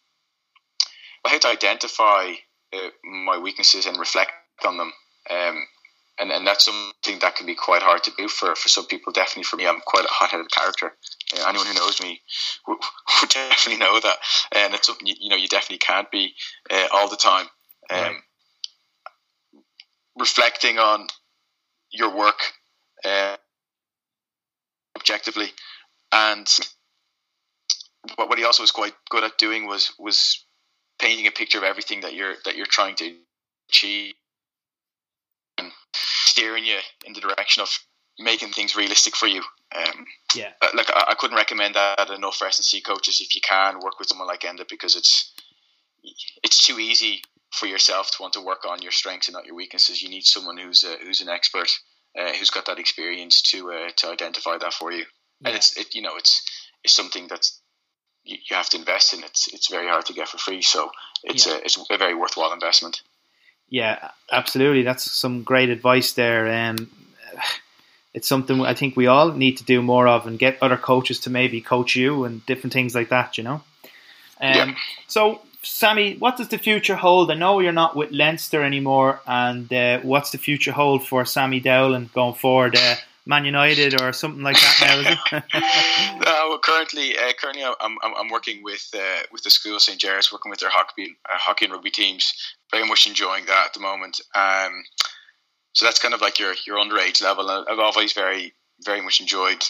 well, 1.23 1.33
how 1.33 1.37
to 1.39 1.47
identify 1.49 2.33
uh, 2.73 2.89
my 3.03 3.37
weaknesses 3.37 3.85
and 3.85 3.99
reflect 3.99 4.31
on 4.65 4.77
them. 4.77 4.93
Um, 5.29 5.67
and, 6.19 6.31
and 6.31 6.47
that's 6.47 6.65
something 6.65 7.19
that 7.19 7.35
can 7.35 7.45
be 7.45 7.55
quite 7.55 7.81
hard 7.81 8.03
to 8.03 8.11
do 8.17 8.27
for, 8.27 8.55
for 8.55 8.69
some 8.69 8.85
people. 8.85 9.13
Definitely 9.13 9.43
for 9.43 9.57
me, 9.57 9.67
I'm 9.67 9.81
quite 9.85 10.05
a 10.05 10.09
hot-headed 10.09 10.51
character. 10.51 10.93
Uh, 11.35 11.45
anyone 11.47 11.67
who 11.67 11.73
knows 11.73 12.01
me 12.01 12.21
would, 12.67 12.77
would, 13.21 13.29
definitely 13.29 13.79
know 13.79 13.99
that, 13.99 14.17
and 14.55 14.73
it's 14.73 14.87
something 14.87 15.07
you, 15.07 15.15
you 15.19 15.29
know 15.29 15.35
you 15.35 15.47
definitely 15.47 15.77
can't 15.77 16.09
be 16.11 16.33
uh, 16.71 16.87
all 16.91 17.09
the 17.09 17.17
time. 17.17 17.45
Um, 17.89 17.99
right. 17.99 18.15
Reflecting 20.19 20.79
on 20.79 21.07
your 21.91 22.15
work 22.15 22.39
uh, 23.05 23.37
objectively, 24.97 25.47
and 26.11 26.47
what, 28.15 28.29
what 28.29 28.39
he 28.39 28.45
also 28.45 28.63
was 28.63 28.71
quite 28.71 28.93
good 29.09 29.23
at 29.23 29.37
doing 29.37 29.67
was 29.67 29.93
was 29.99 30.43
painting 30.99 31.27
a 31.27 31.31
picture 31.31 31.59
of 31.59 31.63
everything 31.63 32.01
that 32.01 32.13
you're 32.13 32.33
that 32.45 32.55
you're 32.55 32.65
trying 32.65 32.95
to 32.95 33.15
achieve 33.69 34.13
steering 35.97 36.65
you 36.65 36.77
in 37.05 37.13
the 37.13 37.21
direction 37.21 37.61
of 37.61 37.69
making 38.19 38.49
things 38.49 38.75
realistic 38.75 39.15
for 39.15 39.27
you. 39.27 39.41
Um, 39.75 40.05
yeah, 40.33 40.51
like 40.75 40.89
I, 40.89 41.05
I, 41.09 41.15
couldn't 41.15 41.35
recommend 41.35 41.75
that 41.75 42.09
enough 42.09 42.37
for 42.37 42.47
S 42.47 42.57
and 42.59 42.65
C 42.65 42.81
coaches. 42.81 43.19
If 43.21 43.35
you 43.35 43.41
can 43.41 43.79
work 43.79 43.99
with 43.99 44.07
someone 44.07 44.27
like 44.27 44.41
Enda, 44.41 44.67
because 44.69 44.95
it's 44.95 45.33
it's 46.43 46.65
too 46.65 46.79
easy 46.79 47.21
for 47.51 47.65
yourself 47.65 48.11
to 48.11 48.21
want 48.21 48.33
to 48.33 48.41
work 48.41 48.65
on 48.65 48.81
your 48.81 48.91
strengths 48.91 49.27
and 49.27 49.33
not 49.33 49.45
your 49.45 49.55
weaknesses. 49.55 50.01
You 50.01 50.09
need 50.09 50.25
someone 50.25 50.57
who's 50.57 50.83
a, 50.83 50.95
who's 51.03 51.21
an 51.21 51.29
expert, 51.29 51.69
uh, 52.17 52.31
who's 52.33 52.49
got 52.49 52.65
that 52.65 52.79
experience 52.79 53.41
to 53.51 53.71
uh, 53.71 53.89
to 53.97 54.07
identify 54.09 54.57
that 54.57 54.73
for 54.73 54.91
you. 54.91 55.05
Yeah. 55.41 55.49
And 55.49 55.55
it's 55.55 55.77
it, 55.77 55.93
you 55.93 56.01
know 56.01 56.15
it's 56.15 56.41
it's 56.83 56.95
something 56.95 57.27
that's 57.27 57.61
you, 58.23 58.37
you 58.49 58.55
have 58.55 58.69
to 58.69 58.77
invest 58.77 59.13
in. 59.13 59.23
It's 59.23 59.47
it's 59.53 59.69
very 59.69 59.87
hard 59.87 60.05
to 60.05 60.13
get 60.13 60.29
for 60.29 60.37
free, 60.37 60.61
so 60.61 60.91
it's 61.23 61.45
yeah. 61.45 61.55
a 61.55 61.57
it's 61.57 61.77
a 61.89 61.97
very 61.97 62.15
worthwhile 62.15 62.53
investment. 62.53 63.01
Yeah, 63.69 64.11
absolutely. 64.31 64.83
That's 64.83 65.09
some 65.11 65.43
great 65.43 65.69
advice 65.69 66.13
there. 66.13 66.69
Um, 66.69 66.89
it's 68.13 68.27
something 68.27 68.61
I 68.61 68.73
think 68.73 68.95
we 68.95 69.07
all 69.07 69.31
need 69.31 69.57
to 69.57 69.63
do 69.63 69.81
more 69.81 70.07
of, 70.07 70.25
and 70.25 70.39
get 70.39 70.57
other 70.61 70.77
coaches 70.77 71.19
to 71.21 71.29
maybe 71.29 71.61
coach 71.61 71.95
you 71.95 72.23
and 72.23 72.45
different 72.45 72.73
things 72.73 72.95
like 72.95 73.09
that. 73.09 73.37
You 73.37 73.43
know. 73.43 73.61
Um, 74.39 74.55
yeah. 74.55 74.75
So, 75.07 75.41
Sami, 75.63 76.15
what 76.15 76.37
does 76.37 76.47
the 76.47 76.57
future 76.57 76.95
hold? 76.95 77.29
I 77.29 77.35
know 77.35 77.59
you're 77.59 77.73
not 77.73 77.95
with 77.95 78.11
Leinster 78.11 78.63
anymore, 78.63 79.19
and 79.27 79.71
uh, 79.71 79.99
what's 79.99 80.31
the 80.31 80.37
future 80.37 80.71
hold 80.71 81.05
for 81.05 81.25
Sami 81.25 81.59
Dowling 81.59 82.09
going 82.13 82.35
forward? 82.35 82.75
Uh, 82.75 82.95
Man 83.27 83.45
United 83.45 84.01
or 84.01 84.13
something 84.13 84.41
like 84.41 84.55
that 84.55 85.19
now, 85.31 85.41
no, 86.25 86.49
well, 86.49 86.59
currently, 86.59 87.17
uh, 87.17 87.33
currently 87.39 87.63
I'm, 87.63 87.97
I'm, 88.01 88.13
I'm 88.17 88.29
working 88.29 88.63
with 88.63 88.89
uh, 88.95 89.23
with 89.31 89.43
the 89.43 89.49
school 89.49 89.79
St 89.79 89.99
Gerard's, 89.99 90.31
working 90.31 90.49
with 90.49 90.59
their 90.59 90.69
hockey 90.69 91.17
uh, 91.25 91.37
hockey 91.37 91.65
and 91.65 91.73
rugby 91.73 91.91
teams. 91.91 92.33
Very 92.71 92.87
much 92.87 93.05
enjoying 93.05 93.45
that 93.45 93.67
at 93.67 93.73
the 93.73 93.79
moment. 93.79 94.21
Um, 94.33 94.83
so 95.73 95.85
that's 95.85 95.99
kind 95.99 96.13
of 96.13 96.21
like 96.21 96.39
your 96.39 96.53
your 96.65 96.77
underage 96.77 97.21
level. 97.21 97.49
I've 97.49 97.79
always 97.79 98.13
very 98.13 98.53
very 98.85 99.01
much 99.01 99.19
enjoyed 99.19 99.63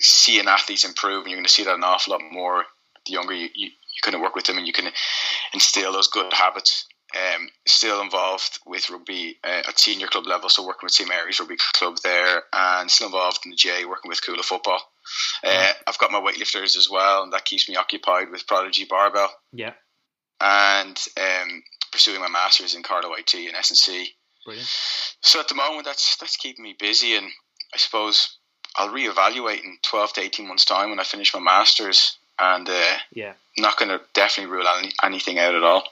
seeing 0.00 0.48
athletes 0.48 0.84
improve, 0.84 1.22
and 1.22 1.30
you're 1.30 1.38
going 1.38 1.44
to 1.44 1.52
see 1.52 1.64
that 1.64 1.76
an 1.76 1.84
awful 1.84 2.12
lot 2.12 2.22
more 2.32 2.64
the 3.06 3.12
younger 3.12 3.34
you, 3.34 3.48
you, 3.54 3.66
you 3.66 4.00
kind 4.02 4.14
of 4.14 4.20
work 4.20 4.34
with 4.34 4.46
them, 4.46 4.58
and 4.58 4.66
you 4.66 4.72
can 4.72 4.90
instill 5.54 5.92
those 5.92 6.08
good 6.08 6.32
habits 6.32 6.86
um, 7.16 7.48
still 7.66 8.00
involved 8.00 8.60
with 8.66 8.90
rugby 8.90 9.38
uh, 9.42 9.62
at 9.68 9.78
senior 9.78 10.06
club 10.06 10.26
level, 10.26 10.48
so 10.48 10.66
working 10.66 10.86
with 10.86 10.92
St 10.92 11.08
Mary's 11.08 11.40
Rugby 11.40 11.56
Club 11.74 11.96
there, 12.02 12.44
and 12.52 12.90
still 12.90 13.06
involved 13.08 13.40
in 13.44 13.50
the 13.50 13.56
J, 13.56 13.84
working 13.84 14.08
with 14.08 14.20
Cuala 14.22 14.42
Football. 14.42 14.80
Uh, 15.42 15.72
I've 15.86 15.98
got 15.98 16.12
my 16.12 16.20
weightlifters 16.20 16.76
as 16.76 16.88
well, 16.90 17.22
and 17.22 17.32
that 17.32 17.44
keeps 17.44 17.68
me 17.68 17.76
occupied 17.76 18.30
with 18.30 18.46
Prodigy 18.46 18.86
Barbell. 18.88 19.30
Yeah. 19.52 19.72
And 20.40 20.98
um, 21.18 21.62
pursuing 21.92 22.20
my 22.20 22.28
masters 22.28 22.74
in 22.74 22.82
Carlow 22.82 23.12
IT 23.14 23.34
and 23.34 23.56
S&C. 23.56 24.08
Brilliant. 24.44 24.68
So 25.20 25.40
at 25.40 25.48
the 25.48 25.54
moment, 25.54 25.84
that's 25.84 26.16
that's 26.16 26.36
keeping 26.36 26.64
me 26.64 26.74
busy, 26.78 27.14
and 27.14 27.26
I 27.74 27.76
suppose 27.76 28.38
I'll 28.76 28.88
reevaluate 28.88 29.62
in 29.64 29.78
twelve 29.82 30.12
to 30.14 30.22
eighteen 30.22 30.48
months' 30.48 30.64
time 30.64 30.90
when 30.90 31.00
I 31.00 31.04
finish 31.04 31.34
my 31.34 31.40
masters, 31.40 32.16
and 32.38 32.68
uh, 32.68 32.96
yeah, 33.12 33.34
not 33.58 33.78
going 33.78 33.90
to 33.90 34.00
definitely 34.14 34.50
rule 34.52 34.66
any, 34.66 34.92
anything 35.02 35.38
out 35.38 35.54
at 35.54 35.62
all. 35.62 35.84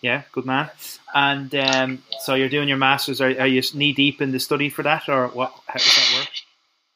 Yeah, 0.00 0.22
good 0.32 0.46
man. 0.46 0.70
And 1.14 1.54
um, 1.54 2.02
so 2.20 2.34
you're 2.34 2.48
doing 2.48 2.68
your 2.68 2.76
masters. 2.78 3.20
Are, 3.20 3.28
are 3.40 3.46
you 3.46 3.62
knee 3.74 3.92
deep 3.92 4.20
in 4.20 4.32
the 4.32 4.40
study 4.40 4.68
for 4.68 4.82
that, 4.82 5.08
or 5.08 5.28
what? 5.28 5.52
How 5.66 5.74
does 5.74 5.96
that 5.96 6.18
work? 6.18 6.28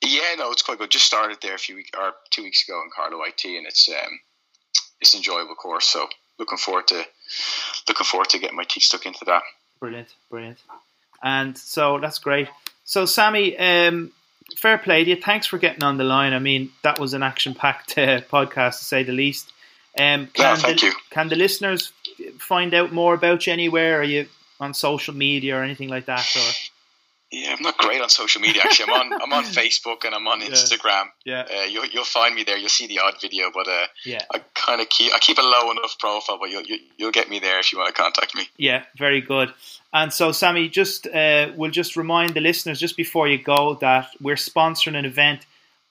Yeah, 0.04 0.34
no, 0.38 0.52
it's 0.52 0.62
quite 0.62 0.78
good. 0.78 0.90
Just 0.90 1.06
started 1.06 1.38
there 1.42 1.54
a 1.54 1.58
few 1.58 1.76
weeks 1.76 1.90
or 1.98 2.12
two 2.30 2.42
weeks 2.42 2.66
ago 2.68 2.80
in 2.82 2.90
Carlow 2.94 3.22
IT, 3.24 3.44
and 3.44 3.66
it's 3.66 3.88
um, 3.88 4.20
it's 5.00 5.14
an 5.14 5.18
enjoyable 5.18 5.54
course. 5.54 5.86
So 5.86 6.08
looking 6.38 6.58
forward 6.58 6.86
to 6.88 7.04
looking 7.88 8.04
forward 8.04 8.28
to 8.30 8.38
getting 8.38 8.56
my 8.56 8.64
teeth 8.64 8.84
stuck 8.84 9.06
into 9.06 9.24
that. 9.26 9.42
Brilliant, 9.80 10.14
brilliant. 10.30 10.58
And 11.22 11.58
so 11.58 11.98
that's 12.00 12.18
great. 12.18 12.48
So 12.84 13.06
Sami, 13.06 13.58
um, 13.58 14.12
fair 14.56 14.78
play 14.78 15.04
to 15.04 15.10
you. 15.10 15.16
Thanks 15.16 15.46
for 15.46 15.58
getting 15.58 15.84
on 15.84 15.96
the 15.96 16.04
line. 16.04 16.32
I 16.32 16.38
mean, 16.38 16.70
that 16.82 16.98
was 16.98 17.14
an 17.14 17.22
action-packed 17.22 17.98
uh, 17.98 18.20
podcast 18.22 18.78
to 18.78 18.84
say 18.84 19.02
the 19.02 19.12
least. 19.12 19.52
Um, 19.96 20.26
can, 20.28 20.56
thank 20.56 20.80
the, 20.80 20.86
you. 20.86 20.92
can 21.10 21.28
the 21.28 21.36
listeners 21.36 21.92
find 22.38 22.74
out 22.74 22.92
more 22.92 23.14
about 23.14 23.46
you 23.46 23.52
anywhere? 23.52 24.00
Are 24.00 24.04
you 24.04 24.26
on 24.60 24.74
social 24.74 25.14
media 25.14 25.58
or 25.58 25.62
anything 25.62 25.88
like 25.88 26.06
that? 26.06 26.26
Or 26.36 26.52
yeah, 27.30 27.54
I'm 27.54 27.62
not 27.62 27.76
great 27.76 28.00
on 28.00 28.08
social 28.08 28.40
media. 28.40 28.62
Actually, 28.64 28.92
I'm 28.92 29.12
on 29.12 29.22
I'm 29.22 29.32
on 29.32 29.44
Facebook 29.60 30.04
and 30.04 30.14
I'm 30.14 30.26
on 30.26 30.40
Instagram. 30.40 31.08
Yeah, 31.26 31.42
uh, 31.42 31.64
you'll 31.64 31.84
you'll 31.86 32.04
find 32.04 32.34
me 32.34 32.44
there. 32.44 32.56
You'll 32.56 32.70
see 32.70 32.86
the 32.86 33.00
odd 33.00 33.20
video, 33.20 33.50
but 33.52 33.68
uh, 33.68 33.86
yeah, 34.04 34.20
I 34.32 34.40
kind 34.54 34.80
of 34.80 34.88
keep 34.88 35.12
I 35.12 35.18
keep 35.18 35.36
a 35.36 35.42
low 35.42 35.70
enough 35.70 35.98
profile, 35.98 36.38
but 36.38 36.48
you'll 36.50 36.62
you, 36.62 36.76
will 36.76 36.94
you 36.96 37.04
will 37.06 37.12
get 37.12 37.28
me 37.28 37.38
there 37.38 37.58
if 37.58 37.70
you 37.70 37.78
want 37.78 37.94
to 37.94 38.00
contact 38.00 38.34
me. 38.34 38.48
Yeah, 38.56 38.84
very 38.96 39.20
good. 39.20 39.52
And 39.92 40.12
so, 40.12 40.32
Sami, 40.32 40.68
just 40.70 41.06
uh, 41.06 41.52
we'll 41.54 41.70
just 41.70 41.96
remind 41.96 42.34
the 42.34 42.40
listeners 42.40 42.80
just 42.80 42.96
before 42.96 43.28
you 43.28 43.42
go 43.42 43.74
that 43.82 44.08
we're 44.22 44.36
sponsoring 44.36 44.96
an 44.98 45.04
event 45.04 45.44